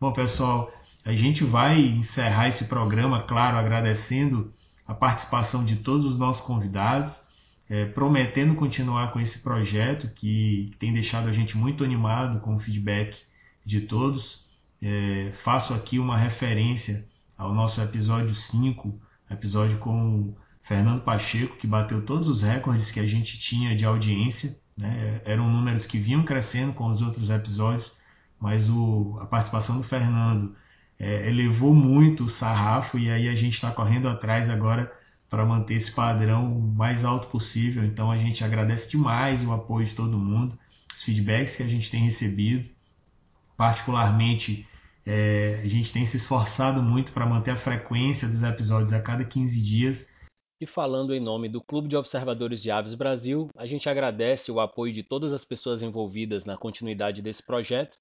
Bom, 0.00 0.12
pessoal, 0.12 0.72
a 1.04 1.12
gente 1.12 1.44
vai 1.44 1.80
encerrar 1.80 2.48
esse 2.48 2.66
programa, 2.66 3.22
claro, 3.22 3.56
agradecendo 3.56 4.52
a 4.90 4.94
participação 4.94 5.64
de 5.64 5.76
todos 5.76 6.04
os 6.04 6.18
nossos 6.18 6.42
convidados, 6.42 7.22
é, 7.68 7.84
prometendo 7.84 8.56
continuar 8.56 9.12
com 9.12 9.20
esse 9.20 9.38
projeto 9.38 10.08
que, 10.08 10.68
que, 10.72 10.76
tem 10.78 10.92
deixado 10.92 11.28
a 11.28 11.32
gente 11.32 11.56
muito 11.56 11.84
animado 11.84 12.40
com 12.40 12.56
o 12.56 12.58
feedback 12.58 13.22
de 13.64 13.82
todos. 13.82 14.44
É, 14.82 15.30
faço 15.32 15.72
aqui 15.74 16.00
uma 16.00 16.16
referência 16.16 17.06
ao 17.38 17.54
nosso 17.54 17.80
episódio 17.80 18.34
5, 18.34 19.00
episódio 19.30 19.78
com 19.78 20.34
Fernando 20.60 21.02
Pacheco, 21.02 21.56
que 21.56 21.68
bateu 21.68 22.04
todos 22.04 22.28
os 22.28 22.42
recordes 22.42 22.90
que 22.90 22.98
a 22.98 23.06
gente 23.06 23.38
tinha 23.38 23.76
de 23.76 23.84
audiência. 23.84 24.58
Né? 24.76 25.20
Eram 25.24 25.48
números 25.48 25.86
que 25.86 25.98
vinham 26.00 26.24
crescendo 26.24 26.72
com 26.72 26.88
os 26.88 27.00
outros 27.00 27.30
episódios, 27.30 27.92
mas 28.40 28.68
o, 28.68 29.16
a 29.20 29.26
participação 29.26 29.76
do 29.76 29.84
Fernando 29.84 30.56
é, 31.00 31.26
elevou 31.26 31.74
muito 31.74 32.24
o 32.24 32.28
sarrafo 32.28 32.98
e 32.98 33.10
aí 33.10 33.26
a 33.26 33.34
gente 33.34 33.54
está 33.54 33.70
correndo 33.70 34.06
atrás 34.06 34.50
agora 34.50 34.92
para 35.30 35.46
manter 35.46 35.74
esse 35.74 35.90
padrão 35.90 36.46
mais 36.46 37.06
alto 37.06 37.28
possível. 37.28 37.82
Então 37.82 38.10
a 38.10 38.18
gente 38.18 38.44
agradece 38.44 38.90
demais 38.90 39.42
o 39.42 39.50
apoio 39.50 39.86
de 39.86 39.94
todo 39.94 40.18
mundo, 40.18 40.58
os 40.92 41.02
feedbacks 41.02 41.56
que 41.56 41.62
a 41.62 41.68
gente 41.68 41.90
tem 41.90 42.04
recebido. 42.04 42.68
Particularmente, 43.56 44.68
é, 45.06 45.62
a 45.64 45.68
gente 45.68 45.90
tem 45.90 46.04
se 46.04 46.18
esforçado 46.18 46.82
muito 46.82 47.12
para 47.12 47.24
manter 47.24 47.52
a 47.52 47.56
frequência 47.56 48.28
dos 48.28 48.42
episódios 48.42 48.92
a 48.92 49.00
cada 49.00 49.24
15 49.24 49.62
dias. 49.62 50.08
E 50.60 50.66
falando 50.66 51.14
em 51.14 51.20
nome 51.20 51.48
do 51.48 51.62
Clube 51.62 51.88
de 51.88 51.96
Observadores 51.96 52.60
de 52.60 52.70
Aves 52.70 52.94
Brasil, 52.94 53.48
a 53.56 53.64
gente 53.64 53.88
agradece 53.88 54.52
o 54.52 54.60
apoio 54.60 54.92
de 54.92 55.02
todas 55.02 55.32
as 55.32 55.46
pessoas 55.46 55.80
envolvidas 55.80 56.44
na 56.44 56.58
continuidade 56.58 57.22
desse 57.22 57.42
projeto 57.42 57.96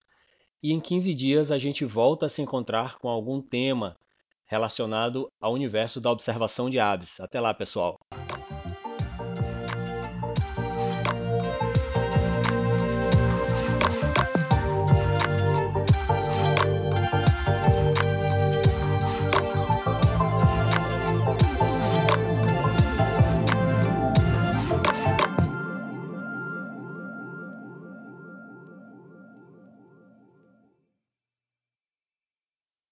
e 0.62 0.74
em 0.74 0.80
15 0.80 1.14
dias 1.14 1.52
a 1.52 1.58
gente 1.58 1.86
volta 1.86 2.26
a 2.26 2.30
se 2.30 2.42
encontrar 2.42 2.98
com 2.98 3.10
algum 3.10 3.42
tema 3.42 3.96
relacionado 4.46 5.28
ao 5.40 5.54
universo 5.54 6.02
da 6.02 6.12
observação 6.12 6.70
de 6.70 6.80
aves. 6.80 7.20
Até 7.20 7.40
lá, 7.40 7.54
pessoal! 7.54 7.98